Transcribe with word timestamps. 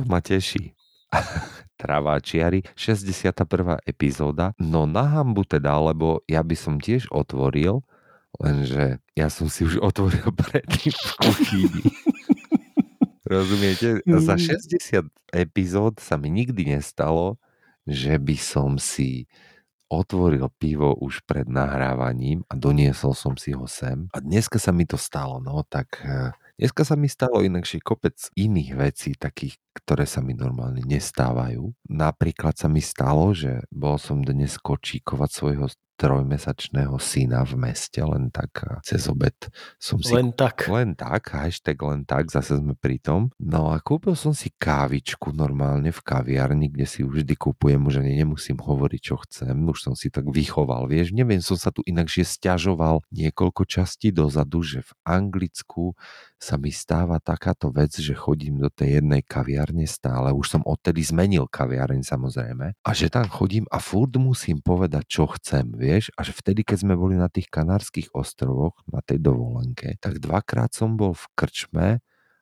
To 0.00 0.08
ma 0.08 0.24
teší. 0.24 0.72
Traváčiari, 1.80 2.64
61. 2.72 3.84
epizóda. 3.84 4.56
No 4.56 4.88
na 4.88 5.04
hambu 5.04 5.44
teda, 5.44 5.76
lebo 5.76 6.24
ja 6.24 6.40
by 6.40 6.56
som 6.56 6.80
tiež 6.80 7.12
otvoril, 7.12 7.84
lenže 8.40 9.04
ja 9.12 9.28
som 9.28 9.52
si 9.52 9.68
už 9.68 9.76
otvoril 9.84 10.32
predtým 10.40 10.96
v 10.96 11.12
kuchyni. 11.20 11.84
Rozumiete? 13.28 14.00
Za 14.08 14.40
60 14.40 15.04
mm. 15.04 15.08
epizód 15.36 16.00
sa 16.00 16.16
mi 16.16 16.32
nikdy 16.32 16.80
nestalo, 16.80 17.36
že 17.84 18.16
by 18.16 18.36
som 18.40 18.80
si 18.80 19.28
otvoril 19.92 20.48
pivo 20.56 20.96
už 20.96 21.28
pred 21.28 21.44
nahrávaním 21.44 22.40
a 22.48 22.56
doniesol 22.56 23.12
som 23.12 23.36
si 23.36 23.52
ho 23.52 23.68
sem. 23.68 24.08
A 24.16 24.24
dneska 24.24 24.56
sa 24.56 24.72
mi 24.72 24.88
to 24.88 24.96
stalo, 24.96 25.44
no 25.44 25.60
tak 25.68 26.00
eh, 26.00 26.32
Dneska 26.60 26.84
sa 26.84 26.92
mi 26.92 27.08
stalo 27.08 27.40
inakšie 27.40 27.80
kopec 27.80 28.20
iných 28.36 28.70
vecí, 28.76 29.16
takých, 29.16 29.56
ktoré 29.80 30.04
sa 30.04 30.20
mi 30.20 30.36
normálne 30.36 30.84
nestávajú. 30.84 31.72
Napríklad 31.88 32.52
sa 32.52 32.68
mi 32.68 32.84
stalo, 32.84 33.32
že 33.32 33.64
bol 33.72 33.96
som 33.96 34.20
dnes 34.20 34.60
kočíkovať 34.60 35.30
svojho 35.32 35.72
trojmesačného 36.00 36.96
syna 36.96 37.44
v 37.44 37.60
meste, 37.60 38.00
len 38.00 38.32
tak 38.32 38.64
cez 38.80 39.04
obed 39.04 39.36
som 39.76 40.00
si... 40.00 40.16
Len 40.16 40.32
tak. 40.32 40.64
Len 40.72 40.96
tak, 40.96 41.36
hashtag 41.36 41.76
len 41.84 42.08
tak, 42.08 42.32
zase 42.32 42.56
sme 42.56 42.72
pri 42.72 42.96
tom. 42.96 43.28
No 43.36 43.68
a 43.68 43.76
kúpil 43.84 44.16
som 44.16 44.32
si 44.32 44.48
kávičku 44.48 45.36
normálne 45.36 45.92
v 45.92 46.00
kaviarni, 46.00 46.72
kde 46.72 46.88
si 46.88 47.04
vždy 47.04 47.36
kúpujem, 47.36 47.84
už 47.84 48.00
ani 48.00 48.16
nemusím 48.24 48.56
hovoriť, 48.56 49.00
čo 49.04 49.20
chcem, 49.28 49.52
už 49.52 49.92
som 49.92 49.92
si 49.92 50.08
tak 50.08 50.24
vychoval, 50.24 50.88
vieš, 50.88 51.12
neviem, 51.12 51.44
som 51.44 51.60
sa 51.60 51.68
tu 51.68 51.84
inakšie 51.84 52.24
stiažoval 52.24 53.04
niekoľko 53.12 53.68
častí 53.68 54.08
dozadu, 54.08 54.64
že 54.64 54.80
v 54.80 54.92
Anglicku 55.04 55.92
sa 56.40 56.56
mi 56.56 56.72
stáva 56.72 57.20
takáto 57.20 57.68
vec, 57.68 57.92
že 57.92 58.16
chodím 58.16 58.64
do 58.64 58.72
tej 58.72 59.04
jednej 59.04 59.20
kaviarne 59.20 59.84
stále, 59.84 60.32
už 60.32 60.56
som 60.56 60.62
odtedy 60.64 61.04
zmenil 61.04 61.44
kaviareň 61.44 62.00
samozrejme, 62.00 62.72
a 62.80 62.90
že 62.96 63.12
tam 63.12 63.28
chodím 63.28 63.68
a 63.68 63.76
furt 63.76 64.16
musím 64.16 64.64
povedať, 64.64 65.04
čo 65.04 65.28
chcem, 65.36 65.68
vieš, 65.76 65.89
a 65.98 66.20
že 66.22 66.30
vtedy, 66.30 66.62
keď 66.62 66.86
sme 66.86 66.94
boli 66.94 67.18
na 67.18 67.26
tých 67.26 67.50
kanárskych 67.50 68.14
ostrovoch, 68.14 68.78
na 68.86 69.02
tej 69.02 69.18
dovolenke, 69.18 69.98
tak 69.98 70.22
dvakrát 70.22 70.70
som 70.70 70.94
bol 70.94 71.16
v 71.16 71.26
krčme 71.34 71.88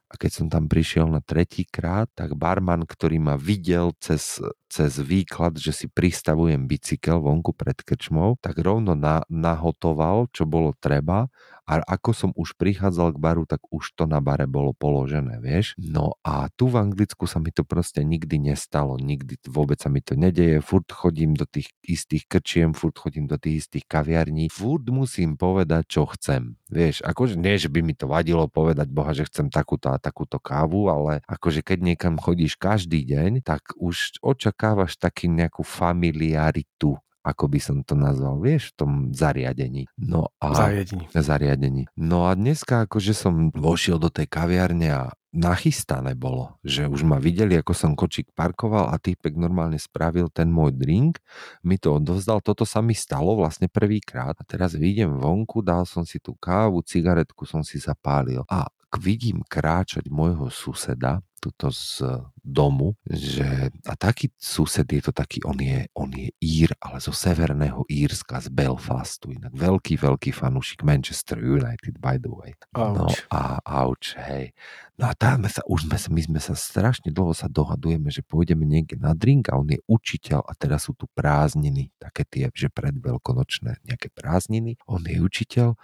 a 0.09 0.15
keď 0.17 0.31
som 0.33 0.47
tam 0.53 0.69
prišiel 0.69 1.09
na 1.09 1.21
tretí 1.25 1.65
krát, 1.69 2.09
tak 2.13 2.37
barman, 2.37 2.85
ktorý 2.85 3.21
ma 3.21 3.37
videl 3.37 3.93
cez 4.01 4.41
cez 4.69 5.01
výklad, 5.01 5.57
že 5.57 5.73
si 5.73 5.87
pristavujem 5.89 6.69
bicykel 6.69 7.19
vonku 7.25 7.57
pred 7.57 7.81
krčmou, 7.81 8.37
tak 8.39 8.61
rovno 8.61 8.93
na, 8.93 9.25
nahotoval, 9.33 10.29
čo 10.31 10.45
bolo 10.45 10.77
treba 10.77 11.33
a 11.69 11.85
ako 11.85 12.11
som 12.17 12.31
už 12.33 12.57
prichádzal 12.57 13.13
k 13.13 13.21
baru, 13.21 13.45
tak 13.45 13.61
už 13.69 13.93
to 13.93 14.09
na 14.09 14.25
bare 14.25 14.49
bolo 14.49 14.73
položené, 14.73 15.37
vieš. 15.37 15.77
No 15.77 16.17
a 16.25 16.49
tu 16.49 16.73
v 16.73 16.81
Anglicku 16.81 17.29
sa 17.29 17.45
mi 17.45 17.53
to 17.53 17.61
proste 17.61 18.01
nikdy 18.01 18.41
nestalo, 18.41 18.97
nikdy 18.97 19.37
vôbec 19.45 19.77
sa 19.77 19.93
mi 19.93 20.01
to 20.01 20.17
nedeje, 20.17 20.65
furt 20.65 20.89
chodím 20.89 21.37
do 21.37 21.45
tých 21.45 21.69
istých 21.85 22.25
krčiem, 22.25 22.73
furt 22.73 22.97
chodím 22.97 23.29
do 23.29 23.37
tých 23.37 23.69
istých 23.69 23.85
kaviarní, 23.85 24.49
furt 24.49 24.89
musím 24.89 25.37
povedať, 25.37 25.85
čo 25.93 26.09
chcem. 26.09 26.57
Vieš, 26.73 27.05
akože 27.05 27.37
nie, 27.37 27.61
že 27.61 27.69
by 27.69 27.85
mi 27.85 27.93
to 27.93 28.09
vadilo 28.09 28.49
povedať 28.49 28.89
Boha, 28.89 29.13
že 29.13 29.29
chcem 29.29 29.53
takúto 29.53 29.93
a 29.93 30.01
takúto 30.01 30.41
kávu, 30.41 30.89
ale 30.89 31.21
akože 31.29 31.61
keď 31.61 31.85
niekam 31.85 32.17
chodíš 32.17 32.57
každý 32.57 33.05
deň, 33.05 33.45
tak 33.45 33.77
už 33.77 34.25
očak 34.25 34.57
očakávaš 34.59 34.99
taký 34.99 35.31
nejakú 35.31 35.63
familiaritu, 35.63 36.99
ako 37.23 37.45
by 37.47 37.61
som 37.63 37.87
to 37.87 37.95
nazval, 37.95 38.43
vieš, 38.43 38.75
v 38.75 38.83
tom 38.83 38.93
zariadení. 39.15 39.87
No 39.95 40.35
a, 40.43 40.51
zariadení. 40.51 41.07
zariadení. 41.15 41.83
No 41.95 42.27
a 42.27 42.35
dneska 42.35 42.91
akože 42.91 43.15
som 43.15 43.55
vošiel 43.55 44.03
do 44.03 44.11
tej 44.11 44.27
kaviarne 44.27 44.91
a 44.91 45.03
nachystané 45.31 46.19
bolo, 46.19 46.59
že 46.67 46.91
už 46.91 47.07
ma 47.07 47.23
videli, 47.23 47.55
ako 47.55 47.71
som 47.71 47.95
kočík 47.95 48.35
parkoval 48.35 48.91
a 48.91 48.99
týpek 48.99 49.39
normálne 49.39 49.79
spravil 49.79 50.27
ten 50.27 50.51
môj 50.51 50.75
drink, 50.75 51.23
mi 51.63 51.79
to 51.79 52.03
odovzdal, 52.03 52.43
toto 52.43 52.67
sa 52.67 52.83
mi 52.83 52.99
stalo 52.99 53.39
vlastne 53.39 53.71
prvýkrát 53.71 54.35
a 54.35 54.43
teraz 54.43 54.75
vidím 54.75 55.15
vonku, 55.23 55.63
dal 55.63 55.87
som 55.87 56.03
si 56.03 56.19
tú 56.19 56.35
kávu, 56.35 56.83
cigaretku 56.83 57.47
som 57.47 57.63
si 57.63 57.79
zapálil 57.79 58.43
a 58.51 58.67
vidím 58.97 59.45
kráčať 59.47 60.09
môjho 60.09 60.49
suseda, 60.51 61.23
tuto 61.39 61.71
z 61.71 62.03
domu, 62.43 62.97
že 63.07 63.71
a 63.85 63.95
taký 63.95 64.33
sused 64.41 64.89
je 64.89 65.03
to 65.05 65.13
taký, 65.13 65.45
on 65.45 65.59
je, 65.61 65.87
on 65.95 66.11
je 66.11 66.33
Ír, 66.41 66.73
ale 66.81 66.99
zo 66.99 67.13
severného 67.13 67.85
Írska, 67.87 68.41
z 68.41 68.49
Belfastu, 68.49 69.31
inak 69.33 69.53
veľký, 69.53 70.01
veľký 70.01 70.31
fanúšik 70.33 70.83
Manchester 70.83 71.39
United, 71.39 72.01
by 72.01 72.17
the 72.17 72.33
way. 72.33 72.57
Ouch. 72.75 72.97
No 72.97 73.07
a 73.31 73.61
auč, 73.63 74.17
hej. 74.17 74.57
No 74.99 75.07
a 75.11 75.15
tam 75.15 75.47
sa, 75.47 75.63
už 75.69 75.87
sme 75.87 75.99
sa, 76.01 76.09
my 76.11 76.23
sme 76.25 76.41
sa 76.43 76.55
strašne 76.59 77.15
dlho 77.15 77.31
sa 77.31 77.47
dohadujeme, 77.47 78.11
že 78.11 78.27
pôjdeme 78.27 78.67
niekde 78.67 78.99
na 78.99 79.15
drink 79.15 79.47
a 79.53 79.61
on 79.61 79.69
je 79.71 79.79
učiteľ 79.87 80.43
a 80.43 80.53
teraz 80.59 80.91
sú 80.91 80.97
tu 80.99 81.07
prázdniny, 81.15 81.95
také 82.03 82.27
tie, 82.27 82.45
že 82.51 82.73
predveľkonočné 82.73 83.85
nejaké 83.87 84.11
prázdniny. 84.11 84.81
On 84.91 84.99
je 84.99 85.23
učiteľ 85.23 85.79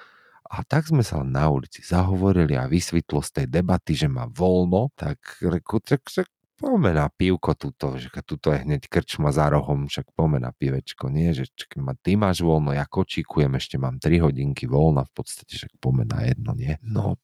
a 0.54 0.62
tak 0.62 0.86
sme 0.86 1.02
sa 1.02 1.26
na 1.26 1.50
ulici 1.50 1.82
zahovorili 1.82 2.54
a 2.54 2.70
vysvetlo 2.70 3.18
z 3.18 3.30
tej 3.42 3.46
debaty, 3.50 3.98
že 3.98 4.06
má 4.06 4.30
voľno, 4.30 4.94
tak 4.94 5.18
reku, 5.42 5.82
tak, 5.82 6.06
tak 6.06 6.30
poďme 6.54 6.94
na 6.94 7.10
pivko 7.10 7.58
tuto, 7.58 7.98
že 7.98 8.08
tuto 8.22 8.54
je 8.54 8.62
hneď 8.62 8.86
krčma 8.86 9.34
za 9.34 9.50
rohom, 9.50 9.90
však 9.90 10.14
poďme 10.14 10.46
na 10.46 10.54
pivečko, 10.54 11.10
nie, 11.10 11.34
že 11.34 11.50
čak, 11.50 11.74
ma, 11.82 11.98
ty 11.98 12.14
máš 12.14 12.46
voľno, 12.46 12.70
ja 12.70 12.86
kočíkujem, 12.86 13.52
ešte 13.58 13.76
mám 13.82 13.98
3 13.98 14.22
hodinky 14.22 14.70
voľna, 14.70 15.02
v 15.10 15.12
podstate, 15.12 15.58
že 15.58 15.66
poďme 15.82 16.06
na 16.06 16.20
jedno, 16.22 16.54
nie. 16.54 16.78
No, 16.86 17.18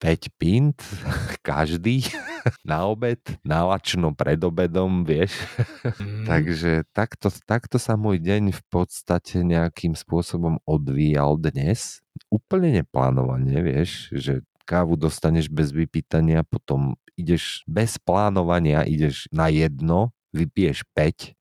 5 0.00 0.28
pint, 0.36 0.76
každý 1.46 2.04
na 2.68 2.84
obed, 2.84 3.20
na 3.40 3.64
lačno 3.64 4.12
pred 4.12 4.40
obedom, 4.40 5.04
vieš. 5.06 5.32
Mm. 6.00 6.24
Takže 6.30 6.84
takto, 6.92 7.32
takto 7.48 7.80
sa 7.80 7.96
môj 7.96 8.20
deň 8.20 8.52
v 8.52 8.62
podstate 8.68 9.40
nejakým 9.44 9.96
spôsobom 9.96 10.60
odvíjal 10.68 11.40
dnes 11.40 12.04
úplne 12.32 12.80
neplánovane, 12.82 13.60
vieš, 13.60 14.08
že 14.12 14.40
kávu 14.66 14.98
dostaneš 14.98 15.46
bez 15.52 15.70
vypýtania, 15.70 16.42
potom 16.42 16.98
ideš 17.14 17.62
bez 17.70 17.96
plánovania, 18.02 18.82
ideš 18.82 19.30
na 19.30 19.46
jedno, 19.48 20.10
vypiješ 20.34 20.84
5 20.92 21.35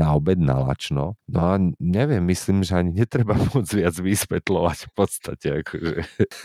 na 0.00 0.16
obed 0.16 0.40
na 0.40 0.56
lačno. 0.56 1.20
No 1.28 1.40
a 1.52 1.60
neviem, 1.76 2.24
myslím, 2.24 2.64
že 2.64 2.80
ani 2.80 2.96
netreba 2.96 3.36
moc 3.52 3.68
viac 3.68 3.92
vysvetľovať 3.92 4.78
v 4.88 4.90
podstate. 4.96 5.46
Akože. 5.60 5.94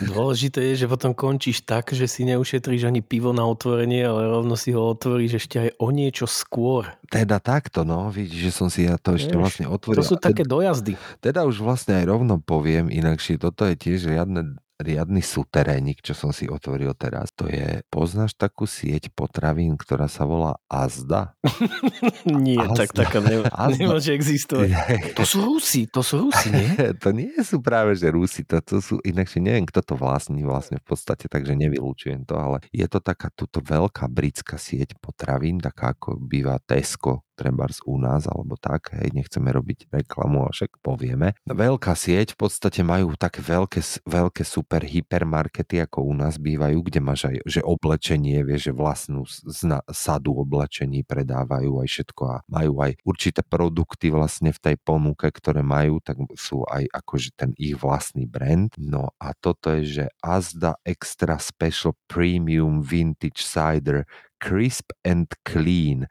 Dôležité 0.04 0.60
je, 0.72 0.84
že 0.84 0.86
potom 0.92 1.16
končíš 1.16 1.64
tak, 1.64 1.96
že 1.96 2.04
si 2.04 2.28
neušetríš 2.28 2.84
ani 2.84 3.00
pivo 3.00 3.32
na 3.32 3.48
otvorenie, 3.48 4.04
ale 4.04 4.28
rovno 4.28 4.60
si 4.60 4.76
ho 4.76 4.92
otvoríš 4.92 5.40
ešte 5.40 5.56
aj 5.64 5.70
o 5.80 5.88
niečo 5.88 6.28
skôr. 6.28 6.92
Teda 7.08 7.40
takto, 7.40 7.88
no, 7.88 8.12
vidíš, 8.12 8.52
že 8.52 8.52
som 8.52 8.68
si 8.68 8.84
ja 8.84 9.00
to 9.00 9.16
ešte 9.16 9.32
Jež, 9.32 9.40
vlastne 9.40 9.66
otvoril. 9.72 10.04
To 10.04 10.10
sú 10.12 10.20
také 10.20 10.44
dojazdy. 10.44 11.00
Teda 11.24 11.48
už 11.48 11.64
vlastne 11.64 11.96
aj 11.96 12.04
rovno 12.04 12.36
poviem, 12.42 12.92
inakšie 12.92 13.40
toto 13.40 13.64
je 13.64 13.78
tiež 13.78 14.12
riadne 14.12 14.60
riadny 14.76 15.24
suterénik, 15.24 16.04
čo 16.04 16.12
som 16.12 16.30
si 16.30 16.46
otvoril 16.46 16.92
teraz. 16.94 17.32
To 17.40 17.48
je, 17.48 17.80
poznáš 17.88 18.36
takú 18.36 18.68
sieť 18.68 19.08
potravín, 19.12 19.74
ktorá 19.74 20.06
sa 20.06 20.28
volá 20.28 20.60
Azda? 20.68 21.34
nie, 22.28 22.60
Azda. 22.60 22.86
tak 22.86 22.90
taká 22.94 23.18
ne, 23.24 23.44
nemôže 23.80 24.14
existovať. 24.14 24.70
to 25.18 25.24
sú 25.24 25.44
Rusi, 25.44 25.88
to 25.88 26.00
sú 26.04 26.28
Rusi, 26.28 26.48
nie? 26.52 26.70
to 26.96 27.10
nie 27.10 27.34
sú 27.42 27.58
práve, 27.60 27.98
že 27.98 28.12
Rusi, 28.12 28.46
to, 28.46 28.62
to 28.62 28.78
sú, 28.78 29.02
inakšie 29.02 29.42
neviem, 29.42 29.66
kto 29.66 29.82
to 29.82 29.94
vlastní 29.98 30.46
vlastne 30.46 30.78
v 30.78 30.86
podstate, 30.86 31.26
takže 31.26 31.58
nevylúčujem 31.58 32.22
to, 32.28 32.38
ale 32.38 32.62
je 32.70 32.86
to 32.86 33.02
taká 33.02 33.32
túto 33.34 33.58
veľká 33.64 34.06
britská 34.06 34.60
sieť 34.60 34.94
potravín, 35.02 35.58
taká 35.58 35.96
ako 35.96 36.20
býva 36.20 36.60
Tesco 36.62 37.25
trebárs 37.36 37.84
u 37.84 38.00
nás 38.00 38.24
alebo 38.24 38.56
tak, 38.56 38.96
hej, 38.96 39.12
nechceme 39.12 39.52
robiť 39.52 39.92
reklamu, 39.92 40.48
ale 40.48 40.52
však 40.56 40.80
povieme. 40.80 41.36
Veľká 41.44 41.92
sieť 41.92 42.32
v 42.32 42.48
podstate 42.48 42.80
majú 42.80 43.12
také 43.14 43.44
veľké, 43.44 43.84
veľké 44.08 44.42
super 44.42 44.80
hypermarkety, 44.82 45.84
ako 45.84 46.08
u 46.08 46.14
nás 46.16 46.40
bývajú, 46.40 46.80
kde 46.80 47.00
máš 47.04 47.28
aj, 47.28 47.36
že 47.44 47.60
oblečenie, 47.60 48.40
vieš, 48.40 48.70
že 48.70 48.72
vlastnú 48.72 49.28
zna, 49.28 49.84
sadu 49.92 50.32
oblečení 50.40 51.04
predávajú 51.04 51.84
aj 51.84 51.88
všetko 51.92 52.22
a 52.24 52.36
majú 52.48 52.80
aj 52.80 52.96
určité 53.04 53.44
produkty 53.44 54.08
vlastne 54.08 54.50
v 54.56 54.62
tej 54.72 54.76
ponuke, 54.80 55.28
ktoré 55.28 55.60
majú, 55.60 56.00
tak 56.00 56.16
sú 56.38 56.64
aj 56.64 56.88
akože 56.88 57.36
ten 57.36 57.50
ich 57.60 57.76
vlastný 57.76 58.24
brand. 58.24 58.72
No 58.80 59.12
a 59.20 59.36
toto 59.36 59.74
je, 59.76 59.84
že 59.84 60.04
Azda 60.24 60.80
Extra 60.86 61.36
Special 61.36 61.92
Premium 62.08 62.80
Vintage 62.80 63.44
Cider 63.44 64.08
crisp 64.40 64.92
and 65.04 65.32
clean 65.44 66.06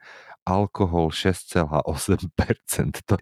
alkohol 0.46 1.10
6,8%. 1.10 3.02
To 3.04 3.18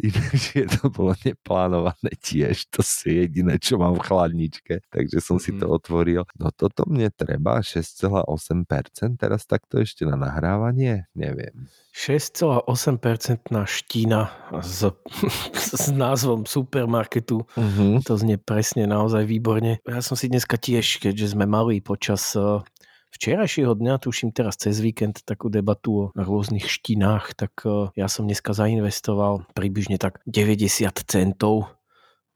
je 0.55 0.65
to 0.69 0.93
bolo 0.93 1.17
neplánované 1.25 2.12
tiež. 2.21 2.69
To 2.76 2.85
si 2.85 3.25
jediné, 3.25 3.56
čo 3.56 3.81
mám 3.81 3.97
v 3.97 4.05
chladničke. 4.05 4.85
Takže 4.93 5.19
som 5.25 5.41
si 5.41 5.56
to 5.56 5.67
Mhm. 5.67 5.73
otvoril. 5.73 6.23
No 6.37 6.53
toto 6.53 6.85
mne 6.85 7.09
treba 7.09 7.65
6,8%. 7.65 9.17
Teraz 9.17 9.49
takto 9.49 9.81
ešte 9.81 10.05
na 10.05 10.21
nahrávanie? 10.21 11.09
Neviem. 11.17 11.73
6,8% 11.97 13.65
štína 13.65 14.29
s, 14.61 14.85
s 15.81 15.88
názvom 15.88 16.44
supermarketu. 16.44 17.47
Uh-huh. 17.55 18.03
To 18.05 18.19
znie 18.19 18.37
presne 18.37 18.85
naozaj 18.85 19.25
výborne. 19.25 19.79
Ja 19.87 20.03
som 20.05 20.19
si 20.19 20.29
dneska 20.29 20.59
tiež, 20.59 21.00
keďže 21.00 21.32
sme 21.38 21.47
mali 21.49 21.81
počas 21.81 22.35
eh, 22.35 22.61
včerajšieho 23.15 23.79
dňa, 23.79 24.03
tuším 24.03 24.35
teraz 24.35 24.59
cez 24.59 24.83
víkend, 24.83 25.23
takú 25.23 25.47
debatu 25.47 25.91
o 25.95 26.05
rôznych 26.19 26.67
štinách, 26.67 27.39
tak 27.39 27.55
eh, 27.65 27.95
ja 27.95 28.11
som 28.11 28.27
dneska 28.27 28.53
zainvestoval 28.53 29.47
približne 29.55 29.97
tak 30.03 30.19
90 30.27 30.91
centov 31.07 31.71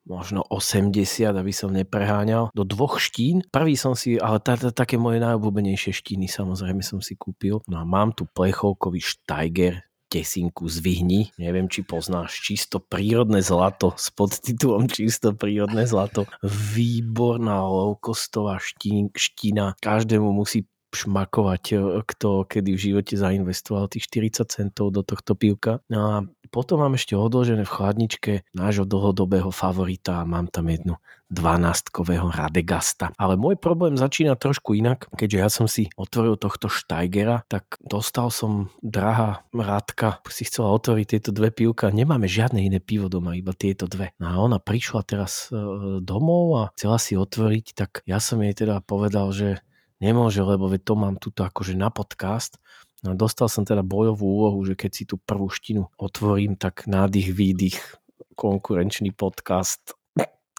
možno 0.09 0.41
80, 0.49 1.37
aby 1.37 1.53
som 1.53 1.69
nepreháňal, 1.69 2.49
do 2.57 2.65
dvoch 2.65 2.97
štín. 2.97 3.45
Prvý 3.53 3.77
som 3.77 3.93
si, 3.93 4.17
ale 4.17 4.41
také 4.73 4.97
moje 4.97 5.21
najobľúbenejšie 5.21 5.93
štíny 5.93 6.27
samozrejme 6.33 6.81
som 6.81 7.05
si 7.05 7.15
kúpil. 7.15 7.61
No 7.69 7.77
a 7.77 7.85
mám 7.85 8.17
tu 8.17 8.25
plechovkový 8.25 9.05
Steiger 9.05 9.85
desinku 10.08 10.66
z 10.66 10.81
Vyhni. 10.81 11.31
Neviem, 11.37 11.69
či 11.69 11.84
poznáš 11.84 12.40
čisto 12.40 12.81
prírodné 12.81 13.44
zlato 13.44 13.93
s 13.94 14.08
podtitulom 14.10 14.88
Čisto 14.88 15.37
prírodné 15.37 15.84
zlato. 15.84 16.25
Výborná 16.43 17.60
low-costová 17.69 18.56
štín, 18.58 19.12
štína. 19.12 19.76
Každému 19.78 20.32
musí 20.32 20.64
šmakovať, 20.93 21.64
e, 21.73 21.76
kto 22.05 22.49
kedy 22.49 22.70
v 22.75 22.82
živote 22.90 23.14
zainvestoval 23.14 23.88
tých 23.93 24.08
40 24.08 24.49
centov 24.49 24.94
do 24.94 25.05
tohto 25.05 25.37
pivka. 25.37 25.85
No 25.93 25.99
a 26.00 26.17
potom 26.49 26.81
mám 26.81 26.96
ešte 26.96 27.12
odložené 27.12 27.69
v 27.69 27.75
chladničke 27.75 28.32
nášho 28.56 28.88
dlhodobého 28.88 29.52
favorita 29.52 30.25
a 30.25 30.29
mám 30.29 30.49
tam 30.49 30.73
jednu 30.73 30.96
12-kového 31.29 32.32
Radegasta. 32.32 33.12
Ale 33.20 33.37
môj 33.37 33.61
problém 33.61 34.00
začína 34.00 34.32
trošku 34.40 34.73
inak, 34.73 35.12
keďže 35.12 35.38
ja 35.38 35.49
som 35.52 35.69
si 35.69 35.93
otvoril 35.93 36.40
tohto 36.40 36.73
Steigera, 36.73 37.44
tak 37.52 37.76
dostal 37.84 38.32
som 38.32 38.73
drahá 38.81 39.44
Radka, 39.52 40.25
si 40.32 40.49
chcela 40.49 40.73
otvoriť 40.73 41.06
tieto 41.06 41.31
dve 41.37 41.52
pivka. 41.52 41.93
Nemáme 41.93 42.25
žiadne 42.25 42.64
iné 42.64 42.81
pivo 42.81 43.12
doma, 43.12 43.37
iba 43.37 43.52
tieto 43.52 43.84
dve. 43.84 44.17
No 44.17 44.26
a 44.32 44.34
ona 44.41 44.56
prišla 44.56 45.05
teraz 45.05 45.52
e, 45.52 46.00
domov 46.00 46.44
a 46.56 46.62
chcela 46.81 46.96
si 46.96 47.12
otvoriť, 47.12 47.67
tak 47.76 47.91
ja 48.08 48.25
som 48.25 48.41
jej 48.41 48.56
teda 48.56 48.81
povedal, 48.81 49.29
že 49.37 49.61
nemôže, 49.99 50.43
lebo 50.43 50.71
to 50.79 50.95
mám 50.95 51.19
tuto 51.19 51.47
akože 51.47 51.79
na 51.79 51.91
podcast. 51.91 52.59
No, 53.06 53.15
dostal 53.15 53.47
som 53.47 53.62
teda 53.62 53.87
bojovú 53.87 54.27
úlohu, 54.27 54.59
že 54.67 54.75
keď 54.75 54.91
si 54.91 55.05
tú 55.06 55.23
prvú 55.23 55.47
štinu 55.47 55.87
otvorím, 55.99 56.59
tak 56.59 56.91
nádych, 56.91 57.31
výdych, 57.31 57.79
konkurenčný 58.35 59.15
podcast 59.15 59.99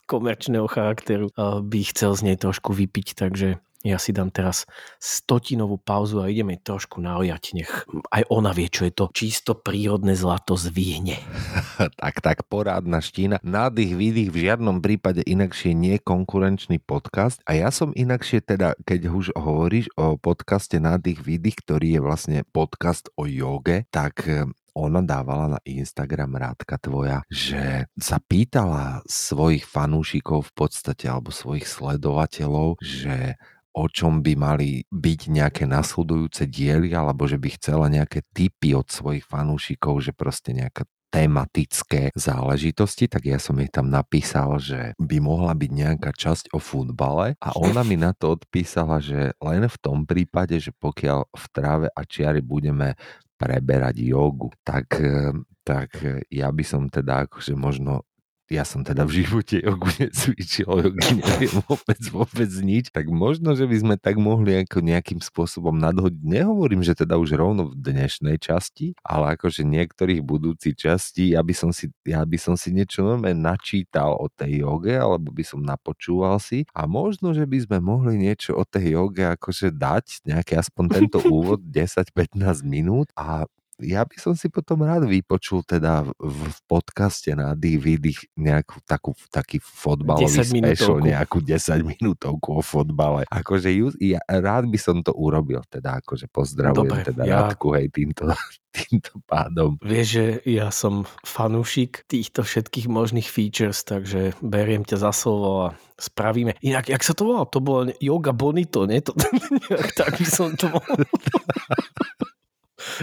komerčného 0.09 0.65
charakteru 0.65 1.29
eh, 1.29 1.61
by 1.61 1.79
chcel 1.93 2.17
z 2.17 2.21
nej 2.33 2.37
trošku 2.41 2.73
vypiť, 2.73 3.13
takže 3.13 3.61
ja 3.79 3.95
si 3.95 4.11
dám 4.11 4.27
teraz 4.27 4.67
stotinovú 4.99 5.79
pauzu 5.79 6.19
a 6.19 6.27
ideme 6.27 6.59
trošku 6.59 6.99
naojať, 6.99 7.43
nech 7.55 7.71
aj 8.11 8.27
ona 8.27 8.51
vie, 8.51 8.67
čo 8.67 8.83
je 8.83 8.91
to 8.91 9.07
čisto 9.15 9.55
prírodné 9.55 10.19
zlato 10.19 10.59
z 10.59 10.67
výhne. 10.67 11.15
tak, 12.01 12.19
tak, 12.19 12.37
porádna 12.51 12.99
štína. 12.99 13.39
Nádych, 13.39 13.95
výdych 13.95 14.35
v 14.35 14.51
žiadnom 14.51 14.83
prípade 14.83 15.23
inakšie 15.23 15.71
nie 15.71 15.95
konkurenčný 15.95 16.83
podcast. 16.83 17.39
A 17.47 17.55
ja 17.55 17.71
som 17.71 17.95
inakšie 17.95 18.43
teda, 18.43 18.75
keď 18.83 19.07
už 19.07 19.25
hovoríš 19.39 19.87
o 19.95 20.19
podcaste 20.19 20.75
Nádych, 20.75 21.23
výdych, 21.23 21.63
ktorý 21.63 21.95
je 21.95 22.01
vlastne 22.03 22.39
podcast 22.51 23.07
o 23.15 23.23
joge, 23.31 23.87
tak 23.95 24.27
eh, 24.27 24.43
ona 24.75 24.99
dávala 25.03 25.55
na 25.55 25.59
Instagram 25.63 26.35
rádka 26.35 26.79
tvoja, 26.79 27.23
že 27.31 27.87
sa 27.95 28.19
pýtala 28.19 29.03
svojich 29.07 29.63
fanúšikov 29.63 30.51
v 30.51 30.53
podstate, 30.55 31.07
alebo 31.11 31.31
svojich 31.31 31.67
sledovateľov, 31.67 32.79
že 32.79 33.35
o 33.75 33.85
čom 33.87 34.25
by 34.25 34.33
mali 34.33 34.83
byť 34.89 35.19
nejaké 35.29 35.63
nasledujúce 35.69 36.49
diely, 36.49 36.93
alebo 36.93 37.29
že 37.29 37.37
by 37.37 37.49
chcela 37.57 37.85
nejaké 37.87 38.25
tipy 38.33 38.73
od 38.73 38.89
svojich 38.89 39.25
fanúšikov, 39.25 40.01
že 40.01 40.11
proste 40.15 40.51
nejaká 40.53 40.85
tematické 41.09 42.13
záležitosti, 42.13 43.09
tak 43.09 43.25
ja 43.25 43.41
som 43.41 43.57
jej 43.57 43.69
tam 43.69 43.89
napísal, 43.89 44.61
že 44.61 44.93
by 45.01 45.17
mohla 45.17 45.57
byť 45.57 45.71
nejaká 45.73 46.13
časť 46.13 46.53
o 46.53 46.61
futbale 46.61 47.33
a 47.41 47.49
ona 47.57 47.81
mi 47.81 47.97
na 47.97 48.13
to 48.13 48.37
odpísala, 48.37 49.01
že 49.01 49.33
len 49.41 49.65
v 49.65 49.77
tom 49.81 50.05
prípade, 50.05 50.61
že 50.61 50.69
pokiaľ 50.69 51.33
v 51.33 51.45
tráve 51.49 51.87
a 51.89 52.01
čiari 52.05 52.45
budeme 52.45 52.93
preberať 53.41 54.05
jogu, 54.05 54.53
tak, 54.61 55.01
eh, 55.01 55.33
tak 55.65 55.89
eh, 56.05 56.21
ja 56.29 56.53
by 56.53 56.63
som 56.63 56.85
teda 56.85 57.25
akože 57.25 57.57
možno 57.57 58.05
ja 58.49 58.65
som 58.65 58.81
teda 58.81 59.05
v 59.05 59.23
živote 59.23 59.61
jogu 59.61 59.85
necvičil, 60.01 60.65
jogi 60.65 61.21
neviem 61.21 61.53
vôbec, 61.69 62.01
vôbec 62.09 62.51
nič, 62.65 62.89
tak 62.89 63.05
možno, 63.13 63.53
že 63.53 63.69
by 63.69 63.77
sme 63.77 63.95
tak 64.01 64.17
mohli 64.17 64.65
ako 64.65 64.81
nejakým 64.81 65.21
spôsobom 65.21 65.77
nadhodiť. 65.77 66.25
Nehovorím, 66.25 66.81
že 66.81 66.97
teda 66.97 67.21
už 67.21 67.37
rovno 67.37 67.69
v 67.69 67.77
dnešnej 67.77 68.41
časti, 68.41 68.97
ale 69.05 69.37
akože 69.37 69.61
niektorých 69.61 70.25
budúcich 70.25 70.73
častí, 70.73 71.37
ja 71.37 71.45
by 71.45 71.53
som 71.53 71.69
si, 71.69 71.93
ja 72.01 72.25
by 72.25 72.37
som 72.41 72.57
si 72.57 72.73
niečo 72.73 73.05
normálne 73.05 73.37
načítal 73.37 74.17
o 74.17 74.25
tej 74.33 74.65
joge, 74.65 74.97
alebo 74.97 75.29
by 75.29 75.45
som 75.45 75.61
napočúval 75.61 76.41
si. 76.41 76.65
A 76.73 76.89
možno, 76.89 77.37
že 77.37 77.45
by 77.45 77.69
sme 77.69 77.77
mohli 77.77 78.17
niečo 78.17 78.57
o 78.57 78.65
tej 78.65 78.97
joge 78.97 79.29
akože 79.29 79.77
dať, 79.77 80.25
nejaký 80.25 80.57
aspoň 80.57 80.85
tento 80.89 81.19
úvod 81.29 81.61
10-15 81.69 82.65
minút. 82.65 83.13
A 83.13 83.45
ja 83.79 84.03
by 84.03 84.15
som 84.19 84.33
si 84.35 84.51
potom 84.51 84.83
rád 84.83 85.07
vypočul 85.07 85.63
teda 85.63 86.03
v, 86.03 86.11
v 86.51 86.59
podcaste 86.67 87.31
na 87.31 87.55
DVD 87.55 88.11
nejakú 88.35 88.83
takú, 88.83 89.15
taký 89.31 89.63
fotbalový 89.63 90.27
10 90.27 90.59
special, 90.59 90.99
nejakú 90.99 91.39
10 91.39 91.83
minútovku 91.83 92.59
o 92.59 92.61
fotbale. 92.61 93.23
Akože 93.31 93.71
ju, 93.71 93.91
ja, 94.03 94.19
rád 94.27 94.67
by 94.67 94.79
som 94.79 94.99
to 94.99 95.15
urobil, 95.15 95.63
teda 95.71 96.03
akože 96.03 96.27
pozdravujem 96.27 96.91
Dobre, 96.91 97.07
teda 97.07 97.23
ja- 97.23 97.47
Radku, 97.47 97.71
hej, 97.75 97.87
týmto, 97.91 98.27
týmto 98.75 99.23
pádom. 99.23 99.79
Vieš, 99.79 100.07
že 100.07 100.25
ja 100.43 100.67
som 100.69 101.07
fanúšik 101.23 102.03
týchto 102.11 102.43
všetkých 102.43 102.91
možných 102.91 103.27
features, 103.27 103.87
takže 103.87 104.35
beriem 104.43 104.83
ťa 104.83 105.09
za 105.09 105.11
slovo 105.15 105.71
a 105.71 105.75
spravíme. 105.95 106.55
Inak, 106.63 106.91
jak 106.91 107.03
sa 107.03 107.15
to 107.15 107.27
volalo? 107.27 107.47
To 107.51 107.59
bolo 107.63 107.91
Yoga 107.99 108.35
Bonito, 108.35 108.83
nie? 108.83 108.99
To, 109.03 109.15
nejak 109.71 109.95
tak 109.95 110.19
by 110.19 110.25
som 110.27 110.55
to 110.59 110.67
mohol. 110.67 110.99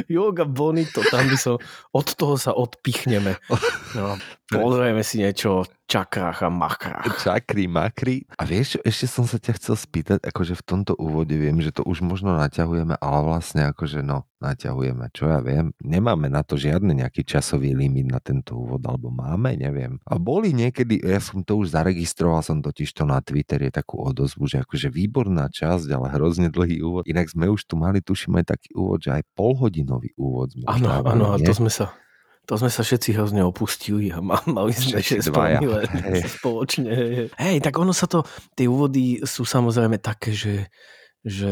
Yoga 0.04 0.44
Bonito, 0.44 1.00
tam 1.08 1.28
by 1.28 1.36
som, 1.40 1.56
od 1.92 2.06
toho 2.12 2.36
sa 2.36 2.52
odpichneme. 2.52 3.40
No, 3.96 4.20
pozrieme 4.50 5.02
si 5.02 5.22
niečo 5.22 5.62
o 5.62 5.66
čakrách 5.86 6.46
a 6.46 6.50
makrách. 6.50 7.06
Čakry, 7.22 7.70
makry. 7.70 8.26
A 8.38 8.42
vieš, 8.42 8.78
ešte 8.82 9.06
som 9.06 9.24
sa 9.26 9.38
ťa 9.38 9.58
chcel 9.58 9.74
spýtať, 9.78 10.18
akože 10.22 10.58
v 10.58 10.66
tomto 10.66 10.92
úvode 10.98 11.34
viem, 11.38 11.58
že 11.62 11.70
to 11.70 11.86
už 11.86 12.02
možno 12.02 12.34
naťahujeme, 12.34 12.98
ale 12.98 13.18
vlastne 13.22 13.70
akože 13.70 14.02
no, 14.02 14.26
naťahujeme, 14.42 15.14
čo 15.14 15.30
ja 15.30 15.38
viem. 15.38 15.70
Nemáme 15.78 16.26
na 16.26 16.42
to 16.42 16.58
žiadny 16.58 17.06
nejaký 17.06 17.22
časový 17.22 17.74
limit 17.74 18.10
na 18.10 18.18
tento 18.18 18.58
úvod, 18.58 18.82
alebo 18.82 19.14
máme, 19.14 19.54
neviem. 19.54 20.02
A 20.06 20.18
boli 20.18 20.50
niekedy, 20.50 21.02
ja 21.02 21.22
som 21.22 21.46
to 21.46 21.62
už 21.62 21.74
zaregistroval, 21.74 22.42
som 22.42 22.58
totiž 22.58 22.90
to 22.90 23.06
na 23.06 23.22
Twitteri 23.22 23.70
takú 23.70 24.02
odozvu, 24.02 24.50
že 24.50 24.62
akože 24.62 24.90
výborná 24.90 25.50
časť, 25.50 25.86
ale 25.94 26.10
hrozne 26.10 26.50
dlhý 26.50 26.82
úvod. 26.82 27.02
Inak 27.06 27.30
sme 27.30 27.46
už 27.46 27.62
tu 27.66 27.78
mali, 27.78 28.02
tuším, 28.02 28.42
aj 28.42 28.58
taký 28.58 28.74
úvod, 28.74 29.02
že 29.02 29.14
aj 29.16 29.22
polhodinový 29.38 30.14
úvod 30.18 30.50
Áno, 30.66 30.88
áno, 31.02 31.34
a 31.34 31.38
to 31.38 31.54
sme 31.54 31.70
sa 31.70 31.94
to 32.46 32.54
sme 32.54 32.70
sa 32.70 32.86
všetci 32.86 33.18
hrozne 33.18 33.42
opustili 33.42 34.14
a 34.14 34.22
ma- 34.22 34.42
mali 34.46 34.70
sme 34.70 35.02
Všetci 35.02 35.26
6 35.26 35.34
dvaja, 35.34 35.58
promile 35.58 35.80
hej. 35.90 36.22
spoločne. 36.38 36.90
Hej, 37.34 37.56
tak 37.58 37.74
ono 37.74 37.90
sa 37.90 38.06
to, 38.06 38.22
tie 38.54 38.70
úvody 38.70 39.20
sú 39.26 39.42
samozrejme 39.42 39.98
také, 39.98 40.30
že, 40.30 40.70
že 41.26 41.50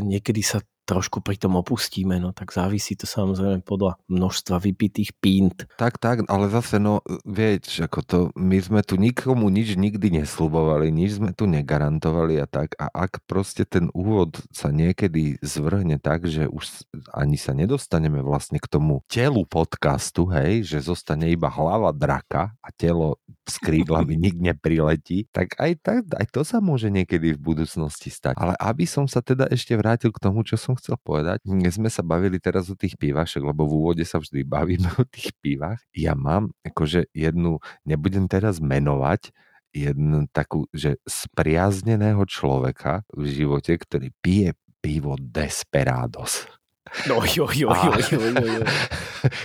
niekedy 0.00 0.40
sa 0.40 0.64
trošku 0.90 1.22
pri 1.22 1.38
tom 1.38 1.54
opustíme, 1.54 2.18
no 2.18 2.34
tak 2.34 2.50
závisí 2.50 2.98
to 2.98 3.06
samozrejme 3.06 3.62
podľa 3.62 4.02
množstva 4.10 4.58
vypitých 4.58 5.14
pínt. 5.22 5.70
Tak, 5.78 6.02
tak, 6.02 6.26
ale 6.26 6.50
zase, 6.50 6.82
no, 6.82 6.98
vieš, 7.22 7.86
ako 7.86 7.98
to, 8.02 8.18
my 8.34 8.58
sme 8.58 8.82
tu 8.82 8.98
nikomu 8.98 9.46
nič 9.46 9.78
nikdy 9.78 10.18
neslubovali, 10.18 10.90
nič 10.90 11.22
sme 11.22 11.30
tu 11.30 11.46
negarantovali 11.46 12.42
a 12.42 12.50
tak. 12.50 12.74
A 12.82 12.90
ak 12.90 13.22
proste 13.30 13.62
ten 13.62 13.86
úvod 13.94 14.42
sa 14.50 14.74
niekedy 14.74 15.38
zvrhne 15.38 16.02
tak, 16.02 16.26
že 16.26 16.50
už 16.50 16.90
ani 17.14 17.38
sa 17.38 17.54
nedostaneme 17.54 18.18
vlastne 18.26 18.58
k 18.58 18.66
tomu 18.66 19.06
telu 19.06 19.46
podcastu, 19.46 20.26
hej, 20.34 20.66
že 20.66 20.82
zostane 20.82 21.30
iba 21.30 21.46
hlava 21.46 21.94
draka 21.94 22.50
a 22.58 22.68
telo 22.74 23.22
s 23.50 23.58
krídlami 23.58 24.14
nik 24.14 24.38
nepriletí, 24.38 25.26
tak 25.34 25.58
aj, 25.58 25.82
tak 25.82 26.06
aj 26.14 26.26
to 26.30 26.46
sa 26.46 26.62
môže 26.62 26.86
niekedy 26.86 27.34
v 27.34 27.40
budúcnosti 27.42 28.08
stať. 28.08 28.38
Ale 28.38 28.54
aby 28.56 28.86
som 28.86 29.10
sa 29.10 29.18
teda 29.18 29.50
ešte 29.50 29.74
vrátil 29.74 30.14
k 30.14 30.22
tomu, 30.22 30.46
čo 30.46 30.54
som 30.54 30.78
chcel 30.78 30.94
povedať, 31.02 31.42
sme 31.44 31.90
sa 31.90 32.06
bavili 32.06 32.38
teraz 32.38 32.70
o 32.70 32.78
tých 32.78 32.94
pivašek, 32.94 33.42
lebo 33.42 33.66
v 33.66 33.72
úvode 33.74 34.04
sa 34.06 34.22
vždy 34.22 34.46
bavíme 34.54 34.88
o 34.94 35.04
tých 35.04 35.34
pivách. 35.42 35.82
Ja 35.90 36.14
mám 36.14 36.54
akože 36.62 37.10
jednu, 37.10 37.58
nebudem 37.82 38.30
teraz 38.30 38.62
menovať, 38.62 39.34
jednu 39.70 40.26
takú, 40.30 40.66
že 40.74 40.98
spriazneného 41.06 42.22
človeka 42.26 43.06
v 43.14 43.30
živote, 43.30 43.78
ktorý 43.78 44.10
pije 44.18 44.58
pivo 44.82 45.14
Desperados. 45.20 46.59
No 47.06 47.22
jo, 47.22 47.46
jo, 47.52 47.70
jo, 47.70 47.92
jo, 48.10 48.18
jo, 48.18 48.44
jo. 48.56 48.62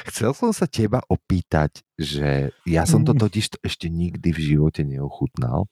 Chcel 0.09 0.31
som 0.33 0.49
sa 0.49 0.65
teba 0.65 1.03
opýtať, 1.05 1.83
že 1.93 2.55
ja 2.63 2.87
som 2.87 3.03
to 3.03 3.11
totiž 3.13 3.45
to 3.53 3.57
ešte 3.61 3.91
nikdy 3.91 4.31
v 4.31 4.39
živote 4.39 4.81
neochutnal. 4.81 5.67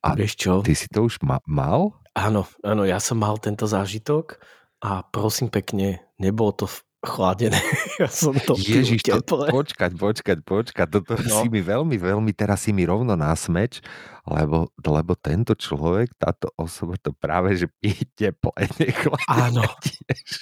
A 0.00 0.16
Vieš 0.16 0.32
čo? 0.34 0.52
ty 0.64 0.72
si 0.72 0.88
to 0.88 1.04
už 1.04 1.20
ma- 1.20 1.44
mal? 1.44 1.92
Áno, 2.16 2.48
áno, 2.64 2.88
ja 2.88 2.96
som 2.96 3.20
mal 3.20 3.36
tento 3.36 3.68
zážitok 3.68 4.40
a 4.80 5.04
prosím 5.04 5.52
pekne, 5.52 6.00
nebolo 6.16 6.56
to 6.56 6.64
v- 6.64 6.80
chladené. 7.00 7.56
Ja 8.00 8.08
som 8.08 8.32
to 8.32 8.56
Ježiš, 8.56 9.04
to, 9.04 9.20
počkať, 9.52 9.92
počkať, 9.92 10.38
počkať, 10.40 10.88
toto 10.88 11.20
No. 11.20 11.44
si 11.44 11.52
mi 11.52 11.60
veľmi, 11.60 12.00
veľmi, 12.00 12.32
teraz 12.32 12.64
si 12.64 12.72
mi 12.72 12.88
rovno 12.88 13.12
nasmeč, 13.12 13.84
lebo, 14.24 14.72
lebo 14.80 15.12
tento 15.20 15.52
človek, 15.52 16.16
táto 16.16 16.48
osoba 16.56 16.96
to 16.96 17.12
práve, 17.12 17.60
že 17.60 17.68
pije 17.68 18.08
teple, 18.16 18.56
nechladené 18.80 19.28
Áno. 19.28 19.64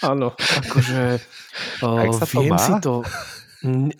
Áno, 0.07 0.29
akože 0.39 1.19
uh, 1.83 2.15
sa 2.15 2.27
to 2.31 2.39
viem 2.47 2.55
má? 2.55 2.63
si 2.63 2.73
to, 2.79 3.03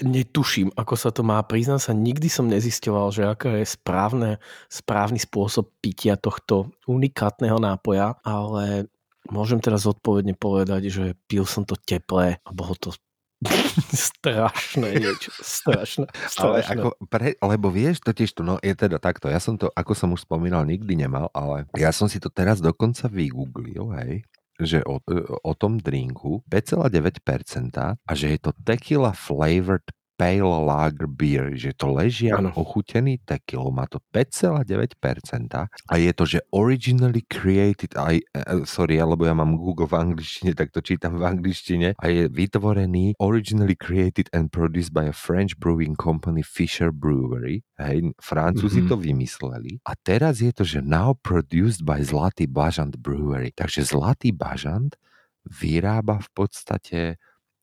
netuším, 0.07 0.71
ako 0.79 0.95
sa 0.95 1.11
to 1.11 1.27
má. 1.27 1.43
Priznám 1.43 1.83
sa, 1.83 1.91
nikdy 1.91 2.31
som 2.31 2.47
nezisťoval, 2.47 3.07
že 3.11 3.23
aká 3.27 3.59
je 3.59 3.67
správne, 3.67 4.31
správny 4.71 5.19
spôsob 5.19 5.75
pitia 5.83 6.15
tohto 6.15 6.71
unikátneho 6.87 7.59
nápoja, 7.59 8.15
ale 8.23 8.87
môžem 9.31 9.61
teraz 9.61 9.85
odpovedne 9.85 10.35
povedať, 10.35 10.93
že 10.93 11.05
pil 11.29 11.45
som 11.45 11.65
to 11.65 11.77
teplé 11.77 12.41
a 12.43 12.51
bolo 12.51 12.75
to 12.77 12.93
strašné 13.95 14.99
niečo. 14.99 15.31
Strašné, 15.39 16.11
Ale 16.43 16.59
strašné. 16.67 16.75
ako 16.75 16.89
pre, 17.07 17.39
lebo 17.39 17.71
vieš, 17.71 18.03
totiž 18.03 18.35
to, 18.35 18.43
no 18.43 18.59
je 18.59 18.75
teda 18.75 18.99
takto, 18.99 19.31
ja 19.31 19.39
som 19.39 19.55
to, 19.55 19.71
ako 19.79 19.93
som 19.95 20.11
už 20.11 20.27
spomínal, 20.27 20.67
nikdy 20.67 20.99
nemal, 20.99 21.31
ale 21.31 21.71
ja 21.79 21.95
som 21.95 22.11
si 22.11 22.19
to 22.19 22.35
teraz 22.35 22.59
dokonca 22.59 23.07
vygooglil, 23.07 23.95
hej, 24.03 24.27
že 24.59 24.83
o, 24.83 24.99
o 25.47 25.53
tom 25.55 25.79
drinku 25.79 26.43
5,9% 26.51 27.79
a 27.79 28.13
že 28.13 28.27
je 28.35 28.39
to 28.43 28.51
tequila 28.67 29.15
flavored 29.15 29.87
pale 30.19 30.43
lager 30.43 31.07
beer, 31.07 31.55
že 31.55 31.71
to 31.73 31.95
ležia 31.95 32.35
Áno. 32.35 32.51
ochutený 32.53 33.23
tequila, 33.23 33.71
má 33.71 33.87
to 33.87 34.03
5,9% 34.11 35.71
a 35.87 35.95
je 35.95 36.11
to, 36.11 36.25
že 36.27 36.39
originally 36.51 37.23
created, 37.23 37.95
aj, 37.95 38.19
eh, 38.19 38.67
sorry, 38.67 38.99
alebo 38.99 39.23
ja 39.25 39.33
mám 39.33 39.55
Google 39.55 39.87
v 39.87 39.95
angličtine, 39.95 40.59
tak 40.59 40.75
to 40.75 40.83
čítam 40.83 41.17
v 41.17 41.25
angličtine 41.25 41.95
a 41.95 42.05
je 42.11 42.27
vytvorený 42.27 43.15
originally 43.23 43.79
created 43.79 44.27
and 44.35 44.51
produced 44.51 44.91
by 44.91 45.07
a 45.07 45.15
French 45.15 45.55
brewing 45.57 45.95
company 45.95 46.43
Fisher 46.43 46.91
Brewery. 46.91 47.63
Hej, 47.79 48.11
Francúzi 48.19 48.83
Mhm. 48.83 48.89
to 48.91 48.97
vymysleli. 48.99 49.79
A 49.87 49.95
teraz 49.95 50.43
je 50.43 50.51
to, 50.51 50.67
že 50.67 50.83
now 50.83 51.15
produced 51.15 51.87
by 51.87 52.03
Zlatý 52.03 52.51
Bažant 52.51 52.99
Brewery. 52.99 53.55
Takže 53.55 53.87
Zlatý 53.87 54.35
Bažant 54.35 54.99
vyrába 55.47 56.19
v 56.19 56.29
podstate 56.35 56.99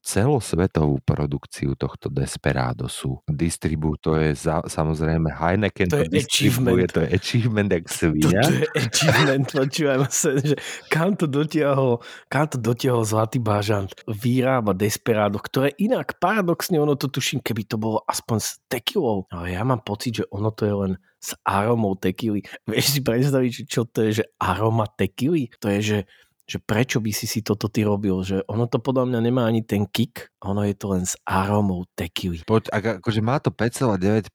celosvetovú 0.06 1.02
produkciu 1.02 1.74
tohto 1.74 2.14
Desperadosu. 2.14 3.26
Distribútor 3.26 4.22
je 4.22 4.38
za, 4.38 4.62
samozrejme 4.62 5.34
Heineken 5.34 5.90
To 5.90 6.06
je 6.06 6.10
distribuje, 6.14 6.86
achievement. 6.86 6.94
to 6.94 7.00
je 7.02 7.10
achievement 7.10 7.70
jak 7.74 7.86
Toto 7.90 7.98
svinia. 7.98 8.42
je 8.46 8.68
achievement, 8.78 9.48
počúvaj 9.50 9.98
ma 9.98 10.10
sa, 10.14 10.30
že 10.38 10.56
kam 10.94 11.18
to 11.18 11.26
dotiahol, 11.26 12.06
kam 12.30 12.46
to 12.46 12.62
dotiahol 12.62 13.02
Zlatý 13.02 13.42
bažant. 13.42 13.98
Vyrába 14.06 14.78
Desperado, 14.78 15.42
ktoré 15.42 15.74
inak 15.82 16.22
paradoxne, 16.22 16.78
ono 16.78 16.94
to 16.94 17.10
tuším, 17.10 17.42
keby 17.42 17.66
to 17.66 17.82
bolo 17.82 18.06
aspoň 18.06 18.38
s 18.38 18.62
tekilou. 18.70 19.26
Ale 19.34 19.58
ja 19.58 19.66
mám 19.66 19.82
pocit, 19.82 20.22
že 20.22 20.26
ono 20.30 20.54
to 20.54 20.70
je 20.70 20.76
len 20.86 20.94
s 21.26 21.34
aromou 21.42 21.98
tekily. 21.98 22.46
Vieš 22.70 22.86
si 22.94 23.00
predstaviť, 23.02 23.52
čo 23.66 23.90
to 23.90 24.06
je, 24.06 24.22
že 24.22 24.26
aroma 24.38 24.86
tekily? 24.86 25.50
To 25.58 25.74
je, 25.74 25.80
že 25.82 25.98
že 26.46 26.62
prečo 26.62 27.02
by 27.02 27.10
si 27.10 27.26
si 27.26 27.42
toto 27.42 27.66
ty 27.66 27.82
robil, 27.82 28.22
že 28.22 28.46
ono 28.46 28.70
to 28.70 28.78
podľa 28.78 29.10
mňa 29.10 29.20
nemá 29.20 29.44
ani 29.50 29.66
ten 29.66 29.90
kick, 29.90 30.30
ono 30.46 30.62
je 30.62 30.78
to 30.78 30.94
len 30.94 31.04
s 31.04 31.18
aromou 31.26 31.90
tekily. 31.98 32.46
Poď, 32.46 32.70
ak, 32.70 32.86
akože 33.02 33.22
má 33.26 33.42
to 33.42 33.50
5,9%, 33.50 34.30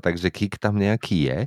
takže 0.00 0.28
kick 0.32 0.56
tam 0.56 0.80
nejaký 0.80 1.28
je, 1.28 1.38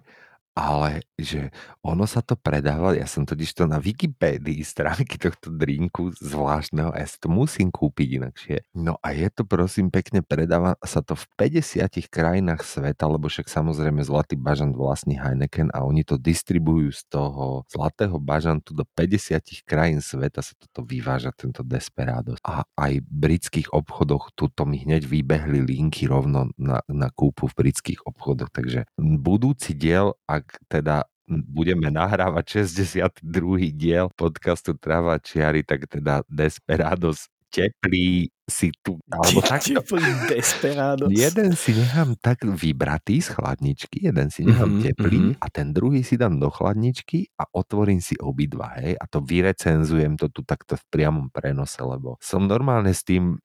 ale 0.53 1.01
že 1.17 1.49
ono 1.81 2.05
sa 2.05 2.21
to 2.21 2.37
predáva, 2.37 2.93
ja 2.93 3.09
som 3.09 3.25
totiž 3.25 3.53
to 3.53 3.65
na 3.65 3.81
Wikipédii 3.81 4.61
stránky 4.61 5.17
tohto 5.17 5.49
drinku 5.49 6.13
zvláštneho, 6.17 6.93
a 6.93 7.01
ja 7.01 7.07
si 7.09 7.17
to 7.17 7.29
musím 7.29 7.73
kúpiť 7.73 8.07
inakšie. 8.21 8.57
No 8.77 8.97
a 9.01 9.13
je 9.17 9.29
to 9.33 9.45
prosím 9.45 9.89
pekne, 9.89 10.21
predáva 10.21 10.77
sa 10.85 11.01
to 11.01 11.17
v 11.17 11.25
50 11.59 11.89
krajinách 12.09 12.61
sveta, 12.65 13.05
lebo 13.09 13.29
však 13.29 13.49
samozrejme 13.49 14.05
Zlatý 14.05 14.35
bažant 14.35 14.75
vlastní 14.75 15.17
Heineken 15.17 15.71
a 15.71 15.85
oni 15.87 16.03
to 16.05 16.19
distribujú 16.19 16.91
z 16.91 17.01
toho 17.09 17.65
Zlatého 17.71 18.19
bažantu 18.19 18.75
do 18.77 18.83
50 18.97 19.65
krajín 19.65 20.03
sveta 20.03 20.43
sa 20.43 20.53
toto 20.59 20.83
vyváža, 20.83 21.31
tento 21.33 21.63
Desperados. 21.63 22.37
A 22.43 22.67
aj 22.75 22.99
v 22.99 23.07
britských 23.09 23.71
obchodoch, 23.71 24.35
tuto 24.35 24.67
mi 24.67 24.83
hneď 24.83 25.07
vybehli 25.07 25.63
linky 25.63 26.05
rovno 26.05 26.51
na, 26.59 26.83
na 26.91 27.07
kúpu 27.09 27.47
v 27.47 27.67
britských 27.67 28.03
obchodoch, 28.03 28.51
takže 28.51 28.85
budúci 28.99 29.71
diel, 29.73 30.19
ak 30.27 30.42
teda 30.67 31.03
budeme 31.29 31.87
nahrávať 31.87 32.67
62. 32.67 33.71
diel 33.73 34.11
podcastu 34.13 34.75
Trava 34.75 35.17
Čiary, 35.19 35.63
tak 35.63 35.87
teda 35.87 36.21
Desperados 36.27 37.31
teplý 37.53 38.33
si 38.49 38.73
tu, 38.81 38.97
alebo 39.07 39.39
takto. 39.39 39.77
Teplý 39.79 40.03
Desperados. 40.27 41.07
Jeden 41.13 41.53
si 41.55 41.71
nechám 41.71 42.17
tak 42.19 42.43
vybratý 42.43 43.21
z 43.23 43.29
chladničky, 43.31 44.03
jeden 44.09 44.27
si 44.33 44.43
nechám 44.43 44.73
Mhm, 44.73 44.81
teplý 44.83 45.19
mhm. 45.31 45.33
a 45.39 45.47
ten 45.53 45.71
druhý 45.71 46.03
si 46.03 46.17
dám 46.19 46.41
do 46.41 46.49
chladničky 46.49 47.29
a 47.39 47.47
otvorím 47.55 48.01
si 48.03 48.17
obidva, 48.19 48.75
hej, 48.81 48.97
a 48.99 49.05
to 49.07 49.21
vyrecenzujem 49.23 50.17
to 50.19 50.27
tu 50.33 50.41
takto 50.43 50.75
v 50.75 50.83
priamom 50.91 51.29
prenose, 51.31 51.79
lebo 51.79 52.17
som 52.19 52.43
normálne 52.43 52.91
s 52.91 53.05
tým 53.05 53.37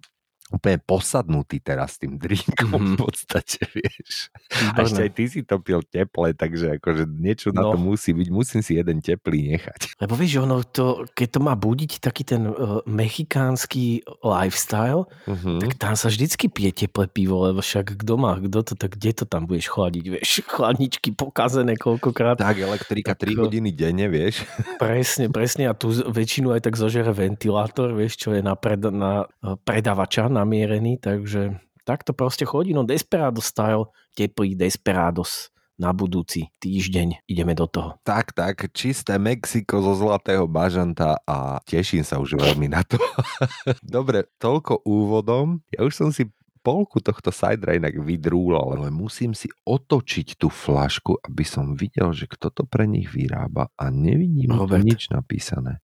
úplne 0.50 0.78
posadnutý 0.78 1.58
teraz 1.58 1.96
tým 1.96 2.16
drinkom 2.16 2.72
v 2.72 2.88
Mhm. 2.88 2.96
podstate, 2.96 3.60
vieš. 3.76 4.32
A 4.72 4.80
ešte 4.80 5.00
aj 5.02 5.12
ty 5.12 5.24
si 5.26 5.40
to 5.42 5.58
pil 5.58 5.82
teple, 5.82 6.32
takže 6.32 6.76
akože 6.76 7.04
niečo 7.06 7.50
na 7.50 7.64
to 7.64 7.76
No. 7.76 7.84
musí 7.86 8.10
byť, 8.10 8.28
musím 8.28 8.60
si 8.60 8.74
jeden 8.74 8.98
teplý 8.98 9.52
nechať. 9.52 9.80
Lebo 10.02 10.14
vieš, 10.14 10.40
ono 10.40 10.62
to, 10.62 11.04
keď 11.10 11.28
to 11.30 11.40
má 11.40 11.52
budiť 11.52 11.92
taký 11.98 12.22
ten 12.24 12.46
uh, 12.46 12.80
mechikánsky 12.84 14.00
lifestyle, 14.20 15.04
Mhm. 15.26 15.60
tak 15.60 15.70
tam 15.76 15.94
sa 15.94 16.08
vždycky 16.08 16.48
pije 16.48 16.72
teplé 16.78 17.06
pivo, 17.06 17.44
lebo 17.44 17.60
však 17.60 17.98
kto 17.98 18.14
má, 18.14 18.38
kto 18.38 18.58
to, 18.62 18.74
tak 18.74 18.96
kde 18.96 19.12
to 19.12 19.24
tam 19.24 19.44
budeš 19.44 19.68
chladiť, 19.68 20.04
vieš, 20.08 20.30
chladničky 20.48 21.12
pokazené 21.12 21.74
koľkokrát. 21.74 22.38
Tak, 22.38 22.56
elektrika 22.56 23.12
Tak, 23.12 23.26
3 23.26 23.34
no. 23.34 23.40
hodiny 23.44 23.70
denne, 23.70 24.06
vieš. 24.06 24.48
Presne, 24.78 25.28
presne 25.28 25.66
a 25.66 25.74
tu 25.74 25.90
väčšinu 25.90 26.50
aj 26.50 26.64
tak 26.64 26.74
zožere 26.74 27.10
ventilátor, 27.10 27.92
vieš, 27.92 28.16
čo 28.18 28.32
je 28.32 28.40
na, 28.40 28.54
pred, 28.54 28.80
na 28.80 29.28
eh, 29.42 29.54
predavača 29.58 30.30
namierený, 30.38 31.02
takže 31.02 31.58
tak 31.82 32.06
to 32.06 32.14
proste 32.14 32.46
chodí, 32.46 32.70
no 32.76 32.86
Desperado 32.86 33.42
style, 33.42 33.90
teplý 34.14 34.54
Desperados 34.54 35.50
na 35.78 35.94
budúci 35.94 36.50
týždeň, 36.58 37.22
ideme 37.30 37.54
do 37.54 37.70
toho. 37.70 38.02
Tak, 38.02 38.34
tak, 38.34 38.66
čisté 38.74 39.14
Mexiko 39.14 39.78
zo 39.78 39.94
Zlatého 39.94 40.50
bažanta 40.50 41.22
a 41.22 41.62
teším 41.62 42.02
sa 42.02 42.18
už 42.18 42.34
veľmi 42.34 42.66
na 42.66 42.82
to. 42.82 42.98
Dobre, 43.86 44.26
toľko 44.42 44.82
úvodom. 44.82 45.62
Ja 45.70 45.86
už 45.86 45.94
som 45.94 46.10
si 46.10 46.26
polku 46.66 46.98
tohto 46.98 47.30
sidera 47.30 47.78
inak 47.78 47.94
vydrúlal, 47.96 48.82
ale 48.82 48.90
musím 48.90 49.32
si 49.32 49.46
otočiť 49.64 50.36
tú 50.36 50.50
flašku, 50.50 51.16
aby 51.24 51.46
som 51.46 51.78
videl, 51.78 52.10
že 52.10 52.26
kto 52.26 52.50
to 52.50 52.62
pre 52.66 52.84
nich 52.84 53.08
vyrába 53.08 53.70
a 53.78 53.88
nevidím 53.88 54.52
Robert. 54.52 54.82
nič 54.82 55.08
napísané. 55.14 55.78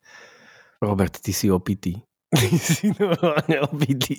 Robert, 0.83 1.17
ty 1.23 1.33
si 1.33 1.49
opitý. 1.49 2.03
Normálne 3.01 3.57
opitý. 3.65 4.19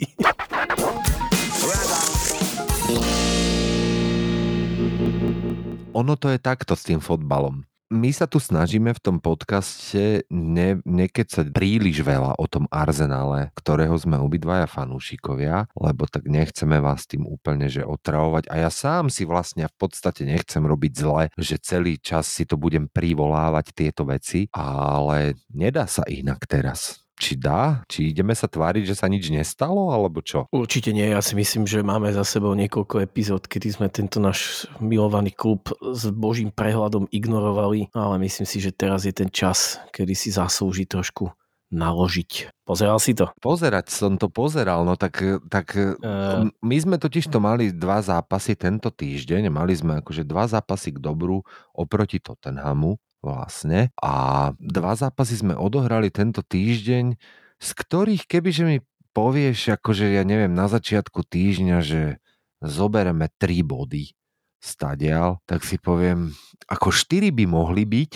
Ono 5.96 6.20
to 6.20 6.28
je 6.28 6.40
takto 6.44 6.76
s 6.76 6.84
tým 6.84 7.00
fotbalom. 7.00 7.64
my 7.94 8.12
sa 8.12 8.28
tu 8.28 8.42
snažíme 8.42 8.92
v 8.92 9.00
tom 9.00 9.18
podcaste 9.24 10.28
ne, 10.28 10.82
nekecať 10.84 11.54
príliš 11.54 12.04
veľa 12.04 12.36
o 12.36 12.46
tom 12.50 12.68
arzenále, 12.68 13.54
ktorého 13.56 13.96
sme 13.96 14.20
obidvaja 14.20 14.68
fanúšikovia, 14.68 15.72
lebo 15.78 16.04
tak 16.10 16.28
nechceme 16.28 16.84
vás 16.84 17.08
tým 17.08 17.24
úplne 17.24 17.72
že 17.72 17.86
otravovať 17.86 18.52
a 18.52 18.68
ja 18.68 18.70
sám 18.74 19.08
si 19.08 19.24
vlastne 19.24 19.70
v 19.70 19.76
podstate 19.80 20.28
nechcem 20.28 20.66
robiť 20.66 20.94
zle, 20.98 21.24
že 21.40 21.62
celý 21.62 22.02
čas 22.02 22.28
si 22.28 22.44
to 22.44 22.60
budem 22.60 22.92
privolávať 22.92 23.72
tieto 23.72 24.04
veci, 24.04 24.52
ale 24.52 25.40
nedá 25.54 25.88
sa 25.88 26.04
inak 26.10 26.44
teraz 26.50 27.05
či 27.16 27.40
dá? 27.40 27.82
Či 27.88 28.12
ideme 28.12 28.36
sa 28.36 28.46
tváriť, 28.46 28.84
že 28.92 28.96
sa 29.00 29.08
nič 29.08 29.32
nestalo, 29.32 29.90
alebo 29.90 30.20
čo? 30.20 30.46
Určite 30.52 30.92
nie, 30.92 31.08
ja 31.08 31.24
si 31.24 31.34
myslím, 31.34 31.64
že 31.64 31.82
máme 31.82 32.12
za 32.12 32.28
sebou 32.28 32.52
niekoľko 32.54 33.02
epizód, 33.02 33.48
kedy 33.48 33.68
sme 33.72 33.88
tento 33.88 34.20
náš 34.20 34.70
milovaný 34.84 35.32
klub 35.32 35.72
s 35.80 36.12
božím 36.12 36.52
prehľadom 36.52 37.08
ignorovali, 37.10 37.90
ale 37.96 38.22
myslím 38.24 38.46
si, 38.46 38.60
že 38.60 38.76
teraz 38.76 39.08
je 39.08 39.16
ten 39.16 39.32
čas, 39.32 39.80
kedy 39.96 40.14
si 40.14 40.30
zaslúži 40.36 40.86
trošku 40.86 41.32
naložiť. 41.74 42.54
Pozeral 42.62 43.02
si 43.02 43.18
to? 43.18 43.34
Pozerať 43.42 43.90
som 43.90 44.22
to 44.22 44.30
pozeral, 44.30 44.86
no 44.86 44.96
tak, 44.96 45.22
tak 45.50 45.68
Uh, 46.06 46.48
my 46.62 46.78
sme 46.78 46.96
totiž 47.02 47.28
to 47.34 47.42
mali 47.42 47.74
dva 47.74 47.98
zápasy 48.00 48.54
tento 48.54 48.94
týždeň, 48.94 49.50
mali 49.50 49.74
sme 49.74 50.00
akože 50.00 50.22
dva 50.22 50.46
zápasy 50.46 50.94
k 50.94 51.02
dobru 51.02 51.42
oproti 51.74 52.22
Tottenhamu 52.22 53.02
vlastne 53.25 53.89
a 53.98 54.53
dva 54.62 54.94
zápasy 54.94 55.41
sme 55.41 55.58
odohrali 55.58 56.13
tento 56.13 56.46
týždeň, 56.46 57.17
z 57.58 57.70
ktorých 57.74 58.29
kebyže 58.29 58.63
mi 58.70 58.77
povieš, 59.17 59.82
akože 59.82 60.13
ja 60.13 60.22
neviem, 60.22 60.53
na 60.53 60.70
začiatku 60.70 61.25
týždňa, 61.25 61.77
že 61.82 62.22
zobereme 62.62 63.34
tri 63.41 63.65
body 63.65 64.13
stadial, 64.62 65.41
tak 65.50 65.65
si 65.65 65.82
poviem, 65.82 66.29
ako 66.70 66.94
štyri 66.94 67.34
by 67.34 67.50
mohli 67.50 67.86
byť, 67.86 68.12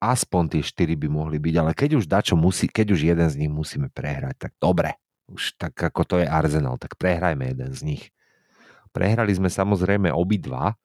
aspoň 0.00 0.42
tie 0.56 0.62
štyri 0.64 0.96
by 0.96 1.08
mohli 1.08 1.40
byť, 1.40 1.54
ale 1.56 1.72
keď 1.72 1.90
už 1.96 2.04
dačo 2.04 2.36
musí, 2.36 2.68
keď 2.68 2.92
už 2.92 3.00
jeden 3.16 3.28
z 3.28 3.38
nich 3.40 3.52
musíme 3.52 3.88
prehrať, 3.88 4.36
tak 4.48 4.52
dobre. 4.60 4.96
Už 5.26 5.58
tak 5.58 5.74
ako 5.74 6.02
to 6.06 6.16
je 6.22 6.26
Arsenal, 6.28 6.78
tak 6.78 6.94
prehrajme 7.00 7.50
jeden 7.50 7.70
z 7.74 7.80
nich. 7.82 8.04
Prehrali 8.94 9.34
sme 9.34 9.50
samozrejme 9.50 10.08
obidva, 10.14 10.78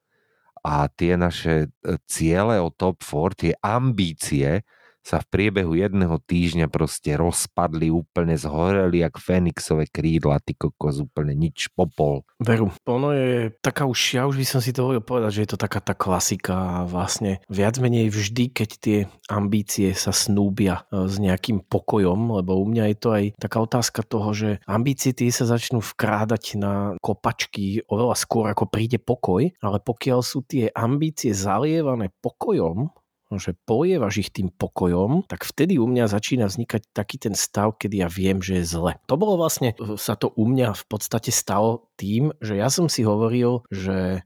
a 0.62 0.88
tie 0.88 1.18
naše 1.18 1.68
e, 1.68 1.98
ciele 2.06 2.62
o 2.62 2.70
top 2.70 3.02
4, 3.04 3.36
tie 3.36 3.54
ambície 3.62 4.62
sa 5.02 5.18
v 5.22 5.30
priebehu 5.34 5.74
jedného 5.74 6.22
týždňa 6.22 6.70
proste 6.70 7.18
rozpadli, 7.18 7.90
úplne 7.90 8.38
zhoreli 8.38 9.02
jak 9.02 9.18
Fénixové 9.18 9.90
krídla, 9.90 10.38
ty 10.42 10.54
kokos, 10.54 11.02
úplne 11.02 11.34
nič 11.34 11.74
popol. 11.74 12.22
Veru, 12.38 12.70
ono 12.86 13.14
je 13.14 13.50
taká 13.62 13.90
už, 13.90 14.00
ja 14.18 14.24
už 14.30 14.38
by 14.38 14.46
som 14.46 14.62
si 14.62 14.72
to 14.72 15.02
povedať, 15.02 15.42
že 15.42 15.44
je 15.46 15.50
to 15.54 15.60
taká 15.60 15.82
tá 15.82 15.98
klasika 15.98 16.54
a 16.54 16.90
vlastne 16.90 17.42
viac 17.50 17.82
menej 17.82 18.14
vždy, 18.14 18.54
keď 18.54 18.70
tie 18.78 18.98
ambície 19.30 19.94
sa 19.98 20.14
snúbia 20.14 20.86
e, 20.90 21.10
s 21.10 21.18
nejakým 21.18 21.66
pokojom, 21.66 22.38
lebo 22.38 22.62
u 22.62 22.66
mňa 22.70 22.94
je 22.94 22.98
to 22.98 23.10
aj 23.12 23.26
taká 23.42 23.58
otázka 23.62 24.02
toho, 24.06 24.30
že 24.38 24.50
ambície 24.70 25.18
tie 25.18 25.34
sa 25.34 25.50
začnú 25.50 25.82
vkrádať 25.82 26.62
na 26.62 26.96
kopačky 27.02 27.82
oveľa 27.90 28.16
skôr 28.20 28.46
ako 28.54 28.70
príde 28.70 29.02
pokoj, 29.02 29.50
ale 29.64 29.78
pokiaľ 29.82 30.20
sú 30.22 30.46
tie 30.46 30.70
ambície 30.72 31.34
zalievané 31.34 32.14
pokojom, 32.22 32.94
že 33.38 33.56
polievaš 33.68 34.28
ich 34.28 34.32
tým 34.34 34.50
pokojom, 34.52 35.28
tak 35.30 35.46
vtedy 35.48 35.78
u 35.78 35.86
mňa 35.86 36.10
začína 36.10 36.50
vznikať 36.50 36.92
taký 36.92 37.22
ten 37.22 37.36
stav, 37.38 37.78
kedy 37.78 38.02
ja 38.02 38.10
viem, 38.10 38.42
že 38.44 38.60
je 38.60 38.66
zle. 38.66 38.98
To 39.08 39.16
bolo 39.16 39.40
vlastne, 39.40 39.78
sa 39.96 40.18
to 40.18 40.34
u 40.34 40.44
mňa 40.50 40.74
v 40.76 40.84
podstate 40.90 41.30
stalo 41.30 41.92
tým, 41.96 42.36
že 42.42 42.58
ja 42.60 42.68
som 42.68 42.90
si 42.90 43.06
hovoril, 43.06 43.64
že 43.72 44.26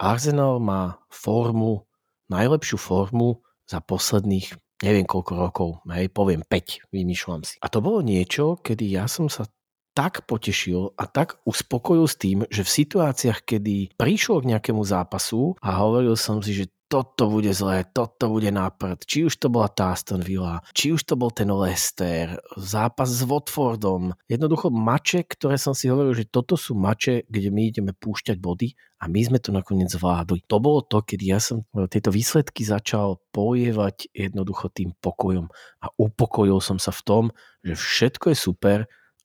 Arsenal 0.00 0.58
má 0.58 0.98
formu, 1.12 1.86
najlepšiu 2.32 2.80
formu 2.80 3.44
za 3.68 3.78
posledných 3.84 4.56
neviem 4.82 5.06
koľko 5.06 5.32
rokov, 5.38 5.68
hej, 5.94 6.10
poviem 6.10 6.42
5, 6.42 6.90
vymýšľam 6.90 7.46
si. 7.46 7.56
A 7.62 7.70
to 7.70 7.78
bolo 7.78 8.02
niečo, 8.02 8.58
kedy 8.58 8.90
ja 8.90 9.06
som 9.06 9.30
sa 9.30 9.46
tak 9.92 10.24
potešil 10.24 10.96
a 10.96 11.04
tak 11.04 11.36
uspokojil 11.44 12.08
s 12.08 12.16
tým, 12.16 12.38
že 12.48 12.64
v 12.64 12.74
situáciách, 12.84 13.40
kedy 13.44 13.76
prišlo 14.00 14.40
k 14.40 14.56
nejakému 14.56 14.82
zápasu 14.84 15.56
a 15.60 15.80
hovoril 15.80 16.16
som 16.16 16.40
si, 16.40 16.56
že 16.56 16.72
toto 16.92 17.32
bude 17.32 17.48
zlé, 17.56 17.88
toto 17.88 18.28
bude 18.28 18.52
náprd. 18.52 19.08
Či 19.08 19.24
už 19.24 19.40
to 19.40 19.48
bola 19.48 19.64
tá 19.72 19.96
Aston 19.96 20.20
Villa, 20.20 20.60
či 20.76 20.92
už 20.92 21.08
to 21.08 21.16
bol 21.16 21.32
ten 21.32 21.48
Leicester, 21.48 22.36
zápas 22.60 23.08
s 23.08 23.24
Watfordom. 23.24 24.12
Jednoducho 24.28 24.68
mače, 24.68 25.24
ktoré 25.24 25.56
som 25.56 25.72
si 25.72 25.88
hovoril, 25.88 26.12
že 26.12 26.28
toto 26.28 26.52
sú 26.52 26.76
mače, 26.76 27.24
kde 27.32 27.48
my 27.48 27.72
ideme 27.72 27.92
púšťať 27.96 28.36
body 28.36 28.76
a 29.00 29.08
my 29.08 29.20
sme 29.24 29.40
to 29.40 29.56
nakoniec 29.56 29.88
zvládli. 29.88 30.44
To 30.52 30.60
bolo 30.60 30.84
to, 30.84 31.00
keď 31.00 31.20
ja 31.24 31.40
som 31.40 31.64
tieto 31.88 32.12
výsledky 32.12 32.60
začal 32.60 33.24
pojevať 33.32 34.12
jednoducho 34.12 34.68
tým 34.68 34.92
pokojom 35.00 35.48
a 35.80 35.86
upokojil 35.96 36.60
som 36.60 36.76
sa 36.76 36.92
v 36.92 37.02
tom, 37.08 37.24
že 37.64 37.72
všetko 37.72 38.36
je 38.36 38.36
super 38.36 38.78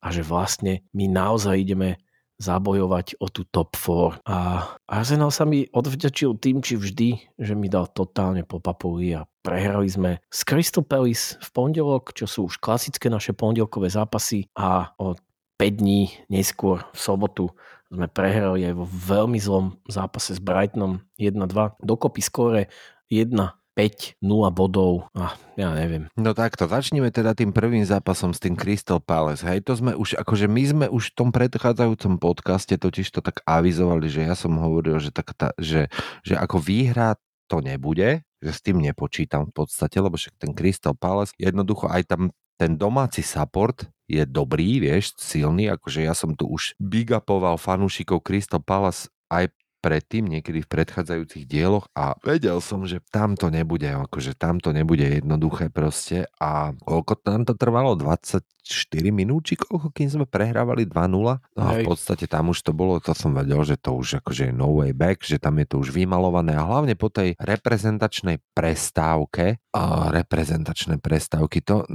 a 0.07 0.15
že 0.15 0.23
vlastne 0.23 0.87
my 0.95 1.11
naozaj 1.11 1.59
ideme 1.59 1.99
zabojovať 2.39 3.19
o 3.19 3.27
tú 3.27 3.43
top 3.49 3.75
4. 3.75 4.23
A 4.29 4.63
Arsenal 4.87 5.33
sa 5.33 5.43
mi 5.43 5.67
odvďačil 5.67 6.39
tým, 6.39 6.63
či 6.63 6.79
vždy, 6.79 7.09
že 7.35 7.53
mi 7.57 7.67
dal 7.67 7.91
totálne 7.91 8.47
po 8.47 8.63
papuli 8.63 9.17
a 9.17 9.27
prehrali 9.43 9.89
sme 9.91 10.21
s 10.31 10.47
Crystal 10.47 10.85
Palace 10.85 11.35
v 11.43 11.49
pondelok, 11.51 12.15
čo 12.15 12.29
sú 12.29 12.47
už 12.47 12.61
klasické 12.61 13.11
naše 13.11 13.35
pondelkové 13.35 13.91
zápasy 13.91 14.47
a 14.55 14.95
o 14.95 15.17
5 15.57 15.81
dní 15.81 16.13
neskôr 16.31 16.85
v 16.93 16.99
sobotu 17.01 17.49
sme 17.89 18.05
prehrali 18.11 18.67
aj 18.67 18.73
vo 18.77 18.85
veľmi 18.85 19.39
zlom 19.41 19.79
zápase 19.89 20.37
s 20.37 20.41
Brightonom 20.43 21.01
1-2. 21.17 21.81
Dokopy 21.81 22.21
skóre 22.21 22.61
1 23.09 23.33
5, 23.77 24.17
0 24.25 24.49
bodov 24.49 25.05
a 25.13 25.37
ja 25.53 25.69
neviem. 25.77 26.09
No 26.17 26.33
takto, 26.33 26.65
začneme 26.65 27.13
teda 27.13 27.37
tým 27.37 27.53
prvým 27.53 27.85
zápasom 27.85 28.33
s 28.33 28.41
tým 28.41 28.57
Crystal 28.57 28.97
Palace. 28.97 29.45
Hej, 29.45 29.69
to 29.69 29.77
sme 29.77 29.93
už, 29.93 30.17
akože 30.17 30.49
my 30.49 30.63
sme 30.65 30.85
už 30.89 31.13
v 31.13 31.15
tom 31.15 31.29
predchádzajúcom 31.29 32.17
podcaste 32.17 32.73
totiž 32.73 33.05
to 33.13 33.21
tak 33.21 33.45
avizovali, 33.45 34.09
že 34.09 34.25
ja 34.25 34.33
som 34.33 34.57
hovoril, 34.57 34.97
že, 34.97 35.13
tak 35.13 35.37
tá, 35.37 35.53
že, 35.61 35.93
že 36.25 36.33
ako 36.33 36.57
výhra 36.57 37.21
to 37.45 37.61
nebude, 37.61 38.25
že 38.41 38.51
s 38.51 38.65
tým 38.65 38.81
nepočítam 38.81 39.53
v 39.53 39.61
podstate, 39.61 40.01
lebo 40.01 40.17
však 40.17 40.41
ten 40.41 40.57
Crystal 40.57 40.97
Palace, 40.97 41.37
jednoducho 41.37 41.85
aj 41.85 42.09
tam 42.09 42.33
ten 42.57 42.73
domáci 42.73 43.21
support 43.21 43.85
je 44.09 44.25
dobrý, 44.25 44.81
vieš, 44.81 45.13
silný, 45.21 45.69
akože 45.69 46.01
ja 46.01 46.17
som 46.17 46.33
tu 46.33 46.49
už 46.49 46.73
big 46.81 47.13
upoval 47.13 47.61
fanúšikov 47.61 48.25
Crystal 48.25 48.57
Palace 48.57 49.13
aj 49.29 49.53
predtým, 49.79 50.25
niekedy 50.27 50.65
v 50.65 50.71
predchádzajúcich 50.71 51.45
dieloch 51.45 51.87
a 51.93 52.17
vedel 52.25 52.57
som, 52.59 52.83
že 52.83 52.99
tam 53.13 53.37
to 53.37 53.53
nebude, 53.53 53.87
akože 53.87 54.33
tam 54.33 54.57
to 54.57 54.73
nebude 54.73 55.05
jednoduché 55.05 55.69
proste 55.69 56.25
a 56.41 56.73
koľko 56.83 57.13
tam 57.21 57.45
to 57.45 57.53
trvalo? 57.53 57.93
24 57.95 58.65
minút, 59.13 59.47
či 59.47 59.55
koľko, 59.55 59.93
kým 59.93 60.09
sme 60.11 60.25
prehrávali 60.25 60.89
2-0? 60.89 60.97
No 61.13 61.61
a 61.61 61.69
v 61.77 61.87
podstate 61.87 62.25
tam 62.27 62.51
už 62.51 62.65
to 62.65 62.71
bolo, 62.73 62.99
to 62.99 63.13
som 63.13 63.31
vedel, 63.31 63.61
že 63.63 63.77
to 63.79 63.95
už 63.95 64.19
akože 64.19 64.51
je 64.51 64.53
no 64.53 64.73
way 64.75 64.91
back, 64.91 65.23
že 65.23 65.39
tam 65.39 65.61
je 65.61 65.69
to 65.69 65.79
už 65.79 65.93
vymalované 65.93 66.57
a 66.57 66.67
hlavne 66.67 66.97
po 66.97 67.07
tej 67.07 67.37
reprezentačnej 67.39 68.41
prestávke 68.51 69.61
a 69.71 70.09
reprezentačné 70.09 70.97
prestávky, 70.99 71.61
to, 71.61 71.85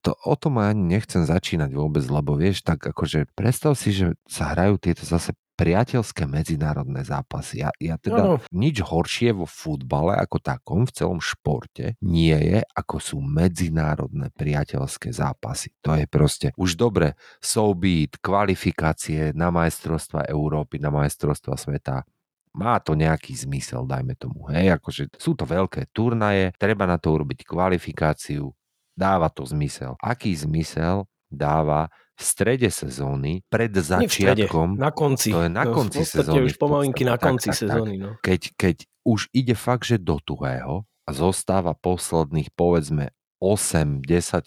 to 0.00 0.16
o 0.24 0.34
tom 0.34 0.58
ani 0.58 0.98
nechcem 0.98 1.22
začínať 1.22 1.70
vôbec, 1.76 2.02
lebo 2.08 2.34
vieš, 2.34 2.64
tak 2.64 2.82
akože 2.82 3.28
predstav 3.36 3.76
si, 3.76 3.92
že 3.92 4.16
sa 4.24 4.56
hrajú 4.56 4.80
tieto 4.80 5.04
zase 5.04 5.36
priateľské 5.58 6.30
medzinárodné 6.30 7.02
zápasy. 7.02 7.66
Ja, 7.66 7.74
ja 7.82 7.98
teda 7.98 8.22
Áno. 8.22 8.34
nič 8.54 8.78
horšie 8.78 9.34
vo 9.34 9.42
futbale 9.42 10.14
ako 10.14 10.38
takom, 10.38 10.86
v 10.86 10.94
celom 10.94 11.18
športe, 11.18 11.98
nie 11.98 12.38
je, 12.38 12.62
ako 12.62 12.96
sú 13.02 13.18
medzinárodné 13.18 14.30
priateľské 14.38 15.10
zápasy. 15.10 15.74
To 15.82 15.98
je 15.98 16.06
proste 16.06 16.54
už 16.54 16.78
dobre, 16.78 17.18
soubít, 17.42 18.22
kvalifikácie 18.22 19.34
na 19.34 19.50
majstrovstva 19.50 20.30
Európy, 20.30 20.78
na 20.78 20.94
majstrovstva 20.94 21.58
sveta, 21.58 22.06
má 22.54 22.78
to 22.82 22.98
nejaký 22.98 23.34
zmysel, 23.38 23.86
dajme 23.86 24.18
tomu. 24.18 24.50
Hej, 24.50 24.78
akože 24.78 25.14
sú 25.18 25.34
to 25.38 25.44
veľké 25.46 25.90
turnaje, 25.94 26.54
treba 26.58 26.88
na 26.88 26.98
to 26.98 27.14
urobiť 27.14 27.46
kvalifikáciu, 27.46 28.50
dáva 28.98 29.30
to 29.30 29.46
zmysel. 29.46 29.94
Aký 30.02 30.34
zmysel 30.34 31.06
dáva 31.30 31.92
v 32.18 32.22
strede 32.22 32.66
sezóny, 32.66 33.46
pred 33.46 33.70
v 33.70 33.78
strede, 33.78 34.10
začiatkom, 34.10 34.74
na 34.74 34.90
konci. 34.90 35.30
to 35.30 35.46
je 35.46 35.50
na 35.50 35.62
No, 35.62 35.72
konci 35.72 36.02
sezóny. 36.02 36.44
už 36.44 36.58
pomalinky 36.58 37.06
na 37.06 37.14
Tak, 37.14 37.22
konci 37.24 37.48
tak, 37.48 37.54
tak. 37.54 37.62
sezóny. 37.62 37.94
No. 37.96 38.10
keď, 38.18 38.40
keď 38.58 38.76
už 39.04 39.30
ide 39.30 39.54
fakt, 39.54 39.86
že 39.86 39.96
do 39.96 40.18
tuhého 40.18 40.82
a 41.06 41.10
zostáva 41.10 41.72
posledných 41.72 42.50
povedzme 42.52 43.14
8-10 43.38 44.02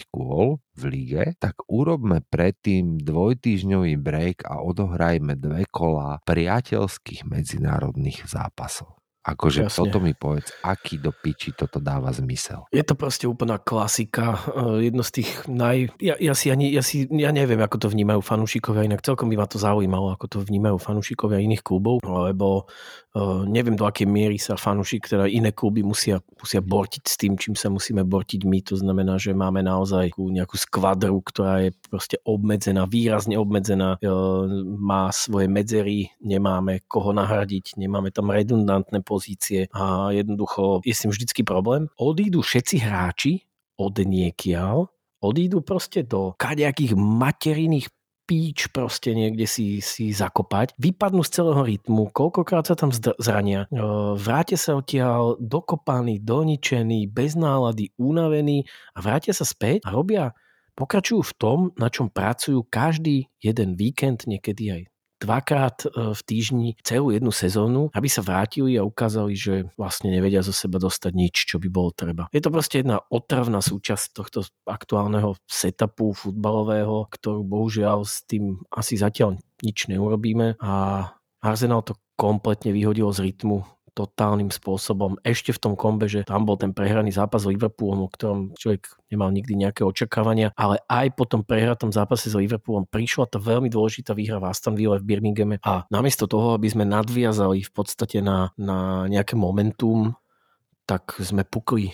kôl 0.10 0.60
v 0.76 0.84
lige, 0.86 1.24
tak 1.40 1.64
urobme 1.66 2.20
predtým 2.28 3.00
dvojtýždňový 3.00 3.96
break 3.96 4.44
a 4.44 4.60
odohrajme 4.60 5.40
dve 5.40 5.64
kola 5.66 6.20
priateľských 6.28 7.24
medzinárodných 7.24 8.28
zápasov. 8.28 9.00
Akože 9.22 9.70
Jasne. 9.70 9.78
toto 9.86 10.02
mi 10.02 10.18
povedz, 10.18 10.50
aký 10.66 10.98
do 10.98 11.14
piči 11.14 11.54
toto 11.54 11.78
dáva 11.78 12.10
zmysel. 12.10 12.66
Je 12.74 12.82
to 12.82 12.98
proste 12.98 13.30
úplná 13.30 13.62
klasika. 13.62 14.42
Eh, 14.50 14.90
Jedno 14.90 15.06
z 15.06 15.22
tých 15.22 15.30
naj... 15.46 15.94
Ja, 16.02 16.18
ja, 16.18 16.34
si 16.34 16.50
ani, 16.50 16.74
ja, 16.74 16.82
si, 16.82 17.06
ja 17.06 17.30
neviem, 17.30 17.62
ako 17.62 17.86
to 17.86 17.88
vnímajú 17.94 18.18
fanúšikovia, 18.18 18.90
inak 18.90 19.06
celkom 19.06 19.30
by 19.30 19.38
ma 19.38 19.46
to 19.46 19.62
zaujímalo, 19.62 20.18
ako 20.18 20.26
to 20.26 20.38
vnímajú 20.42 20.82
fanúšikovia 20.82 21.38
iných 21.38 21.62
klubov, 21.62 22.02
lebo 22.02 22.66
uh, 23.14 23.46
neviem, 23.46 23.78
do 23.78 23.86
akej 23.86 24.10
miery 24.10 24.42
sa 24.42 24.58
fanúšik, 24.58 25.06
teda 25.06 25.30
iné 25.30 25.54
kluby 25.54 25.86
musia, 25.86 26.18
musia 26.42 26.66
bortiť 26.66 27.04
s 27.06 27.16
tým, 27.22 27.38
čím 27.38 27.54
sa 27.54 27.70
musíme 27.70 28.02
bortiť 28.02 28.42
my. 28.42 28.60
To 28.74 28.76
znamená, 28.82 29.22
že 29.22 29.38
máme 29.38 29.62
naozaj 29.62 30.18
nejakú 30.18 30.58
skvadru, 30.58 31.22
ktorá 31.22 31.70
je 31.70 31.78
proste 31.94 32.18
obmedzená, 32.26 32.90
výrazne 32.90 33.38
obmedzená, 33.38 34.02
uh, 34.02 34.50
má 34.82 35.14
svoje 35.14 35.46
medzery, 35.46 36.10
nemáme 36.26 36.82
koho 36.90 37.14
nahradiť, 37.14 37.78
nemáme 37.78 38.10
tam 38.10 38.34
redundantné 38.34 39.06
pozície 39.12 39.68
a 39.76 40.16
jednoducho 40.16 40.80
je 40.88 40.96
s 40.96 41.04
tým 41.04 41.12
vždycky 41.12 41.44
problém. 41.44 41.92
Odídu 42.00 42.40
všetci 42.40 42.76
hráči 42.80 43.44
od 43.76 44.00
niekiaľ, 44.00 44.88
odídu 45.20 45.60
proste 45.60 46.08
do 46.08 46.32
kadejakých 46.40 46.96
materiných 46.96 47.92
píč 48.32 48.72
proste 48.72 49.12
niekde 49.12 49.44
si, 49.44 49.84
si 49.84 50.16
zakopať, 50.16 50.72
vypadnú 50.80 51.20
z 51.20 51.36
celého 51.36 51.68
rytmu, 51.68 52.16
koľkokrát 52.16 52.64
sa 52.64 52.80
tam 52.80 52.96
zrania, 52.96 53.68
e, 53.68 53.76
vrátia 54.16 54.56
sa 54.56 54.80
odtiaľ 54.80 55.36
dokopaní, 55.36 56.24
doničení, 56.24 57.12
bez 57.12 57.36
nálady, 57.36 57.92
unavení 58.00 58.64
a 58.96 59.04
vrátia 59.04 59.36
sa 59.36 59.44
späť 59.44 59.84
a 59.84 59.92
robia, 59.92 60.32
pokračujú 60.80 61.22
v 61.28 61.34
tom, 61.36 61.58
na 61.76 61.92
čom 61.92 62.08
pracujú 62.08 62.64
každý 62.72 63.28
jeden 63.44 63.76
víkend, 63.76 64.24
niekedy 64.24 64.64
aj 64.72 64.82
dvakrát 65.22 65.86
e, 65.86 66.18
v 66.18 66.22
týždni 66.26 66.70
celú 66.82 67.14
jednu 67.14 67.30
sezónu, 67.30 67.94
aby 67.94 68.10
sa 68.10 68.26
vrátili 68.26 68.76
a 68.76 68.84
ukázali, 68.84 69.38
že 69.38 69.70
vlastne 69.78 70.10
nevedia 70.10 70.42
zo 70.42 70.52
seba 70.52 70.82
dostať 70.82 71.14
nič, 71.14 71.36
čo 71.46 71.62
by 71.62 71.70
bolo 71.70 71.94
treba. 71.94 72.26
Je 72.34 72.42
to 72.42 72.50
proste 72.50 72.82
jedna 72.82 73.00
otravná 73.14 73.62
súčasť 73.62 74.18
tohto 74.18 74.44
aktuálneho 74.66 75.38
setupu 75.46 76.18
futbalového, 76.18 77.06
ktorú 77.14 77.46
bohužiaľ 77.46 78.04
s 78.04 78.26
tým 78.26 78.60
asi 78.74 78.98
zatiaľ 78.98 79.38
nič 79.62 79.86
neurobíme 79.86 80.58
a 80.58 80.74
Arsenal 81.42 81.82
to 81.82 81.98
kompletne 82.18 82.70
vyhodilo 82.70 83.10
z 83.10 83.34
rytmu 83.34 83.66
totálnym 83.92 84.50
spôsobom. 84.50 85.20
Ešte 85.22 85.52
v 85.52 85.62
tom 85.62 85.74
kombe, 85.76 86.08
že 86.08 86.24
tam 86.24 86.48
bol 86.48 86.56
ten 86.56 86.72
prehraný 86.72 87.12
zápas 87.12 87.44
s 87.44 87.50
Liverpoolom, 87.52 88.08
o 88.08 88.10
ktorom 88.10 88.56
človek 88.56 88.88
nemal 89.12 89.32
nikdy 89.36 89.54
nejaké 89.60 89.84
očakávania, 89.84 90.56
ale 90.56 90.80
aj 90.88 91.12
po 91.16 91.28
tom 91.28 91.44
prehratom 91.44 91.92
zápase 91.92 92.32
s 92.32 92.36
Liverpoolom 92.40 92.88
prišla 92.88 93.28
tá 93.28 93.38
veľmi 93.38 93.68
dôležitá 93.68 94.16
výhra 94.16 94.40
v 94.40 94.48
Aston 94.48 94.80
Villa 94.80 94.96
v 95.00 95.08
Birminghame 95.08 95.60
a 95.64 95.84
namiesto 95.92 96.26
toho, 96.26 96.56
aby 96.56 96.72
sme 96.72 96.88
nadviazali 96.88 97.64
v 97.68 97.72
podstate 97.72 98.24
na, 98.24 98.56
na 98.56 99.10
nejaké 99.12 99.36
momentum, 99.36 100.16
tak 100.88 101.20
sme 101.20 101.44
pukli 101.44 101.92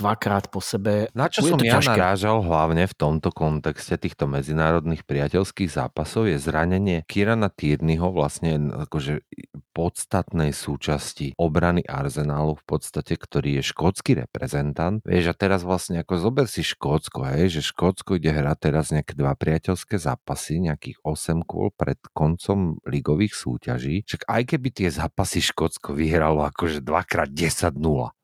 dvakrát 0.00 0.48
po 0.48 0.64
sebe. 0.64 1.12
Na 1.12 1.28
čo 1.28 1.44
Bude 1.44 1.52
som 1.52 1.58
ja 1.60 1.78
ťažké. 1.78 1.92
narážal 1.94 2.40
hlavne 2.40 2.88
v 2.88 2.94
tomto 2.96 3.28
kontexte 3.30 4.00
týchto 4.00 4.24
medzinárodných 4.24 5.04
priateľských 5.04 5.70
zápasov 5.70 6.32
je 6.32 6.40
zranenie 6.40 7.04
Kirana 7.04 7.52
Tierneyho 7.52 8.08
vlastne 8.10 8.72
akože 8.88 9.22
podstatnej 9.70 10.50
súčasti 10.52 11.38
obrany 11.38 11.80
Arsenálu 11.86 12.58
v 12.58 12.64
podstate, 12.66 13.16
ktorý 13.16 13.60
je 13.60 13.72
škótsky 13.72 14.18
reprezentant. 14.18 15.00
Vieš, 15.06 15.32
a 15.32 15.34
teraz 15.36 15.62
vlastne 15.62 16.02
ako 16.02 16.14
zober 16.18 16.46
si 16.50 16.60
Škótsko, 16.66 17.24
hej, 17.32 17.60
že 17.60 17.70
Škótsko 17.70 18.18
ide 18.18 18.34
hrať 18.34 18.58
teraz 18.60 18.92
nejaké 18.92 19.14
dva 19.14 19.32
priateľské 19.38 19.96
zápasy, 19.96 20.60
nejakých 20.60 21.00
8 21.06 21.46
kôl 21.46 21.70
pred 21.72 21.96
koncom 22.12 22.76
ligových 22.84 23.32
súťaží. 23.32 24.04
Však 24.04 24.26
aj 24.26 24.42
keby 24.52 24.68
tie 24.74 24.88
zápasy 24.90 25.40
Škótsko 25.40 25.94
vyhralo 25.94 26.44
akože 26.44 26.82
dvakrát 26.82 27.30
10-0, 27.30 27.72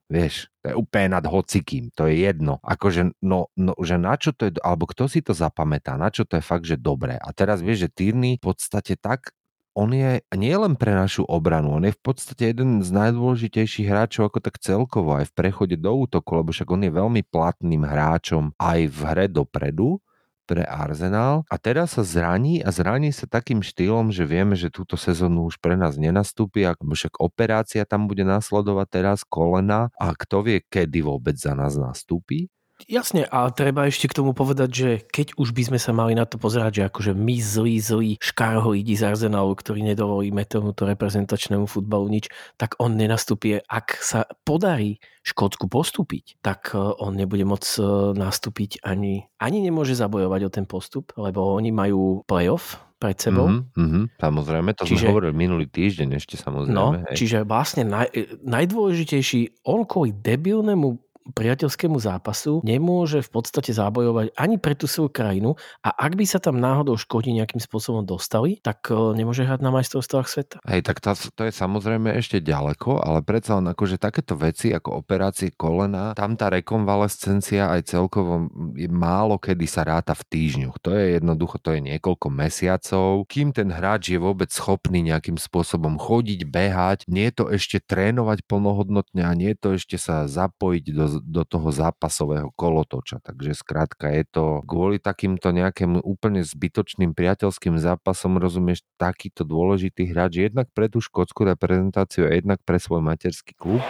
Vieš, 0.07 0.47
to 0.63 0.71
je 0.71 0.75
úplne 0.79 1.19
nad 1.19 1.27
hocikým, 1.27 1.91
to 1.91 2.07
je 2.07 2.23
jedno. 2.31 2.63
Akože, 2.63 3.11
no, 3.27 3.51
no, 3.59 3.75
že 3.83 3.99
na 3.99 4.15
čo 4.15 4.31
to 4.31 4.47
je, 4.47 4.55
alebo 4.63 4.87
kto 4.87 5.11
si 5.11 5.19
to 5.19 5.35
zapamätá, 5.35 5.99
na 5.99 6.15
čo 6.15 6.23
to 6.23 6.39
je 6.39 6.47
fakt, 6.47 6.63
že 6.63 6.79
dobré. 6.79 7.19
A 7.19 7.35
teraz 7.35 7.59
vieš, 7.59 7.91
že 7.91 7.93
Tyrny 7.93 8.39
v 8.39 8.43
podstate 8.47 8.95
tak, 8.95 9.35
on 9.77 9.93
je 9.93 10.25
nie 10.33 10.57
len 10.57 10.79
pre 10.79 10.95
našu 10.95 11.27
obranu, 11.29 11.77
on 11.77 11.85
je 11.85 11.93
v 11.93 12.01
podstate 12.01 12.55
jeden 12.55 12.81
z 12.81 12.89
najdôležitejších 12.97 13.91
hráčov 13.91 14.33
ako 14.33 14.39
tak 14.41 14.57
celkovo 14.63 15.19
aj 15.21 15.29
v 15.29 15.37
prechode 15.37 15.77
do 15.77 15.93
útoku, 15.93 16.39
lebo 16.39 16.49
však 16.49 16.71
on 16.71 16.87
je 16.87 16.93
veľmi 16.97 17.23
platným 17.29 17.85
hráčom 17.85 18.57
aj 18.57 18.79
v 18.89 18.99
hre 19.05 19.27
dopredu, 19.29 20.01
pre 20.47 20.63
Arsenal 20.63 21.43
a 21.51 21.59
teraz 21.59 21.99
sa 21.99 22.07
zraní 22.07 22.63
a 22.63 22.71
zraní 22.71 23.11
sa 23.11 23.27
takým 23.27 23.61
štýlom, 23.61 24.15
že 24.15 24.23
vieme, 24.23 24.55
že 24.55 24.71
túto 24.71 24.95
sezónu 24.95 25.51
už 25.51 25.59
pre 25.59 25.75
nás 25.75 25.99
nenastúpi, 25.99 26.63
ako 26.63 26.87
však 26.95 27.15
operácia 27.19 27.83
tam 27.83 28.07
bude 28.07 28.23
nasledovať 28.23 28.87
teraz 28.89 29.19
kolena 29.27 29.91
a 29.99 30.15
kto 30.15 30.47
vie, 30.47 30.59
kedy 30.63 31.03
vôbec 31.03 31.35
za 31.35 31.53
nás 31.59 31.75
nastúpi. 31.75 32.47
Jasne, 32.85 33.25
a 33.25 33.49
treba 33.49 33.89
ešte 33.89 34.05
k 34.05 34.21
tomu 34.21 34.37
povedať, 34.37 34.69
že 34.69 34.91
keď 35.09 35.41
už 35.41 35.57
by 35.57 35.63
sme 35.73 35.79
sa 35.81 35.97
mali 35.97 36.13
na 36.13 36.29
to 36.29 36.37
pozerať, 36.37 36.73
že 36.77 36.83
akože 36.93 37.13
my 37.17 37.37
zlí, 37.41 37.81
zlí 37.81 38.11
škarhoidi 38.21 38.93
z 38.93 39.17
Arsenalu, 39.17 39.57
ktorý 39.57 39.81
nedovolíme 39.81 40.45
tomuto 40.45 40.85
reprezentačnému 40.85 41.65
futbalu 41.65 42.13
nič, 42.13 42.29
tak 42.61 42.77
on 42.77 43.01
nenastúpi. 43.01 43.65
Ak 43.65 43.97
sa 44.05 44.29
podarí 44.45 45.01
Škótsku 45.25 45.73
postúpiť, 45.73 46.39
tak 46.45 46.71
e, 46.71 46.79
on 46.79 47.17
nebude 47.17 47.43
môcť 47.49 47.71
e, 47.81 47.83
nastúpiť 48.15 48.85
ani, 48.85 49.27
ani 49.41 49.59
nemôže 49.65 49.97
zabojovať 49.97 50.41
o 50.47 50.51
ten 50.53 50.69
postup, 50.69 51.17
lebo 51.19 51.57
oni 51.57 51.73
majú 51.75 52.23
playoff 52.29 52.79
pred 53.01 53.17
sebou. 53.19 53.49
Mm-hmm, 53.49 53.77
mm-hmm, 53.77 54.05
samozrejme, 54.21 54.71
to 54.77 54.85
Čiže- 54.85 55.05
sme 55.05 55.13
hovorili 55.13 55.35
minulý 55.37 55.67
týždeň 55.69 56.09
ešte 56.17 56.39
samozrejme. 56.41 56.77
No, 56.77 56.97
hej. 56.97 57.17
čiže 57.17 57.39
vlastne 57.45 57.85
naj, 57.85 58.09
najdôležitejší, 58.45 59.67
on 59.69 59.85
kvôli 59.85 60.17
debilnému 60.17 61.06
priateľskému 61.33 61.99
zápasu 61.99 62.61
nemôže 62.63 63.25
v 63.25 63.31
podstate 63.33 63.73
zabojovať 63.73 64.37
ani 64.37 64.61
pre 64.61 64.77
tú 64.77 64.85
svoju 64.85 65.11
krajinu 65.11 65.57
a 65.81 65.91
ak 65.91 66.13
by 66.15 66.25
sa 66.29 66.39
tam 66.39 66.61
náhodou 66.61 66.95
Škóti 67.01 67.33
nejakým 67.33 67.59
spôsobom 67.59 68.05
dostali, 68.05 68.61
tak 68.61 68.87
e, 68.93 69.17
nemôže 69.17 69.43
hrať 69.43 69.61
na 69.65 69.73
majstrovstvách 69.73 70.27
sveta. 70.29 70.57
Hej, 70.69 70.85
tak 70.85 71.01
to, 71.01 71.17
to 71.17 71.43
je 71.49 71.53
samozrejme 71.55 72.13
ešte 72.15 72.39
ďaleko, 72.45 73.01
ale 73.01 73.25
predsa 73.25 73.59
len 73.59 73.73
akože 73.73 73.97
takéto 73.97 74.37
veci 74.37 74.71
ako 74.71 75.03
operácie 75.03 75.55
kolena, 75.55 76.13
tam 76.13 76.37
tá 76.37 76.53
rekonvalescencia 76.53 77.73
aj 77.73 77.97
celkovo 77.97 78.53
je 78.77 78.91
málo 78.91 79.39
kedy 79.41 79.67
sa 79.71 79.87
ráta 79.87 80.13
v 80.19 80.27
týždňoch. 80.27 80.77
To 80.83 80.91
je 80.91 81.23
jednoducho, 81.23 81.63
to 81.63 81.79
je 81.79 81.81
niekoľko 81.81 82.29
mesiacov, 82.35 83.25
kým 83.31 83.55
ten 83.55 83.71
hráč 83.71 84.13
je 84.13 84.19
vôbec 84.19 84.51
schopný 84.51 85.07
nejakým 85.07 85.39
spôsobom 85.39 85.97
chodiť, 85.97 86.43
behať, 86.51 86.99
nie 87.07 87.31
je 87.31 87.35
to 87.39 87.45
ešte 87.55 87.79
trénovať 87.87 88.43
plnohodnotne 88.51 89.23
a 89.23 89.33
nie 89.39 89.55
je 89.55 89.59
to 89.59 89.69
ešte 89.79 89.97
sa 89.97 90.27
zapojiť 90.27 90.85
do, 90.91 91.07
do 91.21 91.43
toho 91.47 91.69
zápasového 91.73 92.53
kolotoča. 92.55 93.23
Takže 93.23 93.57
skrátka 93.57 94.13
je 94.13 94.25
to 94.29 94.45
kvôli 94.65 95.01
takýmto 95.01 95.53
nejakým 95.53 96.01
úplne 96.03 96.45
zbytočným 96.45 97.13
priateľským 97.17 97.79
zápasom, 97.79 98.37
rozumieš, 98.37 98.85
takýto 99.01 99.45
dôležitý 99.45 100.11
hráč 100.11 100.49
jednak 100.51 100.69
pre 100.73 100.91
tú 100.91 101.01
škótsku 101.01 101.47
reprezentáciu 101.47 102.29
a 102.29 102.35
jednak 102.35 102.61
pre 102.65 102.77
svoj 102.81 103.05
materský 103.05 103.57
klub. 103.57 103.81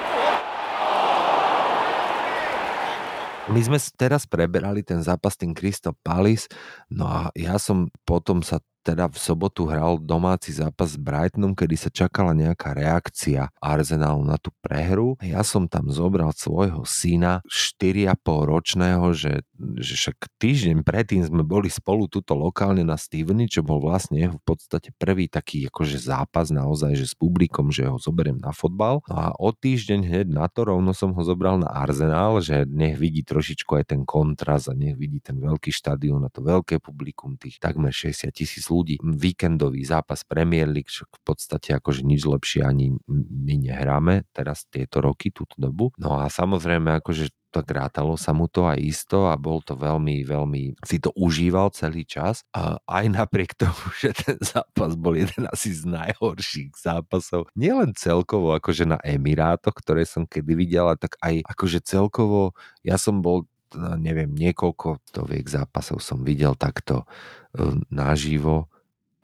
My 3.47 3.63
sme 3.63 3.79
teraz 3.95 4.27
preberali 4.27 4.83
ten 4.83 4.99
zápas 5.07 5.39
tým 5.39 5.55
Crystal 5.55 5.95
Palace, 6.03 6.51
no 6.91 7.07
a 7.07 7.21
ja 7.39 7.63
som 7.63 7.87
potom 8.03 8.43
sa 8.43 8.59
teda 8.87 9.11
v 9.11 9.19
sobotu 9.19 9.67
hral 9.67 9.99
domáci 9.99 10.55
zápas 10.55 10.95
s 10.95 10.99
Brightonom, 11.03 11.59
kedy 11.59 11.75
sa 11.75 11.91
čakala 11.91 12.31
nejaká 12.31 12.71
reakcia 12.71 13.51
Arsenalu 13.59 14.23
na 14.23 14.39
tú 14.39 14.55
prehru. 14.63 15.19
Ja 15.19 15.43
som 15.43 15.67
tam 15.67 15.91
zobral 15.91 16.31
svojho 16.31 16.87
syna, 16.87 17.43
4,5 17.51 18.15
ročného, 18.23 19.11
že, 19.11 19.43
že 19.59 19.95
však 19.97 20.39
týždeň 20.39 20.85
predtým 20.85 21.25
sme 21.25 21.43
boli 21.43 21.73
spolu 21.73 22.07
tuto 22.07 22.37
lokálne 22.37 22.85
na 22.85 23.01
Steveny, 23.01 23.49
čo 23.49 23.65
bol 23.65 23.81
vlastne 23.81 24.33
v 24.33 24.41
podstate 24.45 24.93
prvý 24.97 25.27
taký 25.27 25.69
akože 25.69 25.97
zápas 25.99 26.53
naozaj, 26.53 26.97
že 26.97 27.07
s 27.11 27.15
publikom, 27.17 27.73
že 27.73 27.89
ho 27.89 27.97
zoberiem 27.97 28.39
na 28.41 28.53
fotbal. 28.53 29.01
No 29.09 29.17
a 29.17 29.33
o 29.37 29.51
týždeň 29.53 30.01
hneď 30.07 30.27
na 30.29 30.47
to 30.47 30.69
rovno 30.69 30.93
som 30.93 31.17
ho 31.17 31.23
zobral 31.25 31.61
na 31.61 31.69
Arsenal, 31.73 32.39
že 32.45 32.69
nech 32.69 33.01
vidí 33.01 33.25
trošičku 33.25 33.77
aj 33.81 33.97
ten 33.97 34.03
kontrast 34.05 34.69
a 34.71 34.75
nech 34.77 34.95
vidí 34.95 35.19
ten 35.25 35.41
veľký 35.41 35.73
štadión 35.73 36.25
a 36.25 36.33
to 36.33 36.45
veľké 36.45 36.79
publikum 36.81 37.41
tých 37.41 37.57
takmer 37.57 37.91
60 37.91 38.29
tisíc 38.33 38.69
ľudí. 38.69 39.01
Víkendový 39.01 39.83
zápas 39.85 40.23
Premier 40.23 40.69
League, 40.69 40.93
čo 40.93 41.09
v 41.09 41.23
podstate 41.25 41.77
akože 41.77 42.05
nič 42.05 42.23
lepšie 42.29 42.61
ani 42.63 42.97
my 43.09 43.55
nehráme 43.57 44.29
teraz 44.37 44.69
tieto 44.69 45.01
roky, 45.01 45.33
túto 45.33 45.57
dobu. 45.57 45.93
No 45.97 46.21
a 46.21 46.29
samozrejme 46.29 47.01
akože 47.01 47.33
tak 47.57 47.73
rátalo 47.73 48.21
sa 48.21 48.37
mu 48.37 48.45
to 48.45 48.69
aj 48.69 48.77
isto 48.77 49.33
a 49.33 49.35
bol 49.41 49.65
to 49.65 49.73
veľmi, 49.73 50.21
veľmi, 50.29 50.77
si 50.85 51.01
to 51.01 51.09
užíval 51.17 51.73
celý 51.73 52.05
čas. 52.05 52.45
A 52.53 52.77
aj 52.85 53.05
napriek 53.09 53.57
tomu, 53.57 53.81
že 54.03 54.13
ten 54.13 54.37
zápas 54.45 54.93
bol 54.93 55.17
jeden 55.17 55.49
asi 55.49 55.73
z 55.73 55.89
najhorších 55.89 56.77
zápasov, 56.77 57.49
nielen 57.57 57.97
celkovo 57.97 58.53
akože 58.57 58.85
na 58.85 58.99
Emirátoch, 59.01 59.73
ktoré 59.73 60.05
som 60.05 60.29
kedy 60.29 60.53
videl, 60.53 60.93
ale 60.93 61.01
tak 61.01 61.17
aj 61.25 61.41
akože 61.49 61.81
celkovo, 61.81 62.53
ja 62.85 63.01
som 63.01 63.25
bol 63.25 63.49
no, 63.75 63.97
neviem, 63.97 64.31
niekoľko 64.31 65.01
stoviek 65.09 65.47
zápasov 65.49 66.05
som 66.05 66.23
videl 66.23 66.55
takto 66.55 67.09
e, 67.57 67.81
naživo 67.91 68.69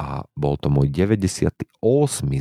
a 0.02 0.26
bol 0.34 0.58
to 0.58 0.66
môj 0.66 0.90
98. 0.90 1.62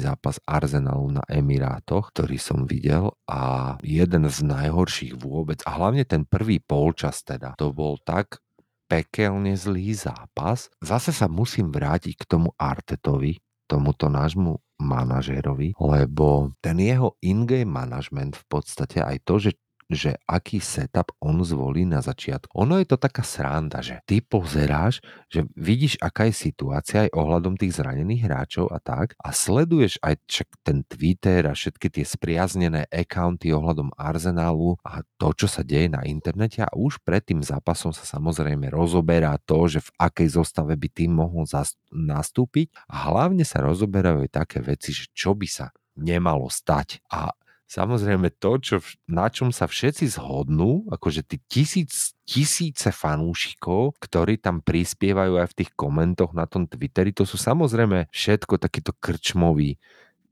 zápas 0.01 0.41
Arsenalu 0.49 1.21
na 1.21 1.23
Emirátoch, 1.29 2.09
ktorý 2.09 2.41
som 2.41 2.65
videl 2.65 3.13
a 3.29 3.77
jeden 3.85 4.25
z 4.25 4.41
najhorších 4.41 5.13
vôbec 5.21 5.61
a 5.69 5.77
hlavne 5.77 6.01
ten 6.09 6.25
prvý 6.25 6.57
polčas 6.57 7.21
teda, 7.21 7.53
to 7.61 7.69
bol 7.69 8.01
tak 8.01 8.41
pekelne 8.89 9.53
zlý 9.53 9.93
zápas. 9.93 10.73
Zase 10.81 11.13
sa 11.13 11.29
musím 11.29 11.69
vrátiť 11.69 12.17
k 12.17 12.23
tomu 12.25 12.49
Artetovi, 12.57 13.37
tomuto 13.69 14.11
nášmu 14.11 14.57
manažérovi, 14.81 15.77
lebo 15.77 16.51
ten 16.59 16.81
jeho 16.81 17.15
in-game 17.23 17.69
management 17.69 18.35
v 18.35 18.45
podstate 18.49 18.99
aj 18.99 19.17
to, 19.23 19.37
že 19.37 19.51
že 19.91 20.17
aký 20.25 20.63
setup 20.63 21.13
on 21.21 21.43
zvolí 21.45 21.83
na 21.85 21.99
začiatku. 21.99 22.51
Ono 22.55 22.79
je 22.79 22.87
to 22.87 22.97
taká 22.97 23.21
sranda, 23.21 23.83
že 23.83 24.01
ty 24.07 24.23
pozeráš, 24.23 25.03
že 25.27 25.45
vidíš, 25.53 25.99
aká 26.01 26.27
je 26.31 26.35
situácia 26.35 27.07
aj 27.07 27.15
ohľadom 27.15 27.55
tých 27.59 27.77
zranených 27.77 28.25
hráčov 28.27 28.71
a 28.71 28.79
tak 28.79 29.13
a 29.19 29.29
sleduješ 29.35 29.99
aj 30.01 30.15
čak 30.25 30.49
ten 30.65 30.83
Twitter 30.87 31.45
a 31.47 31.53
všetky 31.53 31.87
tie 31.91 32.05
spriaznené 32.07 32.87
accounty 32.89 33.51
ohľadom 33.51 33.93
Arsenalu 33.95 34.79
a 34.81 35.03
to, 35.19 35.35
čo 35.35 35.47
sa 35.47 35.61
deje 35.61 35.91
na 35.91 36.03
internete 36.07 36.63
a 36.63 36.71
už 36.73 37.03
pred 37.03 37.21
tým 37.21 37.43
zápasom 37.43 37.91
sa 37.91 38.03
samozrejme 38.07 38.71
rozoberá 38.71 39.37
to, 39.43 39.67
že 39.67 39.79
v 39.83 39.89
akej 39.99 40.27
zostave 40.35 40.73
by 40.75 40.87
tým 40.89 41.11
mohol 41.13 41.43
nastúpiť 41.91 42.71
a 42.87 43.11
hlavne 43.11 43.43
sa 43.43 43.61
rozoberajú 43.61 44.25
aj 44.25 44.31
také 44.31 44.57
veci, 44.63 44.95
že 44.95 45.11
čo 45.11 45.35
by 45.35 45.47
sa 45.47 45.69
nemalo 45.97 46.47
stať. 46.47 47.03
A 47.11 47.31
samozrejme 47.71 48.35
to, 48.35 48.59
čo, 48.59 48.75
na 49.07 49.31
čom 49.31 49.55
sa 49.55 49.63
všetci 49.63 50.19
zhodnú, 50.19 50.91
akože 50.91 51.23
tí 51.23 51.39
tisíc, 51.47 52.11
tisíce 52.27 52.91
fanúšikov, 52.91 53.95
ktorí 54.03 54.43
tam 54.43 54.59
prispievajú 54.59 55.39
aj 55.39 55.47
v 55.55 55.57
tých 55.63 55.71
komentoch 55.79 56.35
na 56.35 56.43
tom 56.43 56.67
Twitteri, 56.67 57.15
to 57.15 57.23
sú 57.23 57.39
samozrejme 57.39 58.11
všetko 58.11 58.59
takíto 58.59 58.91
krčmoví 58.99 59.79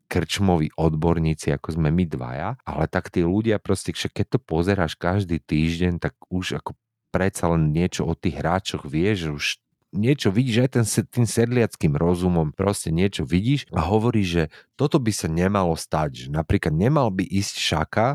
krčmoví 0.10 0.74
odborníci, 0.74 1.54
ako 1.54 1.78
sme 1.78 1.94
my 1.94 2.10
dvaja, 2.10 2.58
ale 2.66 2.90
tak 2.90 3.14
tí 3.14 3.22
ľudia 3.22 3.62
proste, 3.62 3.94
keď 3.94 4.26
to 4.26 4.40
pozeráš 4.42 4.98
každý 4.98 5.38
týždeň, 5.38 6.02
tak 6.02 6.18
už 6.34 6.58
ako 6.58 6.74
predsa 7.14 7.54
len 7.54 7.70
niečo 7.70 8.10
o 8.10 8.18
tých 8.18 8.42
hráčoch 8.42 8.90
vieš, 8.90 9.30
už 9.30 9.46
niečo 9.94 10.30
vidíš 10.30 10.58
aj 10.66 10.70
ten, 10.74 10.86
tým 10.86 11.26
sedliackým 11.26 11.94
rozumom, 11.98 12.54
proste 12.54 12.94
niečo 12.94 13.26
vidíš 13.26 13.70
a 13.74 13.82
hovoríš, 13.86 14.28
že 14.28 14.44
toto 14.78 15.02
by 15.02 15.12
sa 15.14 15.28
nemalo 15.28 15.74
stať, 15.74 16.26
že 16.26 16.28
napríklad 16.30 16.74
nemal 16.74 17.10
by 17.10 17.26
ísť 17.26 17.56
Šaka 17.58 18.08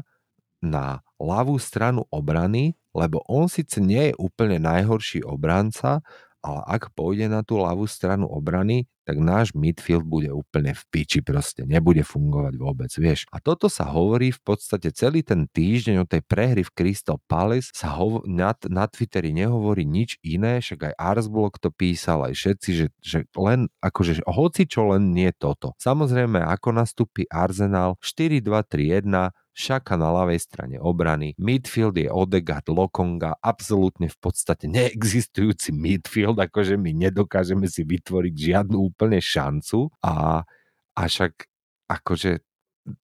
na 0.62 1.04
ľavú 1.18 1.58
stranu 1.60 2.06
obrany, 2.08 2.78
lebo 2.94 3.20
on 3.26 3.50
síce 3.50 3.82
nie 3.82 4.10
je 4.10 4.18
úplne 4.18 4.62
najhorší 4.62 5.26
obranca, 5.26 6.00
ale 6.44 6.60
ak 6.68 6.92
pôjde 6.92 7.32
na 7.32 7.40
tú 7.40 7.56
ľavú 7.56 7.88
stranu 7.88 8.28
obrany, 8.28 8.84
tak 9.04 9.20
náš 9.20 9.52
midfield 9.52 10.04
bude 10.04 10.32
úplne 10.32 10.72
v 10.72 10.82
piči 10.88 11.20
proste, 11.20 11.68
nebude 11.68 12.00
fungovať 12.00 12.54
vôbec, 12.56 12.90
vieš. 12.96 13.28
A 13.32 13.40
toto 13.40 13.68
sa 13.68 13.84
hovorí 13.84 14.32
v 14.32 14.40
podstate 14.40 14.88
celý 14.96 15.20
ten 15.20 15.44
týždeň 15.44 16.04
o 16.04 16.08
tej 16.08 16.24
prehry 16.24 16.64
v 16.64 16.72
Crystal 16.72 17.20
Palace 17.28 17.68
sa 17.76 17.92
hovo- 18.00 18.24
na, 18.24 18.56
na 18.68 18.88
Twitteri 18.88 19.36
nehovorí 19.36 19.84
nič 19.84 20.16
iné, 20.24 20.60
však 20.64 20.92
aj 20.92 20.94
Arsblog 20.96 21.60
to 21.60 21.68
písal, 21.68 22.24
aj 22.24 22.34
všetci, 22.36 22.70
že, 22.72 22.86
že 23.04 23.18
len 23.36 23.68
akože 23.84 24.24
hoci 24.24 24.64
čo 24.64 24.88
len 24.88 25.12
nie 25.12 25.28
toto. 25.36 25.76
Samozrejme, 25.76 26.40
ako 26.40 26.72
nastúpi 26.72 27.28
Arsenal 27.28 28.00
4-2-3-1, 28.00 29.32
Šaka 29.54 29.94
na 29.94 30.10
ľavej 30.10 30.42
strane 30.42 30.76
obrany, 30.82 31.38
midfield 31.38 31.94
je 31.94 32.10
Odegaard, 32.10 32.66
Lokonga, 32.66 33.38
absolútne 33.38 34.10
v 34.10 34.18
podstate 34.18 34.66
neexistujúci 34.66 35.70
midfield, 35.70 36.42
akože 36.42 36.74
my 36.74 36.90
nedokážeme 36.90 37.70
si 37.70 37.86
vytvoriť 37.86 38.34
žiadnu 38.34 38.74
úplne 38.74 39.22
šancu. 39.22 39.94
A, 40.02 40.42
a 40.98 41.02
však 41.06 41.46
akože 41.86 42.42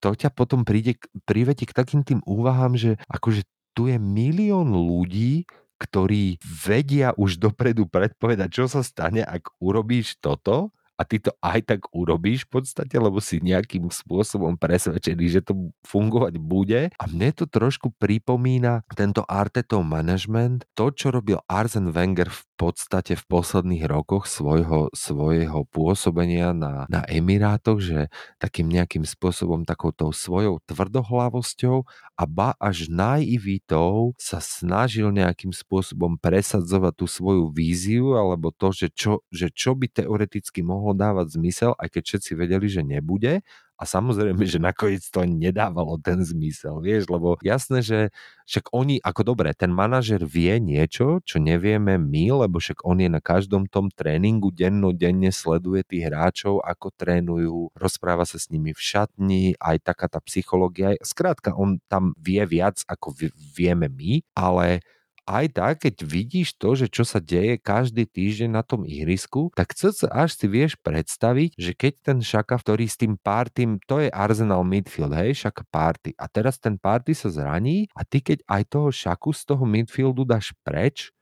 to 0.02 0.10
ťa 0.12 0.34
potom 0.34 0.66
príde, 0.66 0.98
privedie 1.22 1.70
k 1.70 1.76
takým 1.76 2.02
tým 2.02 2.20
úvahám, 2.26 2.74
že 2.74 2.98
akože 3.06 3.46
tu 3.72 3.86
je 3.86 3.96
milión 3.96 4.74
ľudí, 4.74 5.46
ktorí 5.80 6.36
vedia 6.44 7.16
už 7.16 7.40
dopredu 7.40 7.88
predpovedať, 7.88 8.48
čo 8.52 8.64
sa 8.68 8.84
stane, 8.84 9.24
ak 9.24 9.54
urobíš 9.62 10.20
toto 10.20 10.76
a 11.00 11.08
ty 11.08 11.16
to 11.16 11.32
aj 11.40 11.64
tak 11.64 11.80
urobíš 11.96 12.44
v 12.44 12.60
podstate, 12.60 12.92
lebo 13.00 13.24
si 13.24 13.40
nejakým 13.40 13.88
spôsobom 13.88 14.60
presvedčený, 14.60 15.24
že 15.32 15.40
to 15.40 15.72
fungovať 15.88 16.36
bude. 16.36 16.92
A 16.92 17.04
mne 17.08 17.32
to 17.32 17.48
trošku 17.48 17.96
pripomína 17.96 18.84
tento 18.92 19.24
Artetov 19.24 19.80
management, 19.88 20.68
to, 20.76 20.92
čo 20.92 21.08
robil 21.08 21.40
Arsen 21.48 21.88
Wenger 21.88 22.28
v 22.28 22.40
podstate 22.60 23.16
v 23.16 23.24
posledných 23.24 23.88
rokoch 23.88 24.28
svojho, 24.28 24.92
svojho 24.92 25.64
pôsobenia 25.72 26.52
na, 26.52 26.84
na 26.92 27.08
Emirátoch, 27.08 27.80
že 27.80 28.12
takým 28.36 28.68
nejakým 28.68 29.08
spôsobom 29.08 29.64
takoutou 29.64 30.12
svojou 30.12 30.60
tvrdohlavosťou 30.68 31.88
a 32.20 32.22
ba 32.28 32.52
až 32.60 32.92
naivitou 32.92 34.12
sa 34.20 34.44
snažil 34.44 35.08
nejakým 35.08 35.56
spôsobom 35.56 36.20
presadzovať 36.20 36.92
tú 37.00 37.06
svoju 37.08 37.48
víziu 37.48 38.12
alebo 38.20 38.52
to, 38.52 38.76
že 38.76 38.92
čo, 38.92 39.24
že 39.32 39.48
čo 39.48 39.72
by 39.72 39.88
teoreticky 39.88 40.60
mohlo 40.60 40.92
dávať 40.92 41.40
zmysel, 41.40 41.72
aj 41.80 41.96
keď 41.96 42.02
všetci 42.04 42.32
vedeli, 42.36 42.66
že 42.68 42.84
nebude 42.84 43.40
a 43.80 43.88
samozrejme, 43.88 44.44
že 44.44 44.60
nakoniec 44.60 45.00
to 45.08 45.24
nedávalo 45.24 45.96
ten 46.04 46.20
zmysel, 46.20 46.84
vieš, 46.84 47.08
lebo 47.08 47.40
jasné, 47.40 47.80
že 47.80 47.98
však 48.44 48.76
oni, 48.76 49.00
ako 49.00 49.32
dobre, 49.32 49.56
ten 49.56 49.72
manažer 49.72 50.20
vie 50.20 50.60
niečo, 50.60 51.24
čo 51.24 51.40
nevieme 51.40 51.96
my, 51.96 52.44
lebo 52.44 52.60
však 52.60 52.84
on 52.84 53.00
je 53.00 53.08
na 53.08 53.24
každom 53.24 53.64
tom 53.64 53.88
tréningu 53.88 54.52
denne 54.52 55.32
sleduje 55.32 55.80
tých 55.88 56.12
hráčov, 56.12 56.60
ako 56.60 56.92
trénujú, 56.92 57.72
rozpráva 57.72 58.28
sa 58.28 58.36
s 58.36 58.52
nimi 58.52 58.76
v 58.76 58.80
šatni, 58.84 59.56
aj 59.56 59.80
taká 59.80 60.12
tá 60.12 60.20
psychológia, 60.28 61.00
skrátka 61.00 61.56
on 61.56 61.80
tam 61.88 62.12
vie 62.20 62.44
viac, 62.44 62.84
ako 62.84 63.16
vieme 63.56 63.88
my, 63.88 64.20
ale 64.36 64.84
aj 65.30 65.46
tak, 65.54 65.74
keď 65.86 65.94
vidíš 66.02 66.58
to, 66.58 66.74
že 66.74 66.90
čo 66.90 67.06
sa 67.06 67.22
deje 67.22 67.54
každý 67.62 68.02
týždeň 68.10 68.50
na 68.50 68.66
tom 68.66 68.82
ihrisku, 68.82 69.54
tak 69.54 69.70
cc 69.78 70.10
až 70.10 70.34
si 70.34 70.46
vieš 70.50 70.74
predstaviť, 70.82 71.54
že 71.54 71.72
keď 71.78 71.92
ten 72.02 72.18
Šaka, 72.18 72.58
ktorý 72.58 72.90
s 72.90 72.98
tým 72.98 73.14
Partym, 73.14 73.78
to 73.86 74.02
je 74.02 74.10
Arsenal 74.10 74.66
midfield, 74.66 75.14
hej, 75.14 75.46
Šaka 75.46 75.62
Party. 75.70 76.18
A 76.18 76.26
teraz 76.26 76.58
ten 76.58 76.74
Party 76.74 77.14
sa 77.14 77.30
zraní 77.30 77.86
a 77.94 78.02
ty 78.02 78.18
keď 78.18 78.42
aj 78.50 78.62
toho 78.66 78.88
Šaku 78.90 79.30
z 79.30 79.42
toho 79.46 79.62
midfieldu 79.62 80.26
dáš 80.26 80.50
preč, 80.66 81.14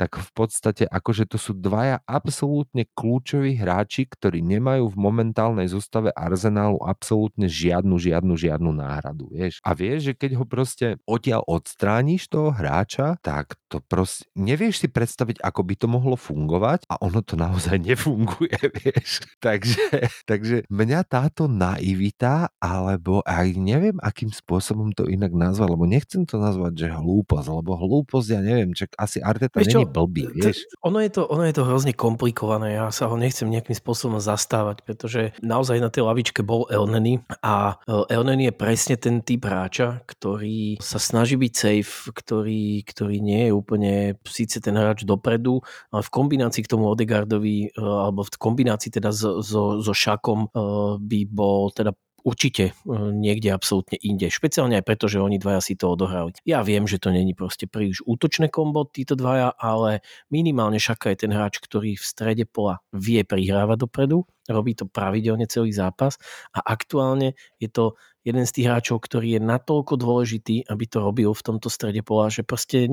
tak 0.00 0.16
v 0.16 0.30
podstate 0.32 0.88
akože 0.88 1.28
to 1.28 1.36
sú 1.36 1.52
dvaja 1.52 2.00
absolútne 2.08 2.88
kľúčoví 2.96 3.60
hráči, 3.60 4.08
ktorí 4.08 4.40
nemajú 4.40 4.88
v 4.88 4.96
momentálnej 4.96 5.68
zostave 5.68 6.08
Arsenálu 6.16 6.80
absolútne 6.80 7.44
žiadnu, 7.44 8.00
žiadnu, 8.00 8.32
žiadnu 8.32 8.72
náhradu, 8.72 9.28
vieš. 9.28 9.60
A 9.60 9.76
vieš, 9.76 10.08
že 10.08 10.12
keď 10.16 10.40
ho 10.40 10.48
proste 10.48 10.96
odtiaľ 11.04 11.44
odstrániš 11.44 12.32
toho 12.32 12.48
hráča, 12.48 13.20
tak 13.20 13.60
to 13.68 13.84
proste, 13.84 14.24
nevieš 14.32 14.80
si 14.80 14.88
predstaviť, 14.88 15.44
ako 15.44 15.60
by 15.68 15.74
to 15.76 15.86
mohlo 15.92 16.16
fungovať 16.16 16.88
a 16.88 16.96
ono 17.04 17.20
to 17.20 17.36
naozaj 17.36 17.76
nefunguje, 17.92 18.56
vieš. 18.80 19.20
takže, 19.44 19.84
takže 20.24 20.64
mňa 20.72 21.00
táto 21.04 21.44
naivita, 21.44 22.48
alebo 22.56 23.20
aj 23.28 23.52
neviem, 23.52 24.00
akým 24.00 24.32
spôsobom 24.32 24.96
to 24.96 25.04
inak 25.12 25.36
nazvať, 25.36 25.68
lebo 25.76 25.84
nechcem 25.84 26.24
to 26.24 26.40
nazvať, 26.40 26.88
že 26.88 26.88
hlúposť, 26.88 27.48
lebo 27.52 27.76
hlúposť, 27.76 28.28
ja 28.32 28.40
neviem, 28.40 28.72
čak 28.72 28.96
asi 28.96 29.20
Arteta 29.20 29.60
není 29.60 29.89
blbý, 29.90 30.30
vieš. 30.30 30.64
Ono 30.86 31.02
je, 31.02 31.10
to, 31.10 31.26
ono 31.26 31.44
je 31.44 31.54
to 31.54 31.66
hrozne 31.66 31.92
komplikované, 31.92 32.78
ja 32.78 32.88
sa 32.94 33.10
ho 33.10 33.18
nechcem 33.18 33.50
nejakým 33.50 33.74
spôsobom 33.74 34.22
zastávať, 34.22 34.86
pretože 34.86 35.34
naozaj 35.42 35.82
na 35.82 35.90
tej 35.90 36.06
lavičke 36.06 36.46
bol 36.46 36.70
Elneny 36.70 37.20
a 37.42 37.76
e, 37.84 38.06
Elneny 38.08 38.48
je 38.48 38.54
presne 38.54 38.94
ten 38.96 39.20
typ 39.20 39.44
hráča, 39.44 40.06
ktorý 40.06 40.78
sa 40.78 41.02
snaží 41.02 41.34
byť 41.34 41.52
safe, 41.52 42.14
ktorý, 42.14 42.86
ktorý 42.86 43.16
nie 43.18 43.50
je 43.50 43.52
úplne 43.52 43.92
síce 44.22 44.62
ten 44.62 44.78
hráč 44.78 45.02
dopredu, 45.02 45.60
ale 45.90 46.06
v 46.06 46.10
kombinácii 46.14 46.62
k 46.64 46.70
tomu 46.70 46.86
Odegardovi, 46.88 47.68
e, 47.68 47.80
alebo 47.80 48.22
v 48.22 48.38
kombinácii 48.38 48.94
teda 48.94 49.10
so, 49.10 49.42
so, 49.42 49.82
so 49.82 49.92
Šakom 49.92 50.46
e, 50.46 50.58
by 51.02 51.20
bol 51.26 51.74
teda 51.74 51.90
určite 52.22 52.70
e, 52.70 52.72
niekde 53.12 53.52
absolútne 53.52 53.96
inde. 54.00 54.28
Špeciálne 54.28 54.78
aj 54.80 54.84
preto, 54.86 55.06
že 55.06 55.20
oni 55.20 55.40
dvaja 55.40 55.60
si 55.64 55.74
to 55.76 55.92
odohrali. 55.92 56.36
Ja 56.44 56.60
viem, 56.64 56.84
že 56.84 57.00
to 57.00 57.12
není 57.12 57.32
proste 57.32 57.66
príliš 57.66 58.04
útočné 58.04 58.52
kombo 58.52 58.88
títo 58.88 59.16
dvaja, 59.16 59.54
ale 59.56 60.04
minimálne 60.28 60.80
Šaka 60.80 61.12
je 61.12 61.26
ten 61.26 61.32
hráč, 61.32 61.60
ktorý 61.60 61.96
v 61.96 62.04
strede 62.04 62.44
pola 62.44 62.80
vie 62.92 63.22
prihrávať 63.24 63.78
dopredu, 63.86 64.24
robí 64.50 64.74
to 64.74 64.88
pravidelne 64.90 65.46
celý 65.46 65.70
zápas 65.70 66.18
a 66.50 66.60
aktuálne 66.64 67.38
je 67.62 67.68
to 67.70 67.94
jeden 68.24 68.44
z 68.44 68.52
tých 68.52 68.66
hráčov, 68.68 69.00
ktorý 69.04 69.36
je 69.36 69.40
natoľko 69.40 69.94
dôležitý, 69.96 70.68
aby 70.68 70.84
to 70.86 71.00
robil 71.00 71.32
v 71.32 71.44
tomto 71.46 71.72
strede 71.72 72.04
pola, 72.04 72.28
že 72.28 72.44
proste 72.44 72.86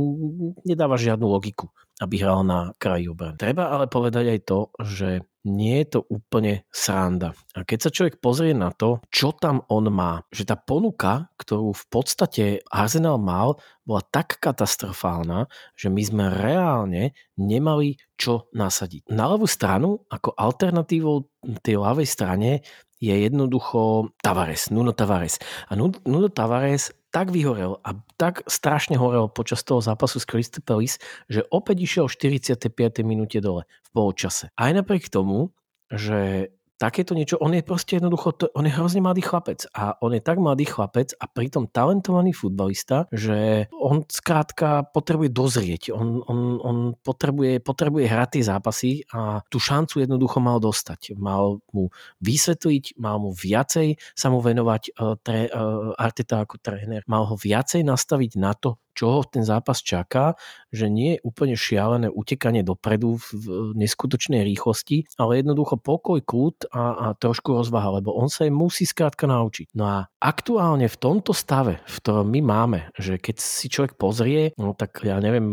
nedáva 0.64 0.96
žiadnu 0.96 1.28
logiku, 1.28 1.72
aby 2.00 2.22
hral 2.24 2.48
na 2.48 2.72
kraji 2.80 3.12
obrany. 3.12 3.40
Treba 3.40 3.74
ale 3.74 3.92
povedať 3.92 4.26
aj 4.32 4.40
to, 4.48 4.60
že 4.84 5.10
nie 5.48 5.80
je 5.80 5.98
to 5.98 6.00
úplne 6.12 6.68
sranda. 6.68 7.32
A 7.56 7.64
keď 7.64 7.88
sa 7.88 7.94
človek 7.96 8.20
pozrie 8.20 8.52
na 8.52 8.76
to, 8.76 9.00
čo 9.08 9.32
tam 9.32 9.64
on 9.72 9.88
má, 9.88 10.28
že 10.28 10.44
tá 10.44 10.60
ponuka, 10.60 11.32
ktorú 11.40 11.72
v 11.72 11.86
podstate 11.88 12.44
Arsenal 12.68 13.16
mal, 13.16 13.56
bola 13.88 14.04
tak 14.04 14.44
katastrofálna, 14.44 15.48
že 15.80 15.88
my 15.88 16.04
sme 16.04 16.26
reálne 16.28 17.16
nemali 17.40 17.96
čo 18.20 18.52
nasadiť. 18.52 19.08
Na 19.08 19.32
ľavú 19.32 19.48
stranu, 19.48 20.04
ako 20.12 20.36
alternatívou 20.36 21.32
tej 21.64 21.80
ľavej 21.80 22.08
strane, 22.10 22.60
je 22.98 23.14
jednoducho 23.14 24.10
Tavares, 24.22 24.70
Nuno 24.74 24.92
Tavares. 24.92 25.38
A 25.70 25.78
Nuno 25.78 26.30
Tavares 26.34 26.92
tak 27.14 27.32
vyhorel 27.32 27.80
a 27.82 27.96
tak 28.20 28.44
strašne 28.46 29.00
horel 29.00 29.32
počas 29.32 29.64
toho 29.64 29.80
zápasu 29.80 30.20
s 30.20 30.28
Crystal 30.28 30.62
Palace, 30.62 31.00
že 31.32 31.46
opäť 31.50 31.88
išiel 31.88 32.06
v 32.12 32.38
45. 32.38 33.02
minúte 33.08 33.40
dole 33.40 33.66
v 33.86 33.90
poločase. 33.96 34.52
Aj 34.60 34.72
napriek 34.76 35.08
tomu, 35.08 35.56
že 35.88 36.52
takéto 36.78 37.18
niečo, 37.18 37.42
on 37.42 37.58
je 37.58 37.66
proste 37.66 37.98
jednoducho, 37.98 38.54
on 38.54 38.66
je 38.66 38.74
hrozne 38.74 39.02
mladý 39.02 39.26
chlapec 39.26 39.66
a 39.74 39.98
on 40.00 40.14
je 40.14 40.22
tak 40.22 40.38
mladý 40.38 40.70
chlapec 40.70 41.12
a 41.18 41.26
pritom 41.26 41.66
talentovaný 41.68 42.32
futbalista, 42.32 43.10
že 43.10 43.68
on 43.74 44.06
skrátka 44.06 44.86
potrebuje 44.94 45.34
dozrieť, 45.34 45.84
on, 45.92 46.22
on, 46.30 46.40
on 46.62 46.78
potrebuje, 47.02 47.60
potrebuje 47.66 48.06
hrať 48.06 48.30
tie 48.38 48.44
zápasy 48.46 48.92
a 49.12 49.42
tú 49.50 49.58
šancu 49.58 50.06
jednoducho 50.06 50.38
mal 50.38 50.62
dostať. 50.62 51.18
Mal 51.18 51.60
mu 51.74 51.90
vysvetliť, 52.22 53.02
mal 53.02 53.18
mu 53.18 53.34
viacej 53.34 53.98
sa 54.14 54.30
mu 54.30 54.40
venovať 54.40 54.94
uh, 54.94 55.18
tre, 55.20 55.50
uh, 55.50 55.98
Arteta 55.98 56.46
ako 56.46 56.62
tréner, 56.62 57.02
mal 57.10 57.26
ho 57.26 57.36
viacej 57.36 57.82
nastaviť 57.82 58.32
na 58.38 58.54
to, 58.54 58.78
čo 58.98 59.06
ho 59.14 59.20
ten 59.22 59.46
zápas 59.46 59.86
čaká, 59.86 60.34
že 60.74 60.90
nie 60.90 61.16
je 61.16 61.24
úplne 61.24 61.54
šialené 61.54 62.10
utekanie 62.10 62.66
dopredu 62.66 63.22
v 63.22 63.78
neskutočnej 63.78 64.42
rýchlosti, 64.42 65.06
ale 65.22 65.46
jednoducho 65.46 65.78
pokoj, 65.78 66.18
kľud 66.26 66.74
a, 66.74 66.84
a 66.98 67.06
trošku 67.14 67.54
rozvaha, 67.54 68.02
lebo 68.02 68.18
on 68.18 68.26
sa 68.26 68.50
jej 68.50 68.54
musí 68.54 68.90
skrátka 68.90 69.30
naučiť. 69.30 69.78
No 69.78 69.86
a 69.86 69.98
aktuálne 70.18 70.90
v 70.90 70.98
tomto 70.98 71.38
stave, 71.38 71.78
v 71.86 71.96
ktorom 72.02 72.28
my 72.34 72.42
máme, 72.42 72.80
že 72.98 73.22
keď 73.22 73.38
si 73.38 73.70
človek 73.70 73.94
pozrie, 74.02 74.58
no 74.58 74.74
tak 74.74 75.06
ja 75.06 75.22
neviem, 75.22 75.48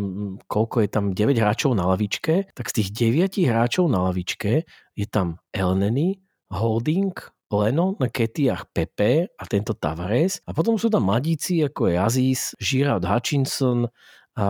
koľko 0.49 0.81
je 0.81 0.89
tam 0.89 1.05
9 1.13 1.37
hráčov 1.37 1.77
na 1.77 1.85
lavičke, 1.93 2.57
tak 2.57 2.73
z 2.73 2.81
tých 2.81 2.89
9 3.13 3.45
hráčov 3.45 3.93
na 3.93 4.09
lavičke 4.09 4.65
je 4.97 5.07
tam 5.11 5.37
Elneny, 5.53 6.25
Holding, 6.55 7.13
Leno, 7.63 7.95
Ketiach 8.01 8.75
Pepe 8.75 9.31
a 9.39 9.45
tento 9.47 9.79
Tavares. 9.79 10.43
A 10.49 10.51
potom 10.51 10.75
sú 10.75 10.91
tam 10.91 11.07
mladíci 11.07 11.63
ako 11.63 11.93
je 11.93 11.95
Aziz, 11.95 12.41
Girard 12.59 13.07
Hutchinson 13.07 13.87
a 14.35 14.49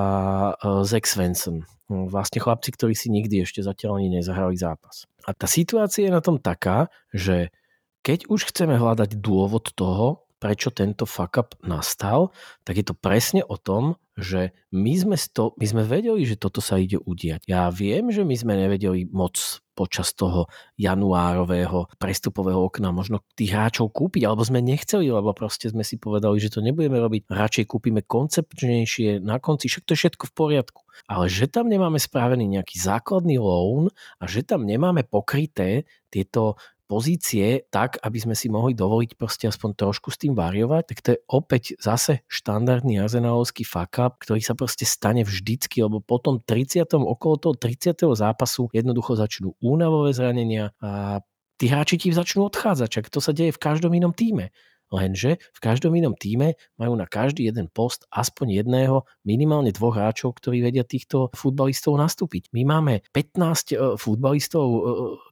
Zach 0.89 1.05
Svensson. 1.05 1.61
No, 1.93 2.09
vlastne 2.09 2.41
chlapci, 2.41 2.73
ktorí 2.73 2.97
si 2.97 3.13
nikdy 3.13 3.45
ešte 3.45 3.61
zatiaľ 3.61 4.01
ani 4.01 4.17
nezahrali 4.17 4.57
zápas. 4.57 5.05
A 5.29 5.37
tá 5.37 5.45
situácia 5.45 6.09
je 6.09 6.17
na 6.17 6.25
tom 6.25 6.41
taká, 6.41 6.89
že 7.13 7.53
keď 8.01 8.25
už 8.33 8.49
chceme 8.49 8.81
hľadať 8.81 9.21
dôvod 9.21 9.69
toho, 9.77 10.24
prečo 10.45 10.69
tento 10.69 11.09
fuck 11.09 11.41
up 11.41 11.57
nastal, 11.65 12.29
tak 12.69 12.77
je 12.77 12.85
to 12.85 12.93
presne 12.93 13.41
o 13.49 13.57
tom, 13.57 13.97
že 14.13 14.53
my 14.77 14.93
sme, 14.93 15.17
sto, 15.17 15.57
my 15.57 15.65
sme 15.65 15.83
vedeli, 15.89 16.29
že 16.29 16.37
toto 16.37 16.61
sa 16.61 16.77
ide 16.77 17.01
udiať. 17.01 17.49
Ja 17.49 17.73
viem, 17.73 18.13
že 18.13 18.29
my 18.29 18.37
sme 18.37 18.55
nevedeli 18.61 19.09
moc 19.09 19.65
počas 19.75 20.15
toho 20.15 20.47
januárového 20.79 21.91
prestupového 21.99 22.63
okna 22.71 22.95
možno 22.95 23.27
tých 23.35 23.57
hráčov 23.57 23.91
kúpiť, 23.91 24.23
alebo 24.23 24.47
sme 24.47 24.63
nechceli, 24.63 25.11
lebo 25.11 25.35
proste 25.35 25.67
sme 25.67 25.83
si 25.83 25.99
povedali, 25.99 26.39
že 26.39 26.53
to 26.55 26.63
nebudeme 26.63 26.95
robiť. 27.01 27.27
Radšej 27.27 27.65
kúpime 27.67 28.07
koncepčnejšie 28.07 29.19
na 29.19 29.43
konci, 29.43 29.67
však 29.67 29.83
to 29.83 29.93
je 29.97 30.01
všetko 30.07 30.25
v 30.31 30.35
poriadku. 30.37 30.81
Ale 31.11 31.27
že 31.27 31.51
tam 31.51 31.67
nemáme 31.67 31.99
spravený 31.99 32.47
nejaký 32.47 32.79
základný 32.79 33.43
loan 33.43 33.91
a 34.23 34.31
že 34.31 34.47
tam 34.47 34.63
nemáme 34.63 35.03
pokryté 35.03 35.91
tieto 36.07 36.55
pozície 36.85 37.65
tak, 37.73 37.97
aby 38.05 38.19
sme 38.21 38.35
si 38.37 38.53
mohli 38.53 38.77
dovoliť 38.77 39.17
proste 39.17 39.49
aspoň 39.49 39.71
trošku 39.75 40.13
s 40.13 40.21
tým 40.21 40.37
variovať, 40.37 40.83
tak 40.93 40.99
to 41.01 41.09
je 41.17 41.19
opäť 41.29 41.63
zase 41.81 42.23
štandardný 42.29 43.01
arzenálovský 43.01 43.65
fuck 43.65 43.97
up, 44.01 44.21
ktorý 44.21 44.41
sa 44.45 44.53
proste 44.53 44.85
stane 44.85 45.25
vždycky, 45.25 45.81
lebo 45.81 46.05
potom 46.05 46.41
30. 46.45 46.85
okolo 46.95 47.35
toho 47.41 47.55
30. 47.57 48.05
zápasu 48.15 48.69
jednoducho 48.71 49.17
začnú 49.17 49.57
únavové 49.65 50.13
zranenia 50.13 50.77
a 50.79 51.25
tí 51.57 51.71
hráči 51.71 51.97
ti 51.97 52.13
začnú 52.13 52.51
odchádzať, 52.51 52.89
čak 52.91 53.05
to 53.09 53.23
sa 53.23 53.33
deje 53.33 53.55
v 53.55 53.63
každom 53.63 53.95
inom 53.95 54.13
týme. 54.13 54.53
Lenže 54.93 55.41
v 55.41 55.59
každom 55.61 55.97
inom 55.97 56.13
týme 56.15 56.55
majú 56.77 56.95
na 56.95 57.09
každý 57.09 57.49
jeden 57.49 57.67
post 57.73 58.05
aspoň 58.13 58.63
jedného, 58.63 59.09
minimálne 59.25 59.73
dvoch 59.73 59.97
hráčov, 59.97 60.37
ktorí 60.39 60.61
vedia 60.61 60.85
týchto 60.85 61.33
futbalistov 61.33 61.97
nastúpiť. 61.97 62.53
My 62.53 62.63
máme 62.69 63.03
15 63.11 63.75
e, 63.75 63.77
futbalistov 63.99 64.67
e, 64.69 64.81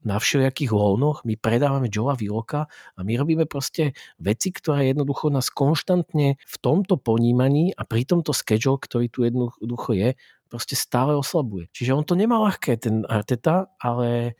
na 0.08 0.16
všelijakých 0.16 0.72
voľnoch, 0.72 1.22
my 1.28 1.38
predávame 1.38 1.92
Joa 1.92 2.18
Viloka 2.18 2.66
a 2.68 3.00
my 3.04 3.12
robíme 3.14 3.44
proste 3.46 3.94
veci, 4.18 4.50
ktoré 4.50 4.90
jednoducho 4.90 5.28
nás 5.30 5.52
konštantne 5.52 6.40
v 6.40 6.56
tomto 6.58 6.98
ponímaní 6.98 7.76
a 7.76 7.86
pri 7.86 8.08
tomto 8.08 8.34
schedule, 8.34 8.80
ktorý 8.80 9.06
tu 9.12 9.22
jednoducho 9.28 9.94
je, 9.94 10.18
proste 10.52 10.76
stále 10.76 11.16
oslabuje. 11.16 11.72
Čiže 11.72 11.96
on 11.96 12.04
to 12.04 12.12
nemá 12.12 12.36
ľahké, 12.36 12.76
ten 12.76 13.08
Arteta, 13.08 13.72
ale 13.80 14.36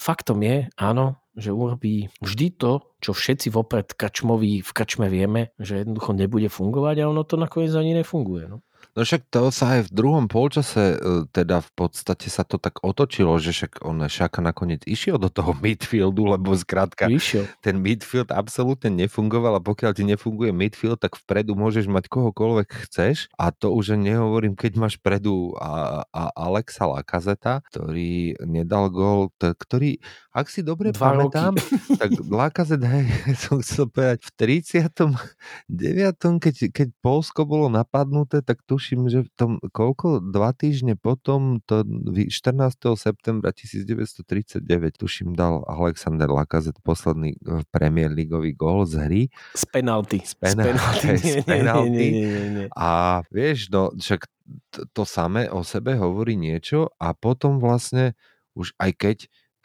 faktom 0.00 0.40
je, 0.40 0.68
áno, 0.80 1.20
že 1.36 1.52
urobí 1.52 2.08
vždy 2.24 2.56
to, 2.56 2.80
čo 3.04 3.12
všetci 3.12 3.52
vopred 3.52 3.92
kačmoví 3.92 4.64
v 4.64 4.70
kačme 4.72 5.06
vieme, 5.12 5.52
že 5.60 5.84
jednoducho 5.84 6.16
nebude 6.16 6.48
fungovať 6.48 7.04
a 7.04 7.08
ono 7.12 7.22
to 7.22 7.36
nakoniec 7.36 7.76
ani 7.76 8.00
nefunguje. 8.00 8.48
No. 8.48 8.64
No 8.96 9.04
však 9.04 9.28
to 9.28 9.52
sa 9.52 9.76
aj 9.76 9.92
v 9.92 9.94
druhom 9.94 10.24
polčase, 10.24 10.96
e, 10.96 11.28
teda 11.28 11.60
v 11.60 11.70
podstate 11.76 12.32
sa 12.32 12.48
to 12.48 12.56
tak 12.56 12.80
otočilo, 12.80 13.36
že 13.36 13.52
však 13.52 13.84
on 13.84 14.00
Šaka 14.08 14.40
nakoniec 14.40 14.88
išiel 14.88 15.20
do 15.20 15.28
toho 15.28 15.52
midfieldu, 15.52 16.24
lebo 16.24 16.56
zkrátka 16.56 17.12
išiel. 17.12 17.44
ten 17.60 17.76
midfield 17.76 18.32
absolútne 18.32 18.88
nefungoval 18.88 19.60
a 19.60 19.64
pokiaľ 19.64 19.92
ti 19.92 20.08
nefunguje 20.08 20.48
midfield, 20.48 20.96
tak 20.96 21.20
vpredu 21.20 21.52
môžeš 21.52 21.92
mať 21.92 22.08
kohokoľvek 22.08 22.88
chceš 22.88 23.28
a 23.36 23.52
to 23.52 23.68
už 23.68 24.00
nehovorím, 24.00 24.56
keď 24.56 24.80
máš 24.80 24.96
predu 24.96 25.52
a, 25.60 26.00
a 26.08 26.32
Alexa 26.32 26.88
Lakazeta, 26.88 27.60
ktorý 27.68 28.40
nedal 28.48 28.88
gol, 28.88 29.28
ktorý, 29.36 30.00
ak 30.36 30.52
si 30.52 30.60
dobre 30.60 30.92
Dva 30.92 31.16
pamätám, 31.16 31.56
roky. 31.56 31.96
tak 31.96 32.12
Lakazet, 32.28 32.84
hej, 32.84 33.08
som 33.48 33.64
chcel 33.64 33.88
povedať, 33.88 34.20
v 34.20 34.30
39. 34.36 35.16
keď, 36.44 36.54
keď 36.76 36.88
Polsko 37.00 37.48
bolo 37.48 37.72
napadnuté, 37.72 38.44
tak 38.44 38.60
tuším, 38.68 39.08
že 39.08 39.24
v 39.24 39.30
tom, 39.32 39.50
koľko, 39.72 40.20
dva 40.20 40.52
týždne 40.52 40.92
potom, 40.92 41.64
to 41.64 41.88
14. 41.88 42.52
septembra 43.00 43.48
1939, 43.56 44.60
tuším, 45.00 45.32
dal 45.32 45.64
Alexander 45.64 46.28
Lakazet 46.28 46.76
posledný 46.84 47.40
eh, 47.40 47.64
Premier 47.72 48.12
Ligový 48.12 48.52
gól 48.52 48.84
z 48.84 49.08
hry. 49.08 49.22
Z 49.56 49.64
penalty. 49.72 50.20
Z 50.20 50.36
penalty. 50.36 51.16
Z 51.16 51.48
penalty. 51.48 52.08
A 52.76 53.24
vieš, 53.32 53.72
no, 53.72 53.88
však 53.96 54.28
to, 54.68 54.84
to 54.92 55.02
samé 55.08 55.48
o 55.48 55.64
sebe 55.64 55.96
hovorí 55.96 56.36
niečo 56.36 56.92
a 57.00 57.16
potom 57.16 57.56
vlastne 57.56 58.12
už 58.56 58.76
aj 58.76 58.92
keď 58.96 59.16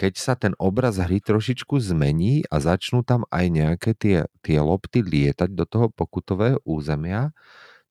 keď 0.01 0.13
sa 0.17 0.33
ten 0.33 0.57
obraz 0.57 0.97
hry 0.97 1.21
trošičku 1.21 1.77
zmení 1.77 2.41
a 2.49 2.57
začnú 2.57 3.05
tam 3.05 3.21
aj 3.29 3.45
nejaké 3.53 3.91
tie, 3.93 4.25
tie 4.41 4.57
lopty 4.57 5.05
lietať 5.05 5.53
do 5.53 5.69
toho 5.69 5.93
pokutového 5.93 6.57
územia, 6.65 7.29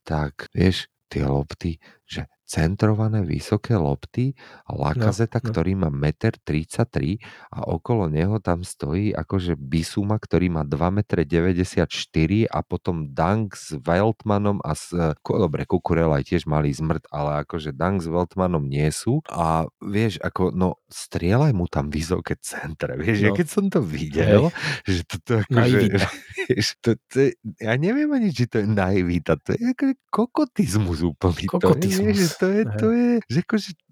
tak 0.03 0.51
vieš, 0.51 0.90
tie 1.07 1.23
lopty, 1.23 1.79
že 2.11 2.27
centrované 2.50 3.22
vysoké 3.22 3.78
lopty 3.78 4.34
a 4.66 4.74
Lakazeta, 4.74 5.38
no, 5.38 5.46
no. 5.46 5.48
ktorý 5.54 5.72
má 5.78 5.88
1,33 5.94 7.22
m 7.22 7.22
a 7.54 7.58
okolo 7.70 8.10
neho 8.10 8.42
tam 8.42 8.66
stojí 8.66 9.14
akože 9.14 9.54
Bisuma, 9.54 10.18
ktorý 10.18 10.50
má 10.50 10.66
2,94 10.66 11.86
m 11.86 12.50
a 12.50 12.58
potom 12.66 13.14
Dank 13.14 13.54
s 13.54 13.78
Weltmanom 13.78 14.58
a 14.66 14.74
s... 14.74 14.90
Dobre, 15.22 15.62
Kukurela 15.62 16.18
aj 16.18 16.34
tiež 16.34 16.50
mali 16.50 16.74
zmrt, 16.74 17.06
ale 17.14 17.46
akože 17.46 17.70
Dank 17.70 18.02
s 18.02 18.10
Weltmanom 18.10 18.66
nie 18.66 18.90
sú 18.90 19.22
a 19.30 19.70
vieš, 19.78 20.18
ako 20.18 20.50
no 20.50 20.82
strieľaj 20.90 21.54
mu 21.54 21.70
tam 21.70 21.86
vysoké 21.86 22.34
centre, 22.42 22.98
vieš, 22.98 23.22
no. 23.22 23.24
ja 23.26 23.30
keď 23.30 23.46
som 23.46 23.64
to 23.70 23.78
videl, 23.78 24.50
Hej. 24.50 24.90
že 24.90 25.00
toto 25.06 25.30
akože, 25.46 25.78
vieš, 26.50 26.66
to, 26.82 26.90
to, 27.06 27.30
ja 27.62 27.78
neviem 27.78 28.10
ani, 28.10 28.34
či 28.34 28.50
to 28.50 28.58
je 28.58 28.66
naivita, 28.66 29.38
to 29.38 29.54
je 29.54 29.70
ako 29.70 29.94
kokotizmus 30.10 31.06
úplný. 31.06 31.46
Kokotizmus. 31.46 32.02
To 32.02 32.10
vieš, 32.10 32.39
to 32.40 32.46
je, 32.48 32.64
to 32.79 32.90
je, 32.92 33.20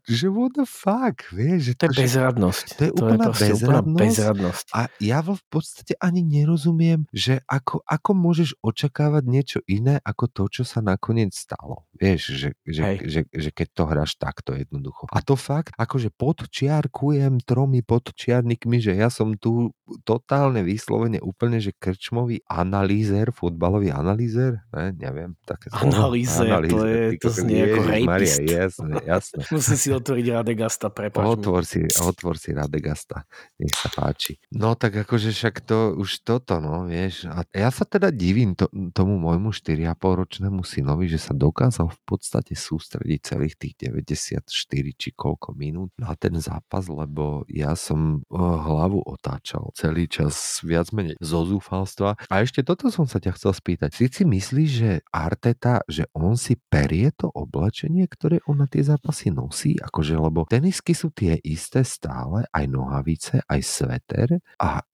že 0.08 0.26
what 0.26 0.52
the 0.52 0.64
fuck, 0.64 1.22
vieš. 1.30 1.60
Že 1.62 1.72
To 1.74 1.84
je 1.84 1.90
že- 1.90 2.00
bezradnosť. 2.02 2.66
to 2.72 2.82
je 2.82 2.92
úplná 2.92 3.24
proste 3.28 3.52
bezradnosť. 3.52 4.00
bezradnosť. 4.00 4.66
A 4.72 4.80
ja 4.98 5.18
v 5.20 5.42
podstate 5.46 5.94
ani 5.98 6.20
nerozumiem, 6.22 7.04
že 7.10 7.44
ako, 7.44 7.84
ako 7.84 8.10
môžeš 8.12 8.56
očakávať 8.58 9.24
niečo 9.24 9.58
iné 9.64 10.00
ako 10.00 10.24
to, 10.26 10.42
čo 10.50 10.62
sa 10.64 10.80
nakoniec 10.80 11.30
stalo. 11.30 11.84
Vieš, 11.92 12.22
že, 12.32 12.48
že, 12.62 12.82
Hej. 12.82 12.96
že, 13.04 13.20
že 13.28 13.50
keď 13.50 13.68
to 13.70 13.82
hráš 13.84 14.12
takto 14.14 14.54
jednoducho. 14.54 15.06
A 15.08 15.20
to 15.20 15.34
fakt, 15.34 15.74
akože 15.74 16.08
podčiarkujem 16.10 17.40
tromi 17.40 17.80
podčiarnikmi, 17.80 18.78
že 18.78 18.94
ja 18.94 19.08
som 19.08 19.34
tu 19.34 19.70
totálne 20.02 20.60
vyslovene 20.60 21.18
úplne, 21.18 21.58
že 21.58 21.72
krčmový 21.72 22.40
analýzer, 22.44 23.30
futbalový 23.30 23.90
analýzer, 23.90 24.62
ne, 24.70 24.92
neviem, 24.92 25.36
také 25.42 25.68
slovo. 25.68 26.08
Analýzer, 26.08 26.48
to 26.66 26.78
je- 26.82 27.12
to 27.18 27.28
znie 27.30 27.60
ako 27.66 27.80
rapist. 27.84 28.40
jasné, 28.40 28.94
jasné. 29.04 29.40
Musím 29.54 29.76
si 29.76 29.88
otvoriť 29.98 30.26
Radegasta, 30.32 30.88
prepáč. 30.88 31.24
Otvor 31.26 31.62
si, 31.66 31.84
otvor 32.02 32.38
si 32.38 32.54
Radegasta, 32.54 33.26
nech 33.58 33.74
sa 33.74 33.90
páči. 33.90 34.38
No 34.54 34.78
tak 34.78 34.94
akože 35.04 35.34
však 35.34 35.66
to 35.66 35.98
už 35.98 36.22
toto, 36.22 36.62
no 36.62 36.86
vieš. 36.86 37.26
A 37.28 37.44
ja 37.50 37.68
sa 37.74 37.84
teda 37.84 38.14
divím 38.14 38.54
to, 38.54 38.70
tomu 38.94 39.18
môjmu 39.18 39.50
4,5 39.50 39.98
ročnému 39.98 40.62
synovi, 40.62 41.10
že 41.10 41.18
sa 41.18 41.34
dokázal 41.34 41.90
v 41.90 42.00
podstate 42.06 42.54
sústrediť 42.54 43.20
celých 43.34 43.54
tých 43.58 43.74
94 43.90 44.46
či 44.94 45.08
koľko 45.14 45.58
minút 45.58 45.90
na 45.98 46.14
ten 46.14 46.38
zápas, 46.38 46.86
lebo 46.86 47.42
ja 47.50 47.74
som 47.74 48.22
eh, 48.22 48.36
hlavu 48.38 49.02
otáčal 49.04 49.70
celý 49.74 50.06
čas 50.06 50.62
viac 50.62 50.90
menej 50.94 51.18
zo 51.18 51.42
zúfalstva. 51.42 52.18
A 52.30 52.34
ešte 52.42 52.62
toto 52.62 52.88
som 52.92 53.08
sa 53.08 53.18
ťa 53.18 53.34
chcel 53.34 53.52
spýtať. 53.54 53.90
Ty 53.94 54.06
si 54.10 54.24
myslíš, 54.24 54.70
že 54.70 54.90
Arteta, 55.10 55.82
že 55.90 56.06
on 56.14 56.38
si 56.38 56.54
perie 56.68 57.10
to 57.14 57.30
oblečenie, 57.32 58.04
ktoré 58.06 58.38
on 58.46 58.62
na 58.62 58.68
tie 58.68 58.82
zápasy 58.84 59.30
nosí? 59.30 59.78
Akože, 59.88 60.14
lebo 60.20 60.44
tenisky 60.44 60.92
sú 60.92 61.08
tie 61.08 61.40
isté 61.40 61.80
stále, 61.82 62.44
aj 62.52 62.64
nohavice, 62.68 63.40
aj 63.48 63.60
sveter 63.64 64.28
a 64.60 64.84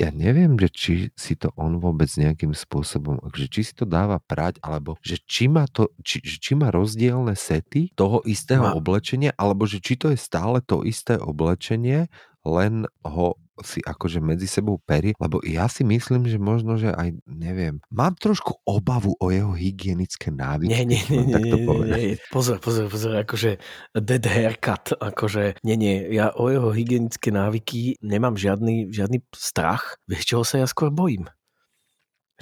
ja 0.00 0.10
neviem, 0.10 0.58
že 0.58 0.68
či 0.72 0.92
si 1.14 1.38
to 1.38 1.54
on 1.54 1.78
vôbec 1.78 2.10
nejakým 2.10 2.50
spôsobom, 2.50 3.22
že 3.38 3.46
či 3.46 3.60
si 3.62 3.72
to 3.76 3.86
dáva 3.86 4.18
prať, 4.18 4.58
alebo 4.58 4.98
že 4.98 5.22
či 5.22 5.46
má, 5.46 5.70
to, 5.70 5.94
či, 6.02 6.18
či 6.18 6.58
má 6.58 6.74
rozdielne 6.74 7.38
sety 7.38 7.94
toho 7.94 8.18
istého 8.26 8.66
Má. 8.66 8.74
oblečenia, 8.74 9.30
alebo 9.38 9.62
že 9.62 9.78
či 9.78 9.94
to 9.94 10.10
je 10.10 10.18
stále 10.18 10.58
to 10.64 10.82
isté 10.82 11.14
oblečenie, 11.14 12.10
len 12.42 12.90
ho 13.06 13.38
si 13.66 13.82
akože 13.82 14.22
medzi 14.22 14.46
sebou 14.46 14.78
perí, 14.82 15.14
lebo 15.18 15.42
ja 15.42 15.66
si 15.66 15.82
myslím, 15.82 16.26
že 16.28 16.38
možno, 16.38 16.78
že 16.78 16.92
aj, 16.92 17.18
neviem, 17.26 17.78
mám 17.88 18.14
trošku 18.18 18.62
obavu 18.66 19.14
o 19.18 19.26
jeho 19.30 19.54
hygienické 19.56 20.30
návyky. 20.30 20.70
Nie, 20.70 20.84
nie, 20.84 21.00
nie, 21.08 21.22
nie, 21.22 21.38
nie, 21.38 21.62
nie, 21.62 21.86
nie, 21.88 22.14
pozor, 22.30 22.58
pozor, 22.62 22.86
pozor, 22.92 23.18
akože 23.22 23.58
dead 23.96 24.24
haircut, 24.26 24.94
akože 24.98 25.62
nie, 25.64 25.76
nie, 25.78 25.94
ja 26.12 26.30
o 26.34 26.50
jeho 26.52 26.70
hygienické 26.70 27.32
návyky 27.32 27.98
nemám 28.02 28.36
žiadny, 28.36 28.92
žiadny 28.92 29.24
strach, 29.34 29.96
vieš 30.06 30.28
čoho 30.28 30.44
sa 30.44 30.60
ja 30.60 30.66
skôr 30.68 30.92
bojím? 30.92 31.30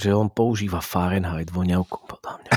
Že 0.01 0.17
on 0.17 0.29
používa 0.33 0.81
Fahrenheit 0.81 1.53
voňavku, 1.53 2.09
podľa 2.09 2.41
mňa. 2.41 2.53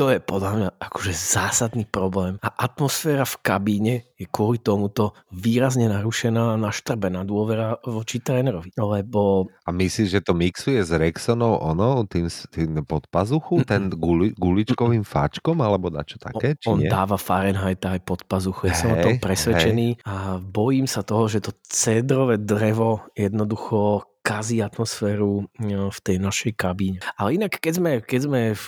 To 0.00 0.08
je 0.08 0.16
podľa 0.16 0.50
mňa 0.56 0.68
akože 0.80 1.12
zásadný 1.12 1.84
problém. 1.84 2.40
A 2.40 2.48
atmosféra 2.48 3.28
v 3.28 3.36
kabíne 3.44 3.94
je 4.16 4.24
kvôli 4.24 4.56
tomuto 4.56 5.12
výrazne 5.28 5.92
narušená 5.92 6.56
a 6.56 6.60
naštrbená 6.60 7.20
dôvera 7.28 7.76
voči 7.84 8.16
trénerovi. 8.16 8.72
Lebo 8.80 9.52
A 9.68 9.68
myslíš, 9.68 10.08
že 10.08 10.24
to 10.24 10.32
mixuje 10.32 10.80
s 10.80 10.88
Rexonou 10.88 11.60
ono, 11.60 12.08
tým, 12.08 12.32
tým 12.32 12.80
pod 12.88 13.12
pazuchu, 13.12 13.60
ten 13.68 13.92
guli, 13.92 14.32
guličkovým 14.40 15.04
fáčkom, 15.04 15.60
alebo 15.60 15.92
dačo 15.92 16.16
také, 16.16 16.56
či 16.56 16.72
on 16.72 16.80
nie? 16.80 16.88
dáva 16.88 17.20
Fahrenheit 17.20 17.84
aj 17.84 18.00
pod 18.00 18.24
pazuchu. 18.24 18.72
Ja 18.72 18.80
som 18.80 18.96
o 18.96 19.04
tom 19.04 19.20
presvedčený 19.20 20.00
a 20.08 20.40
bojím 20.40 20.88
sa 20.88 21.04
toho, 21.04 21.28
že 21.28 21.44
to 21.44 21.52
cedrové 21.68 22.40
drevo 22.40 23.04
jednoducho 23.12 24.09
kazí 24.20 24.60
atmosféru 24.60 25.48
no, 25.58 25.88
v 25.88 26.00
tej 26.04 26.16
našej 26.20 26.52
kabíne. 26.54 26.98
Ale 27.16 27.40
inak, 27.40 27.56
keď 27.56 27.72
sme, 27.80 27.90
keď 28.04 28.20
sme 28.28 28.40
v, 28.52 28.64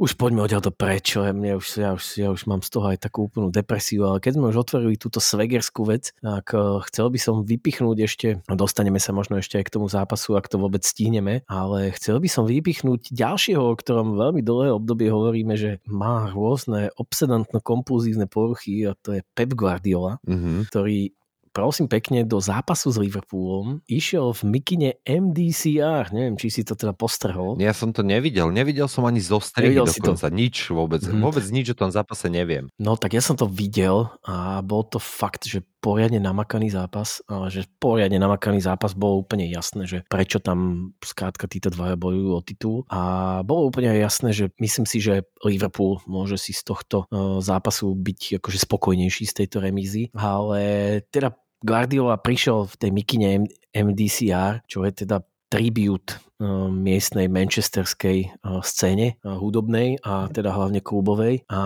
už 0.00 0.10
poďme 0.16 0.44
odtiaľ 0.44 0.64
to 0.64 0.72
prečo, 0.72 1.22
ja, 1.22 1.36
mne 1.36 1.60
už, 1.60 1.66
ja, 1.76 1.92
už, 1.92 2.04
ja 2.16 2.28
už 2.32 2.48
mám 2.48 2.64
z 2.64 2.70
toho 2.72 2.86
aj 2.88 2.98
takú 3.04 3.28
úplnú 3.28 3.52
depresiu, 3.52 4.08
ale 4.08 4.18
keď 4.24 4.40
sme 4.40 4.48
už 4.48 4.56
otvorili 4.56 4.96
túto 4.96 5.20
svegerskú 5.20 5.84
vec, 5.84 6.16
tak 6.24 6.50
uh, 6.56 6.80
chcel 6.88 7.12
by 7.12 7.18
som 7.20 7.44
vypichnúť 7.44 7.98
ešte, 8.00 8.28
no 8.48 8.54
dostaneme 8.56 8.96
sa 8.98 9.12
možno 9.12 9.36
ešte 9.38 9.60
aj 9.60 9.64
k 9.68 9.74
tomu 9.76 9.86
zápasu, 9.92 10.34
ak 10.40 10.48
to 10.48 10.56
vôbec 10.56 10.80
stihneme, 10.80 11.44
ale 11.46 11.92
chcel 11.94 12.16
by 12.18 12.28
som 12.32 12.48
vypichnúť 12.48 13.12
ďalšieho, 13.12 13.60
o 13.60 13.76
ktorom 13.76 14.16
veľmi 14.16 14.40
dlhé 14.40 14.72
obdobie 14.72 15.12
hovoríme, 15.12 15.54
že 15.54 15.84
má 15.84 16.32
rôzne 16.32 16.88
obsedantno-kompulzívne 16.96 18.24
poruchy 18.26 18.88
a 18.88 18.96
to 18.96 19.18
je 19.18 19.22
Pep 19.36 19.52
Guardiola 19.52 20.20
Mhm. 20.28 20.68
ktorý 20.68 21.12
prosím 21.58 21.90
pekne 21.90 22.22
do 22.22 22.38
zápasu 22.38 22.94
s 22.94 23.02
Liverpoolom 23.02 23.82
išiel 23.90 24.30
v 24.30 24.42
mikine 24.46 24.88
MDCR. 25.02 26.14
Neviem, 26.14 26.38
či 26.38 26.54
si 26.54 26.62
to 26.62 26.78
teda 26.78 26.94
postrhol. 26.94 27.58
Ja 27.58 27.74
som 27.74 27.90
to 27.90 28.06
nevidel, 28.06 28.54
nevidel 28.54 28.86
som 28.86 29.02
ani 29.02 29.18
zo 29.18 29.42
strihy 29.42 29.74
Nevidel 29.74 29.90
si 29.90 29.98
to? 29.98 30.14
dokonca, 30.14 30.30
nič 30.30 30.70
vôbec, 30.70 31.02
Mhm. 31.02 31.18
vôbec 31.18 31.42
nič 31.50 31.74
o 31.74 31.76
tom 31.76 31.90
zápase 31.90 32.30
neviem. 32.30 32.70
No 32.78 32.94
tak 32.94 33.18
ja 33.18 33.22
som 33.24 33.34
to 33.34 33.50
videl 33.50 34.06
a 34.22 34.62
bol 34.62 34.86
to 34.86 35.02
fakt, 35.02 35.50
že 35.50 35.66
poriadne 35.78 36.18
namakaný 36.18 36.74
zápas, 36.74 37.22
ale 37.26 37.50
že 37.50 37.66
poriadne 37.78 38.18
namakaný 38.18 38.62
zápas 38.62 38.94
bolo 38.94 39.22
úplne 39.22 39.46
jasné, 39.46 39.86
že 39.86 39.98
prečo 40.10 40.38
tam 40.38 40.90
skrátka 41.02 41.46
títo 41.46 41.70
dvaja 41.70 41.94
bojujú 41.94 42.30
o 42.34 42.42
titul 42.42 42.78
a 42.90 43.00
bolo 43.42 43.70
úplne 43.70 43.94
jasné, 43.94 44.30
že 44.30 44.50
myslím 44.58 44.86
si, 44.86 44.98
že 44.98 45.22
Liverpool 45.42 46.02
môže 46.06 46.34
si 46.38 46.50
z 46.54 46.62
tohto 46.66 47.06
eh, 47.06 47.38
zápasu 47.42 47.94
byť 47.94 48.42
akože 48.42 48.58
spokojnejší 48.62 49.24
z 49.26 49.34
tejto 49.42 49.58
remízy, 49.62 50.10
ale 50.14 50.60
teda 51.10 51.34
Guardiola 51.62 52.20
prišiel 52.20 52.70
v 52.70 52.74
tej 52.78 52.90
mikine 52.94 53.28
MDCR, 53.74 54.62
čo 54.70 54.86
je 54.86 54.92
teda 55.04 55.26
tribute 55.48 56.16
eh, 56.16 56.44
miestnej 56.70 57.26
manchesterskej 57.26 58.18
eh, 58.20 58.30
scéne 58.62 59.16
eh, 59.16 59.18
hudobnej 59.24 59.98
a 60.04 60.28
teda 60.28 60.52
hlavne 60.54 60.84
klubovej. 60.84 61.48
A 61.48 61.60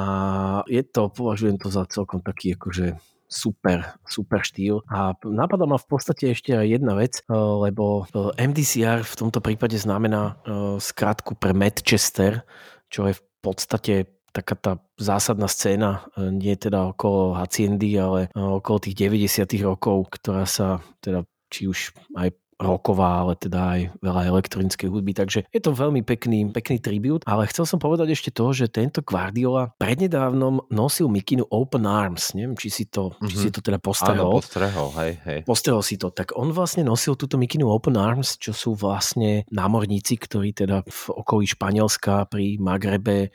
je 0.70 0.82
to, 0.86 1.10
považujem 1.10 1.58
to 1.58 1.68
za 1.68 1.84
celkom 1.90 2.22
taký 2.22 2.54
akože 2.54 2.96
super, 3.32 3.96
super 4.04 4.44
štýl. 4.44 4.84
A 4.92 5.16
napadá 5.24 5.64
ma 5.64 5.80
v 5.80 5.88
podstate 5.88 6.36
ešte 6.36 6.52
aj 6.52 6.68
jedna 6.68 6.92
vec, 6.92 7.24
lebo 7.32 8.04
MDCR 8.36 9.00
v 9.08 9.14
tomto 9.16 9.40
prípade 9.40 9.80
znamená 9.80 10.36
skratku 10.76 11.40
pre 11.40 11.56
Manchester, 11.56 12.44
čo 12.92 13.08
je 13.08 13.16
v 13.16 13.22
podstate 13.40 13.94
taká 14.32 14.54
tá 14.56 14.72
zásadná 14.96 15.46
scéna, 15.46 16.08
eh, 16.16 16.32
nie 16.32 16.56
teda 16.56 16.96
okolo 16.96 17.36
Haciendy, 17.36 17.94
ale 18.00 18.20
eh, 18.32 18.40
okolo 18.40 18.80
tých 18.80 18.96
90 18.96 19.60
rokov, 19.62 20.08
ktorá 20.18 20.48
sa 20.48 20.80
teda 21.04 21.28
či 21.52 21.68
už 21.68 21.92
aj 22.16 22.32
roková, 22.62 23.26
ale 23.26 23.34
teda 23.34 23.60
aj 23.76 23.80
veľa 23.98 24.22
elektronickej 24.30 24.88
hudby, 24.88 25.12
takže 25.12 25.44
je 25.50 25.60
to 25.60 25.74
veľmi 25.74 26.06
pekný, 26.06 26.46
pekný 26.54 26.78
tribut, 26.78 27.26
ale 27.26 27.50
chcel 27.50 27.66
som 27.66 27.82
povedať 27.82 28.14
ešte 28.14 28.30
to, 28.30 28.54
že 28.54 28.70
tento 28.70 29.02
Guardiola 29.02 29.74
prednedávnom 29.76 30.70
nosil 30.70 31.10
mikinu 31.10 31.44
Open 31.50 31.84
Arms, 31.84 32.38
neviem, 32.38 32.54
či 32.54 32.70
si 32.70 32.84
to, 32.86 33.18
či 33.26 33.36
si 33.36 33.48
to 33.50 33.58
teda 33.58 33.82
Áno, 33.82 33.84
postrehol. 33.84 34.30
postrehol, 34.38 34.88
hej, 35.02 35.12
hej. 35.26 35.38
Postrehol 35.42 35.82
si 35.82 35.98
to, 35.98 36.14
tak 36.14 36.30
on 36.38 36.54
vlastne 36.54 36.86
nosil 36.86 37.18
túto 37.18 37.34
mikinu 37.34 37.66
Open 37.66 37.98
Arms, 37.98 38.38
čo 38.38 38.54
sú 38.54 38.78
vlastne 38.78 39.42
námorníci, 39.50 40.14
ktorí 40.20 40.54
teda 40.54 40.86
v 40.86 41.02
okolí 41.10 41.50
Španielska 41.50 42.30
pri 42.30 42.60
Magrebe 42.62 43.18
e, 43.26 43.28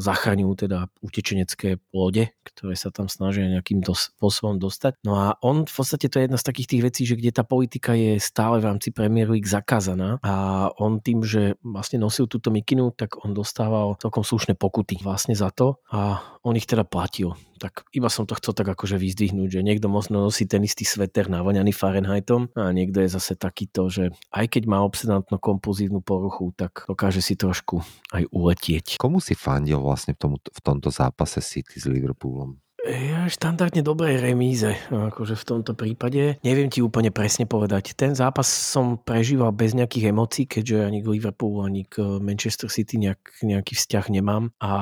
zachraňujú 0.00 0.52
teda 0.64 0.88
utečenecké 1.02 1.82
lode, 1.92 2.32
ktoré 2.46 2.74
sa 2.78 2.88
tam 2.94 3.10
snažia 3.10 3.50
nejakým 3.50 3.82
dos- 3.84 4.14
spôsobom 4.16 4.56
dostať. 4.62 5.02
No 5.02 5.18
a 5.18 5.34
on 5.42 5.66
v 5.66 5.74
podstate 5.74 6.06
to 6.06 6.22
je 6.22 6.30
jedna 6.30 6.38
z 6.38 6.46
takých 6.46 6.70
tých 6.70 6.82
vecí, 6.86 7.02
že 7.02 7.18
kde 7.18 7.34
tá 7.34 7.42
politika 7.42 7.98
je 7.98 8.22
stále 8.22 8.61
v 8.62 8.70
rámci 8.70 8.94
Premier 8.94 9.26
League 9.26 9.50
zakázaná 9.50 10.22
a 10.22 10.70
on 10.78 11.02
tým, 11.02 11.26
že 11.26 11.58
vlastne 11.66 11.98
nosil 11.98 12.30
túto 12.30 12.54
mikinu, 12.54 12.94
tak 12.94 13.18
on 13.26 13.34
dostával 13.34 13.98
celkom 13.98 14.22
slušné 14.22 14.54
pokuty 14.54 15.02
vlastne 15.02 15.34
za 15.34 15.50
to 15.50 15.82
a 15.90 16.22
on 16.46 16.54
ich 16.54 16.70
teda 16.70 16.86
platil. 16.86 17.34
Tak 17.58 17.90
iba 17.94 18.10
som 18.10 18.26
to 18.26 18.38
chcel 18.38 18.54
tak 18.54 18.70
akože 18.70 18.98
vyzdvihnúť, 18.98 19.58
že 19.58 19.66
niekto 19.66 19.86
možno 19.90 20.22
nosí 20.22 20.46
ten 20.46 20.62
istý 20.62 20.86
sveter 20.86 21.30
navoňaný 21.30 21.74
Fahrenheitom 21.74 22.50
a 22.54 22.70
niekto 22.70 23.02
je 23.02 23.10
zase 23.10 23.34
takýto, 23.34 23.90
že 23.90 24.14
aj 24.30 24.46
keď 24.58 24.70
má 24.70 24.82
obsedantno-kompulzívnu 24.86 26.02
poruchu, 26.02 26.54
tak 26.54 26.86
dokáže 26.86 27.22
si 27.22 27.34
trošku 27.34 27.82
aj 28.14 28.26
uletieť. 28.30 28.98
Komu 28.98 29.18
si 29.18 29.34
fandil 29.34 29.82
vlastne 29.82 30.14
v, 30.14 30.18
tomu, 30.18 30.36
v 30.38 30.60
tomto 30.62 30.90
zápase 30.90 31.42
City 31.42 31.78
s 31.78 31.86
Liverpoolom? 31.86 32.61
Ja 32.82 33.30
štandardne 33.30 33.78
dobrej 33.78 34.18
remíze, 34.18 34.74
akože 34.90 35.38
v 35.38 35.44
tomto 35.46 35.78
prípade. 35.78 36.42
Neviem 36.42 36.66
ti 36.66 36.82
úplne 36.82 37.14
presne 37.14 37.46
povedať. 37.46 37.94
Ten 37.94 38.18
zápas 38.18 38.50
som 38.50 38.98
prežíval 38.98 39.54
bez 39.54 39.70
nejakých 39.70 40.10
emócií, 40.10 40.50
keďže 40.50 40.90
ani 40.90 40.98
k 40.98 41.06
Liverpoolu, 41.06 41.62
ani 41.62 41.86
k 41.86 42.02
Manchester 42.18 42.66
City 42.66 42.98
nejak, 42.98 43.38
nejaký 43.46 43.78
vzťah 43.78 44.04
nemám. 44.10 44.50
A 44.58 44.72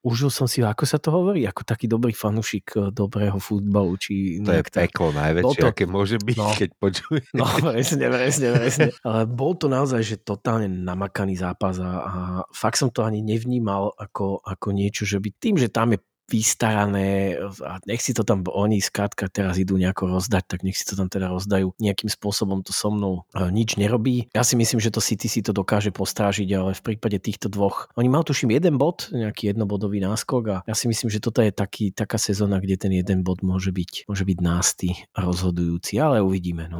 užil 0.00 0.30
som 0.30 0.46
si 0.46 0.62
ako 0.62 0.86
sa 0.86 0.96
to 0.96 1.10
hovorí, 1.10 1.42
ako 1.44 1.66
taký 1.66 1.84
dobrý 1.84 2.14
fanušik 2.14 2.94
dobrého 2.94 3.36
futbalu. 3.36 3.98
Či 3.98 4.40
To 4.40 4.54
je 4.54 4.62
tak. 4.64 4.94
peklo 4.94 5.10
najväčšie, 5.10 5.60
to- 5.60 5.66
aké 5.66 5.84
môže 5.84 6.16
byť, 6.16 6.36
No. 6.38 6.54
keď 6.54 6.70
počuje. 6.78 7.20
No, 7.34 7.44
presne, 7.58 8.06
presne, 8.06 8.48
presne. 8.54 8.86
Ale 9.02 9.26
bol 9.26 9.58
to 9.58 9.66
naozaj, 9.66 10.00
že 10.00 10.22
totálne 10.22 10.70
namakaný 10.70 11.36
zápas 11.36 11.74
a, 11.82 11.90
a 12.00 12.12
fakt 12.48 12.78
som 12.78 12.88
to 12.88 13.02
ani 13.02 13.18
nevnímal 13.18 13.98
ako, 13.98 14.40
ako 14.40 14.68
niečo, 14.70 15.02
že 15.02 15.18
by 15.18 15.28
tým, 15.36 15.58
že 15.58 15.66
tam 15.68 15.90
je 15.92 15.98
vystarané 16.30 17.34
a 17.66 17.82
nech 17.90 17.98
si 17.98 18.14
to 18.14 18.22
tam 18.22 18.46
oni 18.46 18.78
skrátka 18.78 19.26
teraz 19.26 19.58
idú 19.58 19.74
nejako 19.74 20.14
rozdať, 20.14 20.44
tak 20.46 20.60
nech 20.62 20.78
si 20.78 20.86
to 20.86 20.94
tam 20.94 21.10
teda 21.10 21.26
rozdajú 21.26 21.74
nejakým 21.82 22.06
spôsobom 22.06 22.62
to 22.62 22.70
so 22.70 22.94
mnou 22.94 23.26
e, 23.34 23.50
nič 23.50 23.74
nerobí. 23.74 24.30
Ja 24.30 24.46
si 24.46 24.54
myslím, 24.54 24.78
že 24.78 24.94
to 24.94 25.02
City 25.02 25.26
si 25.26 25.42
to 25.42 25.50
dokáže 25.50 25.90
postrážiť, 25.90 26.48
ale 26.54 26.78
v 26.78 26.82
prípade 26.94 27.18
týchto 27.18 27.50
dvoch, 27.50 27.90
oni 27.98 28.06
mal 28.06 28.22
tuším 28.22 28.54
jeden 28.54 28.78
bod, 28.78 29.10
nejaký 29.10 29.50
jednobodový 29.50 29.98
náskok 29.98 30.42
a 30.46 30.56
ja 30.64 30.74
si 30.78 30.86
myslím, 30.86 31.10
že 31.10 31.18
toto 31.18 31.42
je 31.42 31.50
taký, 31.50 31.90
taká 31.90 32.16
sezóna, 32.16 32.62
kde 32.62 32.78
ten 32.78 32.92
jeden 32.94 33.26
bod 33.26 33.42
môže 33.42 33.74
byť, 33.74 34.06
môže 34.06 34.22
byť 34.22 34.38
násty 34.38 34.94
rozhodujúci, 35.18 35.98
ale 35.98 36.22
uvidíme. 36.22 36.70
No. 36.70 36.78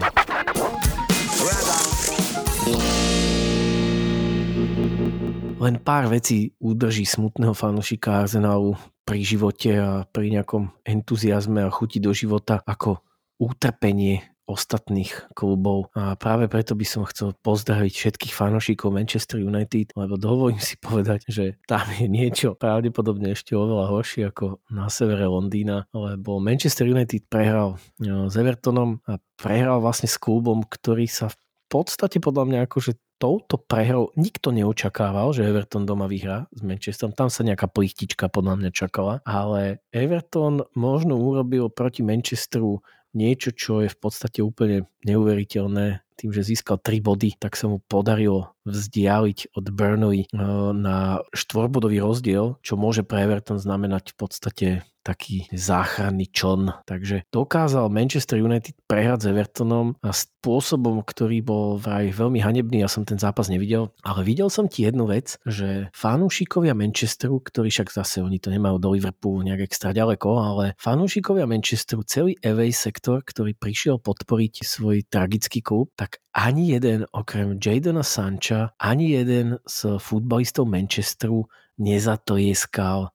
Len 5.61 5.77
pár 5.77 6.09
vecí 6.09 6.57
udrží 6.57 7.05
smutného 7.05 7.53
fanúšika 7.53 8.25
Arsenalu 8.25 8.81
pri 9.11 9.27
živote 9.27 9.71
a 9.75 10.07
pri 10.07 10.31
nejakom 10.31 10.71
entuziasme 10.87 11.67
a 11.67 11.75
chuti 11.75 11.99
do 11.99 12.15
života 12.15 12.63
ako 12.63 13.03
utrpenie 13.43 14.23
ostatných 14.47 15.35
klubov. 15.35 15.91
A 15.99 16.15
práve 16.15 16.47
preto 16.47 16.79
by 16.79 16.87
som 16.87 17.03
chcel 17.11 17.35
pozdraviť 17.43 17.91
všetkých 17.91 18.35
fanúšikov 18.35 18.95
Manchester 18.95 19.43
United, 19.43 19.95
lebo 19.99 20.15
dovolím 20.15 20.63
si 20.63 20.79
povedať, 20.79 21.27
že 21.27 21.59
tam 21.67 21.91
je 21.91 22.07
niečo 22.07 22.55
pravdepodobne 22.55 23.35
ešte 23.35 23.59
oveľa 23.59 23.91
horšie 23.91 24.31
ako 24.31 24.63
na 24.71 24.87
severe 24.87 25.27
Londýna, 25.27 25.91
lebo 25.91 26.39
Manchester 26.39 26.87
United 26.87 27.27
prehral 27.27 27.83
no, 27.99 28.31
s 28.31 28.39
Evertonom 28.39 29.03
a 29.11 29.19
prehral 29.35 29.83
vlastne 29.83 30.07
s 30.07 30.19
klubom, 30.23 30.63
ktorý 30.63 31.11
sa 31.11 31.31
v 31.31 31.39
podstate 31.67 32.23
podľa 32.23 32.47
mňa 32.47 32.59
akože 32.67 32.95
touto 33.21 33.61
prehrou 33.61 34.17
nikto 34.17 34.49
neočakával, 34.49 35.37
že 35.37 35.45
Everton 35.45 35.85
doma 35.85 36.09
vyhrá 36.09 36.49
s 36.51 36.65
Manchesterom. 36.65 37.13
Tam 37.13 37.29
sa 37.29 37.45
nejaká 37.45 37.69
plichtička 37.69 38.33
podľa 38.33 38.57
mňa 38.57 38.71
čakala, 38.73 39.21
ale 39.29 39.85
Everton 39.93 40.65
možno 40.73 41.21
urobil 41.21 41.69
proti 41.69 42.01
Manchesteru 42.01 42.81
niečo, 43.13 43.53
čo 43.53 43.85
je 43.85 43.93
v 43.93 43.99
podstate 44.01 44.41
úplne 44.41 44.89
neuveriteľné. 45.05 46.01
Tým, 46.17 46.31
že 46.37 46.53
získal 46.53 46.77
3 46.77 47.01
body, 47.01 47.41
tak 47.41 47.57
sa 47.57 47.65
mu 47.65 47.81
podarilo 47.81 48.53
vzdialiť 48.69 49.57
od 49.57 49.65
Burnley 49.73 50.29
eh, 50.29 50.37
na 50.77 51.25
štvorbodový 51.33 52.01
rozdiel, 52.01 52.61
čo 52.61 52.77
môže 52.77 53.05
pre 53.05 53.25
Everton 53.25 53.57
znamenať 53.57 54.13
v 54.13 54.17
podstate 54.17 54.69
taký 55.01 55.49
záchranný 55.53 56.29
čln. 56.31 56.73
Takže 56.85 57.29
dokázal 57.33 57.89
Manchester 57.89 58.41
United 58.41 58.77
prehrať 58.85 59.25
s 59.25 59.31
Evertonom 59.33 59.97
a 60.05 60.13
spôsobom, 60.13 61.01
ktorý 61.05 61.41
bol 61.45 61.81
vraj 61.81 62.13
veľmi 62.13 62.41
hanebný. 62.41 62.85
Ja 62.85 62.91
som 62.91 63.09
ten 63.09 63.17
zápas 63.17 63.49
nevidel, 63.49 63.93
ale 64.05 64.21
videl 64.25 64.49
som 64.53 64.69
ti 64.69 64.85
jednu 64.85 65.09
vec, 65.09 65.37
že 65.45 65.93
fanúšikovia 65.97 66.77
Manchesteru, 66.77 67.41
ktorí 67.41 67.73
však 67.73 67.93
zase 67.93 68.21
oni 68.25 68.41
to 68.41 68.53
nemajú 68.53 68.77
do 68.81 68.93
Liverpoolu 68.93 69.45
nejak 69.45 69.69
extra 69.69 69.93
ďaleko, 69.97 70.29
ale 70.41 70.65
fanúšikovia 70.81 71.49
Manchesteru, 71.49 72.05
celý 72.05 72.37
away 72.45 72.73
sektor, 72.73 73.25
ktorý 73.25 73.57
prišiel 73.57 74.01
podporiť 74.01 74.65
svoj 74.65 75.05
tragický 75.09 75.61
klub, 75.65 75.93
tak 75.97 76.21
ani 76.31 76.73
jeden 76.77 77.05
okrem 77.11 77.59
Jadona 77.59 78.07
Sancha, 78.07 78.73
ani 78.79 79.19
jeden 79.19 79.59
z 79.67 79.99
futbalistov 79.99 80.71
Manchesteru 80.71 81.51
nezatojieskal 81.81 83.11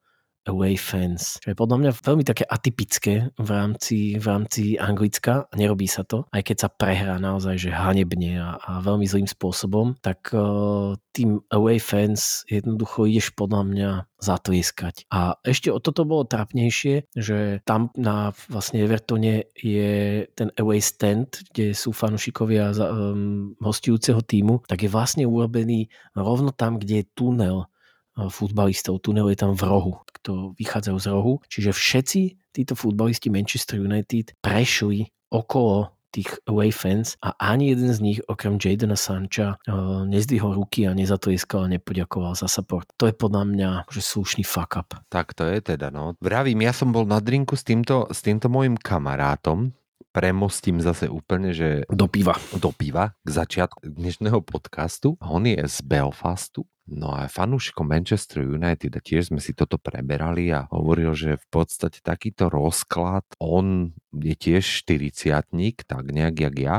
away 0.45 0.77
fans. 0.77 1.41
Čo 1.41 1.51
je 1.53 1.57
podľa 1.57 1.77
mňa 1.81 1.91
veľmi 2.01 2.23
také 2.25 2.45
atypické 2.45 3.33
v 3.35 3.49
rámci, 3.49 4.17
v 4.17 4.25
rámci 4.25 4.63
Anglicka. 4.77 5.49
Nerobí 5.57 5.89
sa 5.89 6.05
to, 6.05 6.29
aj 6.29 6.41
keď 6.45 6.57
sa 6.65 6.69
prehrá 6.69 7.15
naozaj 7.17 7.57
že 7.57 7.71
hanebne 7.73 8.37
a, 8.41 8.57
a 8.61 8.71
veľmi 8.81 9.05
zlým 9.09 9.27
spôsobom, 9.29 9.97
tak 9.99 10.29
uh, 10.31 10.93
tým 11.15 11.39
away 11.49 11.79
fans 11.79 12.43
jednoducho 12.51 13.07
ideš 13.07 13.31
podľa 13.33 13.61
mňa 13.63 13.89
zatojieskať. 14.19 15.07
A 15.11 15.39
ešte 15.45 15.71
o 15.71 15.79
toto 15.79 16.03
bolo 16.03 16.27
trapnejšie, 16.27 17.07
že 17.15 17.63
tam 17.63 17.93
na 17.95 18.35
vlastne 18.51 18.83
Evertone 18.83 19.47
je 19.55 20.25
ten 20.35 20.49
away 20.59 20.83
stand, 20.83 21.45
kde 21.51 21.71
sú 21.71 21.95
fanúšikovia 21.95 22.75
um, 22.75 23.55
hostujúceho 23.63 24.19
týmu, 24.19 24.65
tak 24.67 24.83
je 24.83 24.89
vlastne 24.91 25.23
urobený 25.23 25.87
rovno 26.17 26.51
tam, 26.51 26.81
kde 26.81 27.03
je 27.03 27.09
tunel 27.15 27.57
uh, 27.63 28.27
futbalistov. 28.27 28.99
Tunel 28.99 29.31
je 29.31 29.37
tam 29.39 29.55
v 29.55 29.63
rohu, 29.63 29.93
to 30.25 30.57
vychádzajú 30.57 30.97
z 30.97 31.07
rohu. 31.13 31.33
Čiže 31.45 31.71
všetci 31.71 32.21
títo 32.57 32.73
futbalisti 32.73 33.29
Manchester 33.29 33.77
United 33.77 34.33
prešli 34.41 35.05
okolo 35.29 35.93
tých 36.15 36.31
away 36.47 36.71
fans 36.71 37.19
a 37.19 37.35
ani 37.43 37.75
jeden 37.75 37.91
z 37.91 37.99
nich 37.99 38.19
okrem 38.31 38.55
Jadena 38.55 38.95
Sancha 38.95 39.59
uh, 39.67 40.07
nezdvihol 40.07 40.55
ruky 40.55 40.87
a 40.87 40.95
nezatoiskal 40.95 41.67
a 41.67 41.71
nepoďakoval 41.75 42.39
za 42.39 42.47
support. 42.47 42.87
To 42.95 43.11
je 43.11 43.15
podľa 43.15 43.43
mňa 43.51 43.69
že 43.91 43.99
slušný 43.99 44.47
fuck 44.47 44.79
up. 44.79 44.95
Tak 45.11 45.35
to 45.35 45.43
je 45.43 45.59
teda, 45.59 45.91
no. 45.91 46.15
Vravím, 46.23 46.63
ja 46.63 46.71
som 46.71 46.95
bol 46.95 47.03
na 47.03 47.19
drinku 47.19 47.59
s 47.59 47.67
týmto, 47.67 48.07
s 48.07 48.23
týmto 48.23 48.47
môjim 48.47 48.79
kamarátom, 48.79 49.75
premostím 50.15 50.79
zase 50.79 51.11
úplne, 51.11 51.51
že 51.51 51.83
Do 51.91 52.07
piva. 52.07 52.39
do 52.55 52.71
piva 52.71 53.19
k 53.19 53.29
začiatku 53.35 53.83
dnešného 53.83 54.39
podcastu. 54.47 55.19
On 55.19 55.43
je 55.43 55.59
z 55.59 55.77
Belfastu, 55.83 56.63
no 56.87 57.11
a 57.11 57.27
je 57.27 57.35
fanúšikom 57.35 57.83
Manchester 57.83 58.47
United 58.47 58.95
a 58.95 59.03
tiež 59.03 59.35
sme 59.35 59.43
si 59.43 59.51
toto 59.51 59.75
preberali 59.75 60.55
a 60.55 60.71
hovoril, 60.71 61.11
že 61.11 61.35
v 61.35 61.47
podstate 61.51 61.99
takýto 61.99 62.47
rozklad, 62.47 63.27
on 63.43 63.91
je 64.15 64.39
tiež 64.39 64.87
40 64.87 65.35
tak 65.83 66.05
nejak 66.07 66.35
jak 66.39 66.55
ja, 66.63 66.77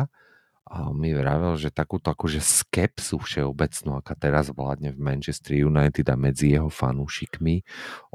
a 0.67 0.91
on 0.91 0.99
mi 0.99 1.15
vravel, 1.15 1.55
že 1.61 1.71
takúto 1.71 2.11
akože 2.11 2.43
skepsu 2.43 3.23
všeobecnú, 3.23 4.03
aká 4.03 4.19
teraz 4.19 4.51
vládne 4.51 4.91
v 4.91 4.99
Manchester 4.99 5.61
United 5.61 6.09
a 6.11 6.17
medzi 6.19 6.59
jeho 6.59 6.73
fanúšikmi, 6.73 7.63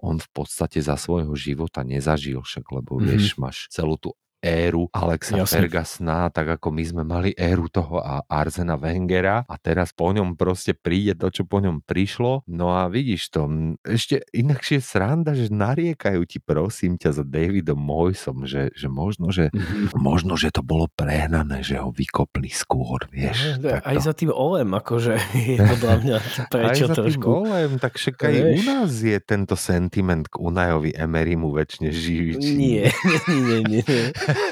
on 0.01 0.19
v 0.19 0.30
podstate 0.34 0.82
za 0.84 0.99
svojho 0.99 1.32
života 1.38 1.86
nezažil 1.86 2.43
však, 2.43 2.65
lebo 2.74 2.99
mm-hmm. 2.99 3.07
vieš, 3.07 3.39
máš 3.39 3.72
celú 3.72 3.95
tú 3.95 4.17
éru 4.42 4.89
Alexa 4.92 5.38
Jasne. 5.38 5.70
Fergusona, 5.70 6.34
tak 6.34 6.58
ako 6.60 6.74
my 6.74 6.84
sme 6.84 7.04
mali 7.06 7.30
éru 7.38 7.70
toho 7.70 8.02
a 8.02 8.26
Arzena 8.26 8.76
Wengera 8.76 9.46
a 9.46 9.56
teraz 9.62 9.94
po 9.94 10.10
ňom 10.10 10.34
proste 10.34 10.74
príde 10.74 11.14
to, 11.14 11.30
čo 11.30 11.46
po 11.46 11.62
ňom 11.62 11.86
prišlo. 11.86 12.44
No 12.50 12.74
a 12.74 12.89
vidíš 12.89 13.30
to, 13.30 13.48
ešte 13.86 14.26
inakšie 14.34 14.82
sranda, 14.82 15.38
že 15.38 15.54
nariekajú 15.54 16.22
ti 16.26 16.42
prosím 16.42 16.98
ťa 16.98 17.22
za 17.22 17.24
Davidom 17.24 17.78
Moysom, 17.78 18.50
že, 18.50 18.74
že 18.74 18.89
možno, 18.89 19.30
že 19.30 19.54
možno, 19.94 20.34
že 20.36 20.50
to 20.50 20.66
bolo 20.66 20.89
prehnané, 20.89 21.62
že 21.62 21.78
ho 21.78 21.94
vykopli 21.94 22.50
skôr, 22.50 23.06
vieš. 23.14 23.62
Aj 23.62 23.94
takto. 23.94 24.06
za 24.10 24.14
tým 24.18 24.32
olem, 24.34 24.70
akože 24.74 25.14
je 25.38 25.58
podľa 25.62 25.96
mňa 26.02 26.18
prečo 26.54 26.86
aj 26.89 26.89
za 26.89 26.96
tým 26.98 27.20
golem, 27.22 27.72
tak 27.78 28.02
však 28.02 28.16
aj 28.18 28.34
Vieš. 28.34 28.56
u 28.58 28.60
nás 28.66 28.92
je 28.98 29.18
tento 29.22 29.54
sentiment 29.54 30.26
k 30.26 30.36
Unajovi 30.42 30.92
Emerymu 30.98 31.54
väčšine 31.54 31.89
živý. 31.94 32.34
Nie, 32.62 32.94
nie, 33.28 33.60
nie, 33.68 33.82
nie, 33.84 34.04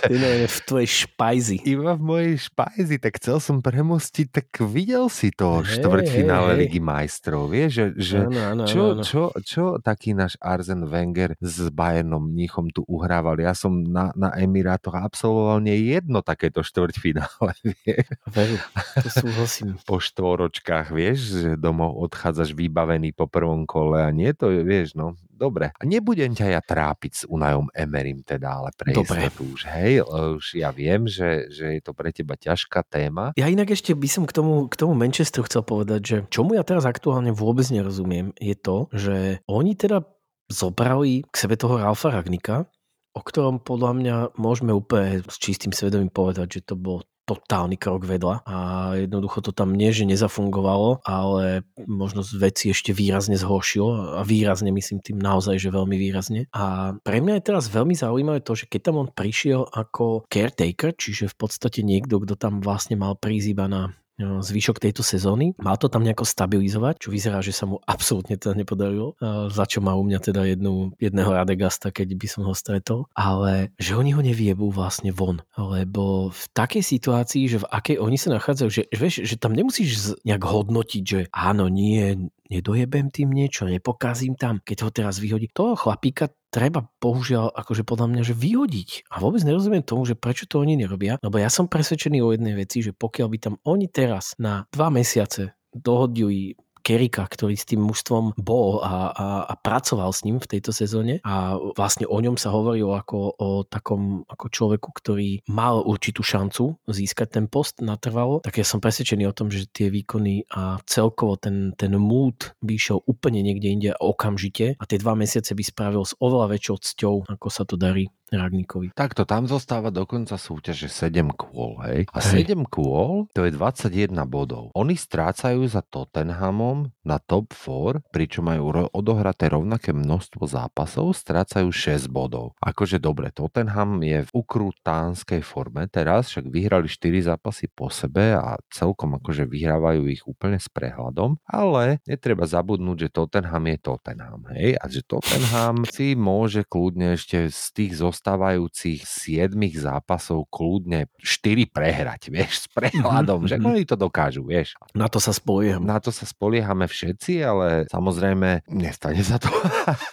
To 0.04 0.14
je 0.14 0.48
v 0.48 0.60
tvojej 0.66 0.90
špajzi. 1.06 1.58
iba 1.64 1.94
v 1.94 2.02
mojej 2.02 2.36
špajzi, 2.42 2.98
tak 2.98 3.18
chcel 3.18 3.38
som 3.38 3.60
premostiť, 3.60 4.28
tak 4.30 4.48
videl 4.66 5.08
si 5.08 5.30
to 5.30 5.62
Hej, 5.62 5.80
štvrťfinále 5.80 6.56
hej. 6.56 6.60
Ligy 6.66 6.80
majstrov, 6.80 7.48
vieš, 7.48 7.72
že, 7.72 7.86
že 7.98 8.18
Áno, 8.24 8.42
áno, 8.42 8.64
čo, 8.66 8.82
áno. 8.94 9.04
čo, 9.04 9.22
čo 9.40 9.64
taký 9.78 10.12
náš 10.12 10.36
Arzen 10.38 10.86
Wenger 10.86 11.36
s 11.40 11.70
Bayernom 11.70 12.24
Mníchom 12.24 12.68
tu 12.70 12.82
uhrával? 12.84 13.38
Ja 13.38 13.54
som 13.54 13.82
na, 13.82 14.10
na 14.14 14.34
Emirátoch 14.34 14.96
absolvoval 14.96 15.60
nie 15.60 15.78
jedno 15.90 16.20
takéto 16.20 16.60
štvrťfinále, 16.60 17.52
vieš, 17.86 18.08
Veru, 18.26 18.58
to 18.98 19.10
súhlasím. 19.10 19.78
po 19.84 19.98
štvoročkách, 19.98 20.90
vieš, 20.90 21.20
že 21.38 21.50
domov 21.54 21.96
odchádzaš 22.02 22.52
vybavený 22.52 23.14
po 23.14 23.26
prvom 23.26 23.64
kole 23.64 24.02
a 24.02 24.10
nie 24.10 24.34
to, 24.34 24.50
vieš, 24.52 24.94
no, 24.94 25.14
dobre. 25.30 25.72
A 25.72 25.84
nebudem 25.84 26.34
ťa 26.34 26.52
ja 26.52 26.60
trápiť 26.60 27.12
s 27.14 27.24
Unajom 27.24 27.72
Emerim 27.72 28.20
teda, 28.22 28.60
ale 28.60 28.76
pre 28.76 28.92
Dobre. 28.92 29.24
istotu 29.24 29.48
už, 29.56 29.69
hej, 29.70 30.02
už 30.06 30.58
ja 30.58 30.74
viem, 30.74 31.06
že, 31.06 31.48
že 31.54 31.78
je 31.78 31.82
to 31.86 31.94
pre 31.94 32.10
teba 32.10 32.34
ťažká 32.34 32.82
téma, 32.90 33.32
Ja 33.38 33.46
inak 33.46 33.70
ešte 33.70 33.94
by 33.94 34.10
som 34.10 34.24
k 34.26 34.34
tomu, 34.34 34.66
k 34.66 34.76
tomu 34.76 34.98
Manchesteru 34.98 35.46
chcel 35.46 35.62
povedať, 35.62 36.02
že 36.02 36.18
čomu 36.34 36.58
ja 36.58 36.66
teraz 36.66 36.90
aktuálne 36.90 37.30
vôbec 37.30 37.70
nerozumiem, 37.70 38.34
je 38.42 38.56
to, 38.58 38.90
že 38.92 39.40
oni 39.46 39.78
teda 39.78 40.04
zobrali 40.50 41.24
k 41.30 41.36
sebe 41.38 41.56
toho 41.56 41.78
Ralfa 41.78 42.10
Ragnika, 42.10 42.66
o 43.14 43.22
ktorom 43.22 43.62
podľa 43.62 43.92
mňa 43.94 44.16
môžeme 44.38 44.74
úplne 44.74 45.22
s 45.26 45.38
čistým 45.38 45.74
svedomím 45.74 46.10
povedať, 46.10 46.60
že 46.60 46.74
to 46.74 46.76
bol 46.78 47.06
totálny 47.30 47.78
krok 47.78 48.10
vedľa 48.10 48.42
a 48.42 48.58
jednoducho 49.06 49.46
to 49.46 49.52
tam 49.54 49.78
nie, 49.78 49.94
že 49.94 50.10
nezafungovalo, 50.10 51.06
ale 51.06 51.62
možno 51.86 52.26
veci 52.26 52.74
ešte 52.74 52.90
výrazne 52.90 53.38
zhoršilo 53.38 54.18
a 54.18 54.22
výrazne 54.26 54.74
myslím 54.74 55.06
tým 55.06 55.22
naozaj, 55.22 55.62
že 55.62 55.70
veľmi 55.70 55.94
výrazne. 55.94 56.50
A 56.50 56.98
pre 57.06 57.22
mňa 57.22 57.38
je 57.38 57.48
teraz 57.54 57.70
veľmi 57.70 57.94
zaujímavé 57.94 58.42
to, 58.42 58.58
že 58.58 58.66
keď 58.66 58.90
tam 58.90 59.06
on 59.06 59.10
prišiel 59.14 59.70
ako 59.70 60.26
caretaker, 60.26 60.98
čiže 60.98 61.30
v 61.30 61.36
podstate 61.38 61.86
niekto, 61.86 62.18
kto 62.18 62.34
tam 62.34 62.66
vlastne 62.66 62.98
mal 62.98 63.14
prísť 63.14 63.48
iba 63.54 63.70
na 63.70 63.94
zvyšok 64.20 64.84
tejto 64.84 65.02
sezóny. 65.02 65.56
Mal 65.58 65.80
to 65.80 65.88
tam 65.88 66.04
nejako 66.04 66.28
stabilizovať, 66.28 67.08
čo 67.08 67.10
vyzerá, 67.10 67.40
že 67.40 67.56
sa 67.56 67.66
mu 67.66 67.80
absolútne 67.94 68.36
teda 68.36 68.54
nepodarilo, 68.54 69.16
uh, 69.20 69.48
za 69.48 69.64
čo 69.66 69.80
má 69.80 69.96
u 69.96 70.04
mňa 70.04 70.20
teda 70.20 70.44
jednu, 70.46 70.94
jedného 71.00 71.32
Radegasta, 71.32 71.90
keď 71.90 72.16
by 72.20 72.28
som 72.28 72.44
ho 72.46 72.54
stretol, 72.54 73.08
ale 73.16 73.72
že 73.80 73.96
oni 73.96 74.12
ho 74.14 74.22
neviebú 74.22 74.70
vlastne 74.70 75.16
von, 75.16 75.40
lebo 75.56 76.30
v 76.30 76.44
takej 76.52 76.84
situácii, 76.84 77.44
že 77.48 77.58
v 77.64 77.70
akej 77.70 77.98
oni 77.98 78.18
sa 78.20 78.36
nachádzajú, 78.36 78.70
že, 78.70 78.84
vieš, 78.92 79.24
že 79.24 79.36
tam 79.40 79.56
nemusíš 79.56 80.20
nejak 80.28 80.44
hodnotiť, 80.44 81.04
že 81.04 81.20
áno, 81.32 81.72
nie, 81.72 82.30
nedojebem 82.50 83.14
tým 83.14 83.30
niečo, 83.30 83.70
nepokazím 83.70 84.34
tam, 84.36 84.60
keď 84.66 84.78
ho 84.84 84.90
teraz 84.90 85.22
vyhodí. 85.22 85.48
Toho 85.54 85.78
chlapíka 85.78 86.34
treba 86.50 86.90
bohužiaľ 86.98 87.54
akože 87.54 87.86
podľa 87.86 88.08
mňa, 88.10 88.22
že 88.26 88.36
vyhodiť. 88.36 89.14
A 89.14 89.22
vôbec 89.22 89.46
nerozumiem 89.46 89.86
tomu, 89.86 90.04
že 90.04 90.18
prečo 90.18 90.50
to 90.50 90.60
oni 90.60 90.76
nerobia, 90.76 91.22
lebo 91.22 91.38
ja 91.38 91.48
som 91.48 91.70
presvedčený 91.70 92.20
o 92.26 92.34
jednej 92.34 92.58
veci, 92.58 92.82
že 92.82 92.92
pokiaľ 92.92 93.28
by 93.30 93.38
tam 93.38 93.56
oni 93.64 93.88
teraz 93.88 94.34
na 94.42 94.66
dva 94.74 94.90
mesiace 94.90 95.54
dohodili 95.70 96.58
Kerika, 96.82 97.28
ktorý 97.28 97.56
s 97.56 97.68
tým 97.68 97.84
mužstvom 97.84 98.40
bol 98.40 98.82
a, 98.82 99.12
a, 99.12 99.28
a 99.50 99.54
pracoval 99.60 100.12
s 100.12 100.24
ním 100.26 100.42
v 100.42 100.50
tejto 100.58 100.72
sezóne. 100.72 101.22
A 101.24 101.56
vlastne 101.76 102.10
o 102.10 102.18
ňom 102.18 102.36
sa 102.40 102.52
hovorilo 102.52 102.96
ako 102.96 103.36
o 103.38 103.50
takom 103.68 104.24
ako 104.28 104.46
človeku, 104.50 104.90
ktorý 104.96 105.44
mal 105.48 105.82
určitú 105.84 106.26
šancu 106.26 106.80
získať 106.90 107.40
ten 107.40 107.46
post 107.46 107.80
natrvalo, 107.80 108.42
tak 108.44 108.60
ja 108.60 108.66
som 108.66 108.82
presvedčený 108.82 109.30
o 109.30 109.36
tom, 109.36 109.50
že 109.50 109.70
tie 109.70 109.88
výkony 109.94 110.50
a 110.52 110.82
celkovo 110.86 111.38
ten, 111.38 111.74
ten 111.76 111.94
mood 111.96 112.54
by 112.64 112.76
išiel 112.76 113.02
úplne 113.06 113.42
niekde 113.42 113.68
inde 113.70 113.92
okamžite. 113.98 114.76
A 114.80 114.84
tie 114.86 115.02
dva 115.02 115.14
mesiace 115.16 115.54
by 115.54 115.64
spravil 115.64 116.04
s 116.04 116.18
oveľa 116.20 116.58
väčšou 116.58 116.78
cťou, 116.82 117.16
ako 117.30 117.48
sa 117.50 117.64
to 117.66 117.76
darí 117.80 118.10
Ragníkovi. 118.30 118.94
Takto, 118.94 119.26
tam 119.26 119.50
zostáva 119.50 119.90
dokonca 119.90 120.38
súťaže 120.38 120.90
7 120.90 121.34
kôl, 121.34 121.82
hej? 121.86 122.06
A 122.14 122.20
hej. 122.22 122.46
7 122.46 122.66
kôl, 122.70 123.26
to 123.34 123.46
je 123.46 123.52
21 123.54 124.14
bodov. 124.30 124.70
Oni 124.78 124.94
strácajú 124.94 125.66
za 125.66 125.82
Tottenhamom 125.82 126.94
na 127.02 127.18
top 127.18 127.52
4, 127.54 128.06
pričom 128.14 128.50
majú 128.50 128.90
odohraté 128.94 129.50
rovnaké 129.50 129.92
množstvo 129.96 130.46
zápasov, 130.46 131.18
strácajú 131.18 131.74
6 131.74 132.06
bodov. 132.10 132.54
Akože 132.62 133.02
dobre, 133.02 133.34
Tottenham 133.34 134.02
je 134.06 134.26
v 134.26 134.32
ukrutánskej 134.32 135.42
forme 135.42 135.90
teraz, 135.90 136.30
však 136.30 136.46
vyhrali 136.50 136.86
4 136.86 137.34
zápasy 137.34 137.66
po 137.74 137.90
sebe 137.90 138.38
a 138.38 138.58
celkom 138.70 139.18
akože 139.18 139.50
vyhrávajú 139.50 140.06
ich 140.10 140.22
úplne 140.30 140.62
s 140.62 140.70
prehľadom, 140.70 141.42
ale 141.50 142.00
netreba 142.06 142.46
zabudnúť, 142.46 143.10
že 143.10 143.14
Tottenham 143.14 143.66
je 143.66 143.78
Tottenham, 143.82 144.42
hej? 144.54 144.78
A 144.78 144.86
že 144.86 145.02
Tottenham 145.02 145.84
si 145.90 146.14
môže 146.14 146.62
kľudne 146.68 147.18
ešte 147.18 147.50
z 147.50 147.66
tých 147.74 147.98
zostávajúcich 148.20 149.00
7 149.02 149.56
zápasov 149.74 150.44
kľudne 150.50 151.08
4 151.18 151.40
prehrať, 151.66 152.28
vieš, 152.36 152.54
s 152.60 152.68
prehľadom, 152.70 153.48
že 153.48 153.56
Mhm. 153.56 153.66
oni 153.66 153.84
to 153.84 153.96
dokážu, 153.96 154.44
vieš. 154.44 154.76
Na 154.92 155.08
to 155.08 155.18
sa 155.18 155.32
spolieham. 155.32 155.82
Na 155.82 155.98
to 155.98 156.12
sa 156.12 156.24
spoliehame 156.24 156.84
všetci, 156.84 157.40
ale 157.42 157.68
samozrejme 157.88 158.68
nestane 158.68 159.20
sa 159.20 159.40
to. 159.40 159.48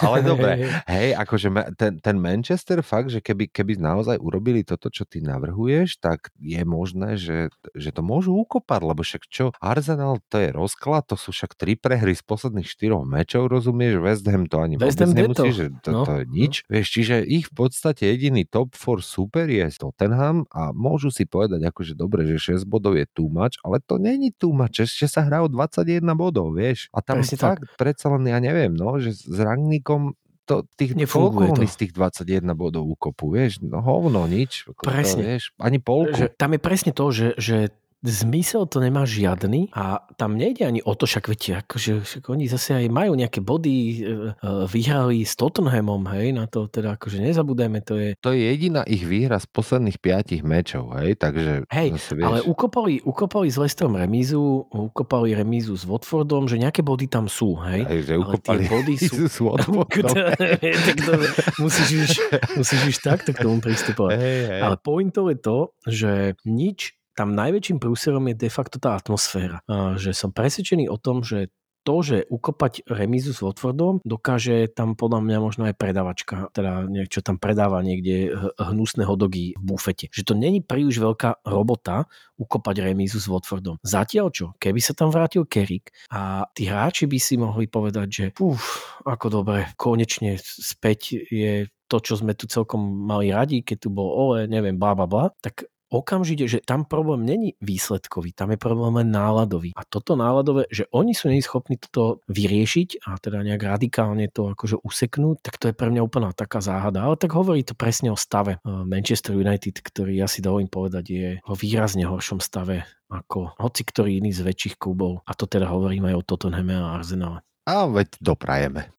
ale 0.00 0.22
dobre, 0.22 0.50
hej, 0.86 1.14
akože 1.14 1.48
ten, 1.74 1.98
ten 1.98 2.16
Manchester 2.16 2.80
fakt, 2.80 3.10
že 3.10 3.18
keby, 3.18 3.48
keby 3.48 3.74
naozaj 3.76 4.16
urobili 4.16 4.62
toto, 4.62 4.86
čo 4.88 5.02
ty 5.02 5.18
navrhuješ, 5.18 5.98
tak 5.98 6.30
je 6.38 6.62
možné, 6.62 7.16
že, 7.16 7.50
že 7.72 7.90
to 7.90 8.00
môžu 8.00 8.36
ukopať, 8.36 8.80
lebo 8.84 9.02
však 9.02 9.22
čo, 9.26 9.50
Arsenal 9.58 10.22
to 10.24 10.38
je 10.38 10.50
rozklad, 10.50 11.04
to 11.04 11.16
sú 11.16 11.32
však 11.32 11.54
tri 11.54 11.74
prehry 11.74 12.12
z 12.12 12.22
posledných 12.22 12.68
štyroch 12.68 13.02
mečov, 13.02 13.48
rozumieš, 13.48 13.98
West 13.98 14.24
Ham 14.24 14.46
to 14.46 14.60
ani 14.60 14.76
West 14.76 15.00
Ham 15.00 15.10
nemusí, 15.10 15.34
deto. 15.42 15.44
že 15.50 15.64
to, 15.80 15.88
No, 15.90 16.02
to 16.04 16.12
je 16.14 16.24
nič. 16.28 16.54
Vieš, 16.66 16.86
čiže 16.90 17.16
ich 17.24 17.47
v 17.48 17.52
podstate 17.56 18.04
jediný 18.04 18.44
top 18.44 18.76
4 18.76 19.00
super 19.00 19.48
je 19.48 19.64
Tottenham 19.80 20.44
a 20.52 20.70
môžu 20.76 21.08
si 21.08 21.24
povedať 21.24 21.64
akože 21.64 21.96
dobre, 21.96 22.28
že 22.28 22.60
6 22.60 22.68
bodov 22.68 23.00
je 23.00 23.08
too 23.08 23.32
much, 23.32 23.56
ale 23.64 23.80
to 23.80 23.96
není 23.96 24.30
too 24.36 24.52
much, 24.52 24.76
ešte 24.78 25.08
sa 25.08 25.24
hrá 25.24 25.40
o 25.40 25.48
21 25.48 26.04
bodov, 26.14 26.52
vieš. 26.52 26.92
A 26.92 27.00
tam 27.00 27.24
Presne 27.24 27.40
fakt 27.40 27.64
predsa 27.80 28.12
len, 28.12 28.28
ja 28.28 28.38
neviem, 28.38 28.76
no, 28.76 29.00
že 29.00 29.16
s 29.16 29.38
Rangníkom 29.38 30.12
to, 30.48 30.64
tých, 30.80 30.96
koľko 30.96 31.60
z 31.60 31.76
tých 31.76 31.92
21 31.92 32.56
bodov 32.56 32.88
ukopu, 32.88 33.36
vieš, 33.36 33.60
no 33.60 33.84
hovno, 33.84 34.24
nič. 34.24 34.64
Ako 34.64 34.80
to, 34.80 34.88
Presne. 34.88 35.20
vieš, 35.20 35.52
ani 35.60 35.76
polku. 35.76 36.16
že 36.16 36.32
tam 36.32 36.56
je 36.56 36.60
presne 36.60 36.92
to, 36.96 37.12
že, 37.12 37.36
že 37.36 37.68
zmysel 38.02 38.70
to 38.70 38.78
nemá 38.78 39.02
žiadny 39.02 39.74
a 39.74 40.06
tam 40.14 40.38
nejde 40.38 40.62
ani 40.62 40.80
o 40.86 40.94
to, 40.94 41.06
však 41.06 41.24
viete, 41.26 41.58
akože 41.58 42.06
však 42.06 42.22
oni 42.30 42.46
zase 42.46 42.78
aj 42.78 42.86
majú 42.94 43.18
nejaké 43.18 43.42
body, 43.42 43.74
e, 43.74 43.90
e, 43.90 44.42
vyhrali 44.70 45.26
s 45.26 45.34
Tottenhamom, 45.34 46.06
hej, 46.14 46.30
na 46.30 46.46
to 46.46 46.70
teda 46.70 46.94
akože 46.94 47.18
nezabudajme, 47.18 47.82
to 47.82 47.94
je 47.98 48.08
To 48.22 48.30
je 48.30 48.42
jediná 48.54 48.86
ich 48.86 49.02
výhra 49.02 49.42
z 49.42 49.46
posledných 49.50 49.98
piatich 49.98 50.46
mečov, 50.46 50.94
hej, 50.94 51.18
takže 51.18 51.66
Hej, 51.74 51.98
zase, 51.98 52.12
vieš, 52.14 52.26
ale 52.26 52.38
ukopali, 52.46 53.02
ukopali 53.02 53.50
s 53.50 53.58
Westom 53.58 53.98
remízu, 53.98 54.70
ukopali 54.70 55.34
remízu 55.34 55.74
s 55.74 55.82
Watfordom, 55.82 56.46
že 56.46 56.62
nejaké 56.62 56.86
body 56.86 57.10
tam 57.10 57.26
sú, 57.26 57.58
hej. 57.66 57.82
aj, 57.82 57.98
že 58.06 58.14
ale 58.14 58.38
tie 58.38 58.58
body 58.70 58.94
sú- 59.10 59.26
s 59.26 59.38
Watfordom. 59.42 60.14
tak 60.86 60.98
to, 61.02 61.12
musíš, 61.58 61.90
už, 61.98 62.10
musíš 62.54 62.82
už 62.94 62.96
takto 63.02 63.34
k 63.34 63.42
tomu 63.42 63.58
pristupovať. 63.58 64.14
Hej, 64.18 64.40
hej. 64.54 64.60
Ale 64.62 64.76
pointov 64.78 65.34
je 65.34 65.38
to, 65.38 65.58
že 65.86 66.12
nič, 66.46 66.97
tam 67.18 67.34
najväčším 67.34 67.82
prúserom 67.82 68.30
je 68.30 68.46
de 68.46 68.50
facto 68.52 68.78
tá 68.78 68.94
atmosféra. 68.94 69.58
Že 69.98 70.14
som 70.14 70.30
presvedčený 70.30 70.86
o 70.86 70.94
tom, 71.02 71.26
že 71.26 71.50
to, 71.86 72.04
že 72.04 72.28
ukopať 72.28 72.84
remízu 72.84 73.32
s 73.32 73.40
Watfordom, 73.40 74.04
dokáže 74.04 74.68
tam 74.76 74.92
podľa 74.92 75.24
mňa 75.24 75.38
možno 75.40 75.62
aj 75.72 75.74
predavačka, 75.80 76.52
teda 76.52 76.84
niečo 76.84 77.24
tam 77.24 77.40
predáva 77.40 77.80
niekde 77.80 78.28
h- 78.28 78.52
hnusné 78.60 79.08
hodogy 79.08 79.56
v 79.56 79.62
bufete. 79.64 80.12
Že 80.12 80.22
to 80.28 80.34
není 80.36 80.60
príliš 80.60 81.00
veľká 81.00 81.48
robota 81.48 82.04
ukopať 82.36 82.84
remízu 82.84 83.16
s 83.16 83.30
Watfordom. 83.32 83.80
Zatiaľ 83.80 84.28
čo, 84.28 84.46
keby 84.60 84.84
sa 84.84 84.92
tam 84.92 85.08
vrátil 85.08 85.48
Kerik 85.48 85.88
a 86.12 86.44
tí 86.52 86.68
hráči 86.68 87.08
by 87.08 87.16
si 87.16 87.40
mohli 87.40 87.72
povedať, 87.72 88.08
že 88.12 88.24
uf, 88.36 89.00
ako 89.08 89.40
dobre, 89.40 89.72
konečne 89.80 90.36
späť 90.44 91.16
je 91.16 91.72
to, 91.88 92.04
čo 92.04 92.20
sme 92.20 92.36
tu 92.36 92.44
celkom 92.44 92.84
mali 92.84 93.32
radi, 93.32 93.64
keď 93.64 93.76
tu 93.80 93.88
bol 93.88 94.12
Ole, 94.12 94.44
neviem, 94.44 94.76
bla 94.76 94.92
bla 94.92 95.08
bla, 95.08 95.32
tak 95.40 95.64
okamžite, 95.88 96.44
že 96.48 96.58
tam 96.64 96.84
problém 96.84 97.24
není 97.24 97.56
výsledkový, 97.60 98.32
tam 98.36 98.52
je 98.52 98.58
problém 98.60 99.04
len 99.04 99.08
náladový. 99.08 99.72
A 99.76 99.84
toto 99.88 100.14
náladové, 100.14 100.68
že 100.68 100.84
oni 100.92 101.16
sú 101.16 101.32
není 101.32 101.40
schopní 101.40 101.80
toto 101.80 102.20
vyriešiť 102.28 103.04
a 103.08 103.16
teda 103.16 103.40
nejak 103.44 103.62
radikálne 103.64 104.28
to 104.28 104.52
akože 104.52 104.80
useknúť, 104.84 105.40
tak 105.40 105.56
to 105.56 105.72
je 105.72 105.74
pre 105.76 105.88
mňa 105.88 106.04
úplná 106.04 106.30
taká 106.36 106.60
záhada. 106.60 107.04
Ale 107.04 107.16
tak 107.16 107.32
hovorí 107.32 107.64
to 107.64 107.72
presne 107.72 108.12
o 108.12 108.18
stave 108.18 108.56
eh, 108.56 108.64
Manchester 108.64 109.36
United, 109.36 109.80
ktorý 109.80 110.20
ja 110.20 110.28
si 110.28 110.44
dovolím 110.44 110.68
povedať 110.68 111.04
je 111.08 111.28
vo 111.44 111.56
výrazne 111.56 112.04
horšom 112.04 112.40
stave 112.40 112.84
ako 113.08 113.56
hoci 113.56 113.82
ktorý 113.88 114.20
iný 114.20 114.36
z 114.36 114.44
väčších 114.44 114.76
klubov. 114.76 115.24
A 115.24 115.32
to 115.32 115.48
teda 115.48 115.68
hovorím 115.72 116.12
aj 116.12 116.14
o 116.20 116.26
Tottenhame 116.28 116.76
a 116.76 117.00
Arsenale. 117.00 117.40
A 117.68 117.88
veď 117.88 118.20
doprajeme. 118.20 118.92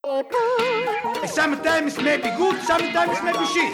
Sometimes 1.30 1.98
maybe 2.02 2.34
good, 2.38 2.58
sometimes 2.66 3.18
maybe 3.22 3.46
shit. 3.50 3.74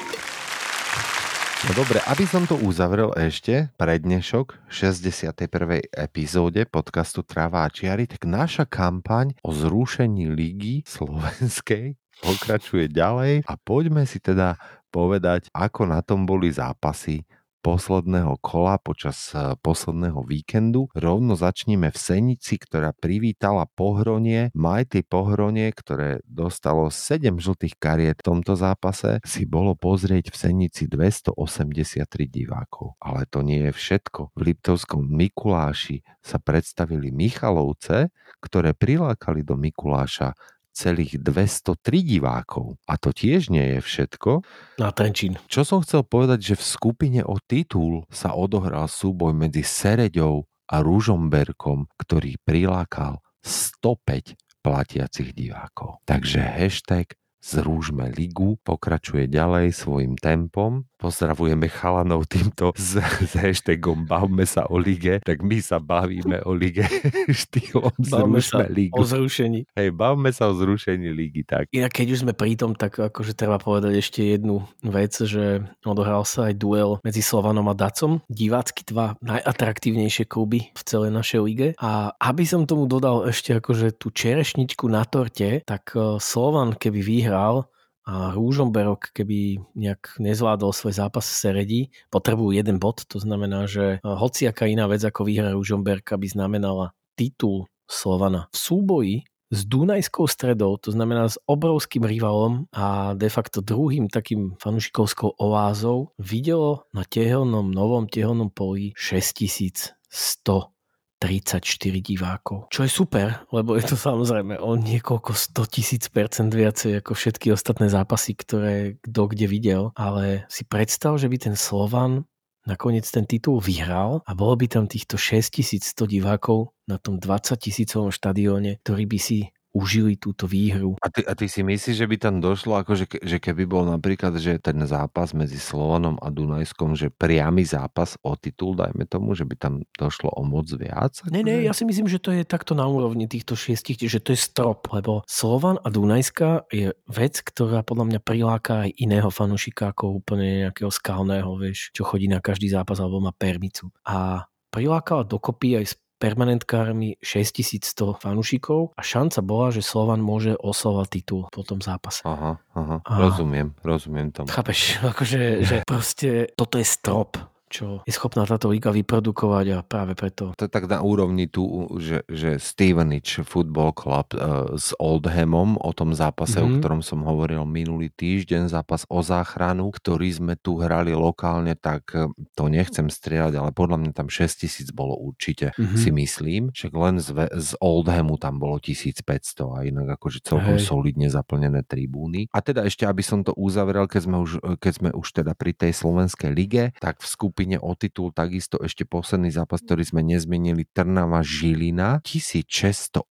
No 1.65 1.73
dobre, 1.81 1.97
aby 2.05 2.29
som 2.29 2.45
to 2.45 2.61
uzavrel 2.61 3.09
ešte, 3.17 3.73
prednešok 3.81 4.69
61. 4.69 5.81
epizóde 5.97 6.61
podcastu 6.69 7.25
Tráva 7.25 7.65
a 7.65 7.73
čiary, 7.73 8.05
tak 8.05 8.29
naša 8.29 8.69
kampaň 8.69 9.33
o 9.41 9.49
zrušení 9.49 10.29
ligy 10.29 10.85
slovenskej 10.85 11.97
pokračuje 12.21 12.85
ďalej 12.85 13.49
a 13.49 13.53
poďme 13.57 14.05
si 14.05 14.21
teda 14.21 14.61
povedať, 14.93 15.49
ako 15.57 15.89
na 15.89 16.05
tom 16.05 16.29
boli 16.29 16.53
zápasy 16.53 17.25
posledného 17.65 18.37
kola 18.45 18.77
počas 18.77 19.33
eh, 19.33 19.57
posledného 19.57 20.21
víkendu. 20.21 20.85
Rovno 20.93 21.33
začneme 21.33 21.89
v 21.89 21.97
Senici, 21.97 22.61
ktorá 22.61 22.93
privítala 22.93 23.65
Pohronie. 23.65 24.53
Majty 24.53 25.01
Pohronie, 25.01 25.73
ktoré 25.73 26.21
dostalo 26.29 26.93
7 26.93 27.41
žltých 27.41 27.81
kariet 27.81 28.21
v 28.21 28.27
tomto 28.29 28.53
zápase, 28.53 29.17
si 29.25 29.49
bolo 29.49 29.73
pozrieť 29.73 30.29
v 30.29 30.37
Senici 30.37 30.85
283 30.85 32.05
divákov. 32.29 33.01
Ale 33.01 33.25
to 33.25 33.41
nie 33.41 33.65
je 33.65 33.73
všetko. 33.73 34.37
V 34.37 34.41
Liptovskom 34.45 35.01
Mikuláši 35.01 36.05
sa 36.21 36.37
predstavili 36.37 37.09
Michalovce, 37.09 38.13
ktoré 38.45 38.77
prilákali 38.77 39.41
do 39.41 39.57
Mikuláša 39.57 40.37
celých 40.75 41.23
203 41.23 41.79
divákov. 42.03 42.75
A 42.85 42.99
to 42.99 43.15
tiež 43.15 43.47
nie 43.47 43.75
je 43.75 43.79
všetko. 43.79 44.43
Na 44.77 44.91
Trenčín. 44.91 45.39
Čo 45.47 45.63
som 45.63 45.79
chcel 45.79 46.03
povedať, 46.03 46.53
že 46.53 46.55
v 46.59 46.63
skupine 46.67 47.21
o 47.23 47.39
titul 47.39 48.03
sa 48.11 48.35
odohral 48.35 48.91
súboj 48.91 49.31
medzi 49.31 49.63
Sereďou 49.63 50.43
a 50.67 50.83
Ružomberkom, 50.83 51.87
ktorý 51.95 52.35
prilákal 52.43 53.23
105 53.41 54.35
platiacich 54.59 55.31
divákov. 55.31 56.03
Takže 56.03 56.43
hashtag 56.43 57.15
Zrúžme 57.45 58.09
ligu 58.09 58.57
pokračuje 58.65 59.29
ďalej 59.29 59.69
svojim 59.69 60.17
tempom. 60.17 60.89
Pozdravujeme 61.05 61.69
chalanov 61.69 62.25
týmto 62.25 62.73
s, 62.73 62.97
s 62.97 63.37
hashtagom 63.37 64.09
Bavme 64.09 64.41
sa 64.49 64.65
o 64.65 64.81
lige, 64.81 65.21
tak 65.21 65.45
my 65.45 65.61
sa 65.61 65.77
bavíme 65.77 66.41
o 66.49 66.57
lige 66.57 66.81
štýlom 67.45 67.93
Bavme 68.09 68.41
sa 68.41 68.65
ligu. 68.65 68.97
o 68.97 69.05
zrušení. 69.05 69.69
Hej, 69.77 69.93
bavme 69.93 70.33
sa 70.33 70.49
o 70.49 70.57
zrušení 70.57 71.13
ligy, 71.13 71.45
tak. 71.45 71.69
Inak 71.69 71.93
keď 71.93 72.07
už 72.09 72.19
sme 72.25 72.33
pri 72.33 72.57
tom, 72.57 72.73
tak 72.73 72.97
akože 72.97 73.37
treba 73.37 73.61
povedať 73.61 74.01
ešte 74.01 74.25
jednu 74.25 74.65
vec, 74.81 75.13
že 75.13 75.61
odohral 75.85 76.25
sa 76.25 76.49
aj 76.49 76.57
duel 76.57 76.97
medzi 77.05 77.21
Slovanom 77.21 77.69
a 77.69 77.77
Dacom. 77.77 78.25
Divácky 78.25 78.81
dva 78.89 79.13
najatraktívnejšie 79.21 80.25
kluby 80.25 80.73
v 80.73 80.81
celej 80.89 81.13
našej 81.13 81.39
lige. 81.45 81.67
A 81.77 82.17
aby 82.17 82.49
som 82.49 82.65
tomu 82.65 82.89
dodal 82.89 83.29
ešte 83.29 83.53
akože 83.53 83.93
tú 83.93 84.09
čerešničku 84.09 84.89
na 84.89 85.05
torte, 85.05 85.61
tak 85.69 85.93
eh, 85.93 86.17
Slovan 86.17 86.73
keby 86.73 87.05
vyhral, 87.05 87.69
a 88.05 88.37
Rúžomberok, 88.37 89.09
keby 89.11 89.57
nejak 89.73 90.21
nezvládol 90.21 90.71
svoj 90.71 90.93
zápas 90.93 91.25
v 91.25 91.35
Seredi, 91.35 91.81
potrebujú 92.13 92.53
jeden 92.53 92.77
bod, 92.77 93.01
to 93.09 93.17
znamená, 93.17 93.65
že 93.65 93.97
eh, 93.97 93.99
hociaká 94.01 94.69
iná 94.69 94.85
vec 94.85 95.01
ako 95.01 95.25
výhra 95.25 95.57
Rúžomberka 95.57 96.15
by 96.15 96.27
znamenala 96.29 96.93
titul 97.17 97.65
Slovana. 97.89 98.49
V 98.53 98.57
súboji 98.57 99.15
s 99.53 99.61
Dunajskou 99.65 100.25
stredou, 100.25 100.77
to 100.81 100.89
znamená 100.89 101.29
s 101.29 101.37
obrovským 101.45 102.01
rivalom 102.05 102.65
a 102.73 103.13
de 103.13 103.29
facto 103.29 103.61
druhým 103.61 104.09
takým 104.09 104.57
fanušikovskou 104.57 105.37
oázou, 105.37 106.13
videlo 106.17 106.89
na 106.93 107.05
tehelnom, 107.05 107.69
novom 107.69 108.09
tehelnom 108.09 108.49
poli 108.49 108.91
6100 108.97 110.74
34 111.19 111.63
divákov. 112.03 112.67
Čo 112.69 112.83
je 112.83 112.91
super, 112.91 113.47
lebo 113.55 113.79
je 113.79 113.87
to 113.87 113.95
samozrejme 113.95 114.59
o 114.59 114.75
niekoľko 114.75 115.31
100 115.31 115.73
tisíc 115.73 116.03
percent 116.11 116.51
viacej 116.51 116.99
ako 116.99 117.15
všetky 117.15 117.55
ostatné 117.55 117.87
zápasy, 117.87 118.35
ktoré 118.35 118.99
kto 118.99 119.21
kde 119.31 119.47
videl. 119.47 119.83
Ale 119.95 120.43
si 120.51 120.67
predstav, 120.67 121.15
že 121.15 121.31
by 121.31 121.37
ten 121.39 121.55
Slovan 121.55 122.27
nakoniec 122.65 123.05
ten 123.05 123.29
titul 123.29 123.61
vyhral 123.61 124.25
a 124.25 124.33
bolo 124.33 124.57
by 124.57 124.65
tam 124.65 124.85
týchto 124.89 125.15
6100 125.15 126.09
divákov 126.09 126.73
na 126.89 126.97
tom 126.97 127.21
20 127.21 127.55
tisícovom 127.61 128.09
štadióne, 128.09 128.81
ktorí 128.81 129.05
by 129.05 129.19
si 129.21 129.54
užili 129.75 130.15
túto 130.15 130.47
výhru. 130.47 130.95
A 131.03 131.11
ty, 131.11 131.27
a 131.27 131.35
ty 131.35 131.51
si 131.51 131.59
myslíš, 131.59 131.99
že 131.99 132.07
by 132.07 132.15
tam 132.15 132.35
došlo, 132.39 132.79
akože 132.79 133.19
že 133.19 133.37
keby 133.43 133.67
bol 133.67 133.83
napríklad, 133.83 134.39
že 134.39 134.55
ten 134.63 134.79
zápas 134.87 135.35
medzi 135.35 135.59
Slovanom 135.59 136.15
a 136.23 136.31
Dunajskom, 136.31 136.95
že 136.95 137.11
priamy 137.11 137.67
zápas 137.67 138.15
o 138.23 138.39
titul, 138.39 138.79
dajme 138.79 139.03
tomu, 139.03 139.35
že 139.35 139.43
by 139.43 139.55
tam 139.59 139.83
došlo 139.99 140.31
o 140.31 140.47
moc 140.47 140.71
viac? 140.71 141.19
Ne, 141.27 141.43
ne, 141.43 141.59
ja 141.67 141.75
si 141.75 141.83
myslím, 141.83 142.07
že 142.07 142.23
to 142.23 142.31
je 142.31 142.47
takto 142.47 142.71
na 142.71 142.87
úrovni 142.87 143.27
týchto 143.27 143.59
šiestich, 143.59 143.99
že 143.99 144.23
to 144.23 144.31
je 144.31 144.39
strop, 144.39 144.87
lebo 144.95 145.27
Slovan 145.27 145.75
a 145.83 145.91
Dunajska 145.91 146.71
je 146.71 146.95
vec, 147.11 147.43
ktorá 147.43 147.83
podľa 147.83 148.15
mňa 148.15 148.19
priláka 148.23 148.87
aj 148.87 148.95
iného 148.95 149.27
fanušika 149.27 149.91
ako 149.91 150.23
úplne 150.23 150.63
nejakého 150.65 150.87
skalného, 150.87 151.51
vieš, 151.59 151.91
čo 151.91 152.07
chodí 152.07 152.31
na 152.31 152.39
každý 152.39 152.71
zápas 152.71 153.03
alebo 153.03 153.19
má 153.19 153.35
permicu. 153.35 153.91
A 154.07 154.47
prilákala 154.71 155.27
dokopy 155.27 155.83
aj 155.83 155.99
permanentkármi 156.25 157.21
6100 157.21 158.17
fanúšikov 158.17 158.97
a 158.97 159.01
šanca 159.05 159.45
bola, 159.45 159.69
že 159.69 159.85
Slovan 159.85 160.25
môže 160.25 160.57
oslovať 160.57 161.07
titul 161.21 161.41
po 161.53 161.61
tom 161.61 161.85
zápase. 161.85 162.25
Aha, 162.25 162.57
aha, 162.73 162.97
A- 163.05 163.17
rozumiem, 163.21 163.77
rozumiem 163.85 164.33
tomu. 164.33 164.49
Chápeš, 164.49 164.97
akože 165.13 165.61
že 165.61 165.75
proste 165.91 166.49
toto 166.57 166.81
je 166.81 166.87
strop, 166.89 167.37
čo 167.67 168.05
je 168.05 168.13
schopná 168.13 168.45
táto 168.45 168.69
liga 168.69 168.89
vyprodukovať 168.89 169.65
a 169.73 169.79
práve 169.81 170.13
preto 170.13 170.53
To 170.53 170.65
je 170.65 170.71
tak 170.71 170.85
na 170.85 171.01
úrovni 171.01 171.45
tu, 171.45 171.65
že, 171.97 172.21
že 172.27 172.57
Stevenage 172.57 173.41
Football 173.41 173.91
Club 173.93 174.27
uh, 174.33 174.73
s 174.73 174.93
Oldhamom 174.95 175.77
o 175.77 175.91
tom 175.91 176.13
zápase, 176.13 176.57
mm-hmm. 176.57 176.67
o 176.67 176.73
Mhm. 176.75 176.79
ktorom 176.79 177.01
som 177.01 177.23
hovoril 177.23 177.63
minulý 177.63 178.09
týždeň, 178.09 178.69
zápas 178.69 179.03
o 179.07 179.19
záchranu, 179.19 179.89
ktorý 179.89 180.29
sme 180.29 180.53
tu 180.55 180.77
hrali 180.77 181.11
lokálne, 181.11 181.73
tak 181.73 182.11
eh, 182.13 182.27
to 182.53 182.67
nechcem 182.67 183.07
strieľať, 183.07 183.53
ale 183.55 183.69
podľa 183.71 183.97
mňa 184.01 184.11
tam 184.13 184.27
6000 184.27 184.91
bolo 184.91 185.15
určite, 185.15 185.71
Mhm. 185.73 185.81
mm-hmm. 185.81 185.97
si 185.97 186.09
myslím. 186.11 186.63
Však 186.71 186.93
len 186.93 187.15
z, 187.17 187.29
z 187.51 187.69
Oldhamu 187.79 188.37
tam 188.37 188.57
bolo 188.57 188.77
1500 188.77 189.23
a 189.71 189.83
inak 189.83 190.17
akože 190.17 190.41
celkom 190.41 190.77
Hej. 190.77 190.85
solidne 190.85 191.27
zaplnené 191.29 191.81
tribúny. 191.81 192.47
A 192.51 192.61
teda 192.61 192.85
ešte, 192.85 193.05
aby 193.05 193.23
som 193.23 193.41
to 193.41 193.51
uzavrel, 193.55 194.05
keď 194.05 194.21
sme 194.23 194.37
už, 194.39 194.51
keď 194.77 194.93
sme 194.93 195.09
už 195.11 195.27
teda 195.33 195.51
pri 195.53 195.71
tej 195.71 195.91
slovenskej 195.91 196.51
lige, 196.51 196.83
tak 196.99 197.19
v 197.19 197.27
skupine 197.55 197.79
o 197.79 197.95
titul 197.95 198.35
takisto 198.35 198.75
ešte 198.77 199.07
posledný 199.07 199.47
zápas, 199.47 199.79
ktorý 199.79 200.03
sme 200.03 200.19
nezmenili, 200.21 200.83
Trnava 200.85 201.39
Žilina, 201.39 202.19
1618 202.19 203.23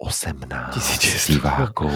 1600. 0.72 1.36
divákov. 1.36 1.92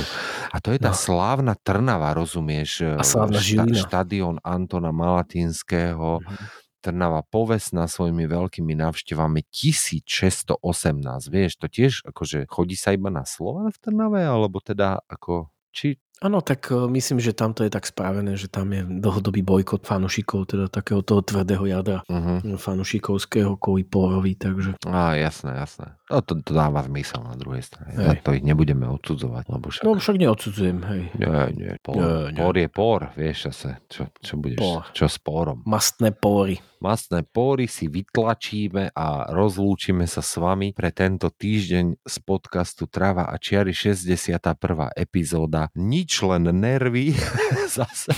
A 0.52 0.60
to 0.60 0.68
je 0.68 0.78
tá 0.78 0.92
No. 0.92 1.00
slávna 1.00 1.56
Trnava, 1.56 2.12
rozumieš? 2.12 2.84
A 2.84 3.00
slávna 3.00 3.40
Žilina. 3.40 3.80
štadión 3.80 4.36
Antona 4.42 4.92
Malatinského, 4.92 6.20
Mhm. 6.20 6.36
Trnava 6.78 7.24
povestná 7.24 7.88
svojimi 7.88 8.22
veľkými 8.24 8.76
návštevami 8.76 9.42
1618, 9.50 11.26
vieš, 11.26 11.56
to 11.56 11.66
tiež 11.66 12.04
akože 12.04 12.44
chodí 12.46 12.76
sa 12.76 12.92
iba 12.92 13.08
na 13.08 13.24
Slovan 13.24 13.72
v 13.72 13.78
Trnave, 13.80 14.22
alebo 14.22 14.60
teda 14.60 15.00
ako, 15.04 15.48
či 15.70 15.96
Áno, 16.18 16.42
tak 16.42 16.74
e, 16.74 16.90
myslím, 16.90 17.22
že 17.22 17.30
tamto 17.30 17.62
je 17.62 17.70
tak 17.70 17.86
spravené, 17.86 18.34
že 18.34 18.50
tam 18.50 18.74
je 18.74 18.82
dlhodobý 18.82 19.46
bojkot 19.46 19.86
fanušikov, 19.86 20.50
teda 20.50 20.66
takého 20.66 21.06
toho 21.06 21.22
tvrdého 21.22 21.62
jadra 21.70 22.02
uh-huh. 22.10 22.58
fanušikovského 22.58 23.54
kvôli 23.54 23.86
Pórovi, 23.86 24.34
takže 24.34 24.74
Á, 24.82 25.14
jasné, 25.14 25.54
jasné. 25.54 25.94
No 26.10 26.24
to, 26.24 26.40
to 26.42 26.56
dáva 26.56 26.82
zmysel 26.82 27.22
na 27.22 27.38
druhej 27.38 27.62
strane. 27.62 27.94
Hej. 27.94 28.02
Za 28.02 28.12
to 28.24 28.30
ich 28.34 28.42
nebudeme 28.42 28.88
odsudzovať, 28.90 29.44
lebo 29.46 29.70
však... 29.70 29.82
no 29.86 29.94
však 29.94 30.16
neodsudzujem, 30.18 30.78
hej. 30.90 31.02
Nie, 31.20 31.42
nie, 31.54 31.72
por, 31.84 31.94
Nie, 31.94 32.34
nie. 32.34 32.40
por 32.40 32.54
je 32.56 32.68
por, 32.72 33.00
vieš 33.14 33.38
zase, 33.52 33.78
čo, 33.86 34.10
čo 34.18 34.34
budeš, 34.40 34.58
Por. 34.58 34.82
čo 34.90 35.06
s 35.06 35.20
porom. 35.22 35.62
Mastné 35.68 36.10
póry. 36.10 36.58
Masné 36.78 37.26
pory 37.26 37.66
si 37.66 37.90
vytlačíme 37.90 38.94
a 38.94 39.34
rozlúčime 39.34 40.06
sa 40.06 40.22
s 40.22 40.38
vami 40.38 40.70
pre 40.70 40.94
tento 40.94 41.26
týždeň 41.26 42.06
z 42.06 42.16
podcastu 42.22 42.86
Trava 42.86 43.26
a 43.26 43.34
Čiary 43.34 43.74
61. 43.74 44.38
epizóda. 44.94 45.74
Nič 45.74 46.07
len 46.24 46.48
nervy 46.48 47.12
zase. 47.78 48.16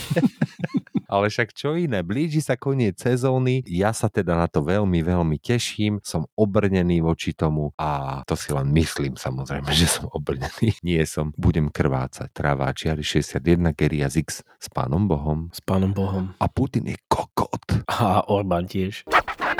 Ale 1.11 1.27
však 1.27 1.51
čo 1.51 1.75
iné, 1.75 2.07
blíži 2.07 2.39
sa 2.39 2.55
koniec 2.55 2.95
sezóny, 2.95 3.67
ja 3.67 3.91
sa 3.91 4.07
teda 4.07 4.31
na 4.31 4.47
to 4.47 4.63
veľmi, 4.63 5.03
veľmi 5.03 5.43
teším, 5.43 5.99
som 5.99 6.23
obrnený 6.39 7.03
voči 7.03 7.35
tomu 7.35 7.75
a 7.75 8.23
to 8.23 8.39
si 8.39 8.55
len 8.55 8.71
myslím 8.71 9.19
samozrejme, 9.19 9.75
že 9.75 9.91
som 9.91 10.07
obrnený. 10.07 10.71
Nie 10.87 11.03
som, 11.03 11.35
budem 11.35 11.67
krvácať. 11.67 12.31
Čiary 12.71 13.03
61, 13.03 13.75
Geria 13.75 14.07
Zix 14.07 14.39
s 14.39 14.67
pánom 14.71 15.03
Bohom. 15.03 15.51
S 15.51 15.59
pánom 15.59 15.91
Bohom. 15.91 16.31
A 16.39 16.47
Putin 16.47 16.87
je 16.87 16.95
kokot. 17.11 17.83
A 17.91 18.23
Orbán 18.31 18.71
tiež. 18.71 19.03
Rada. 19.11 19.51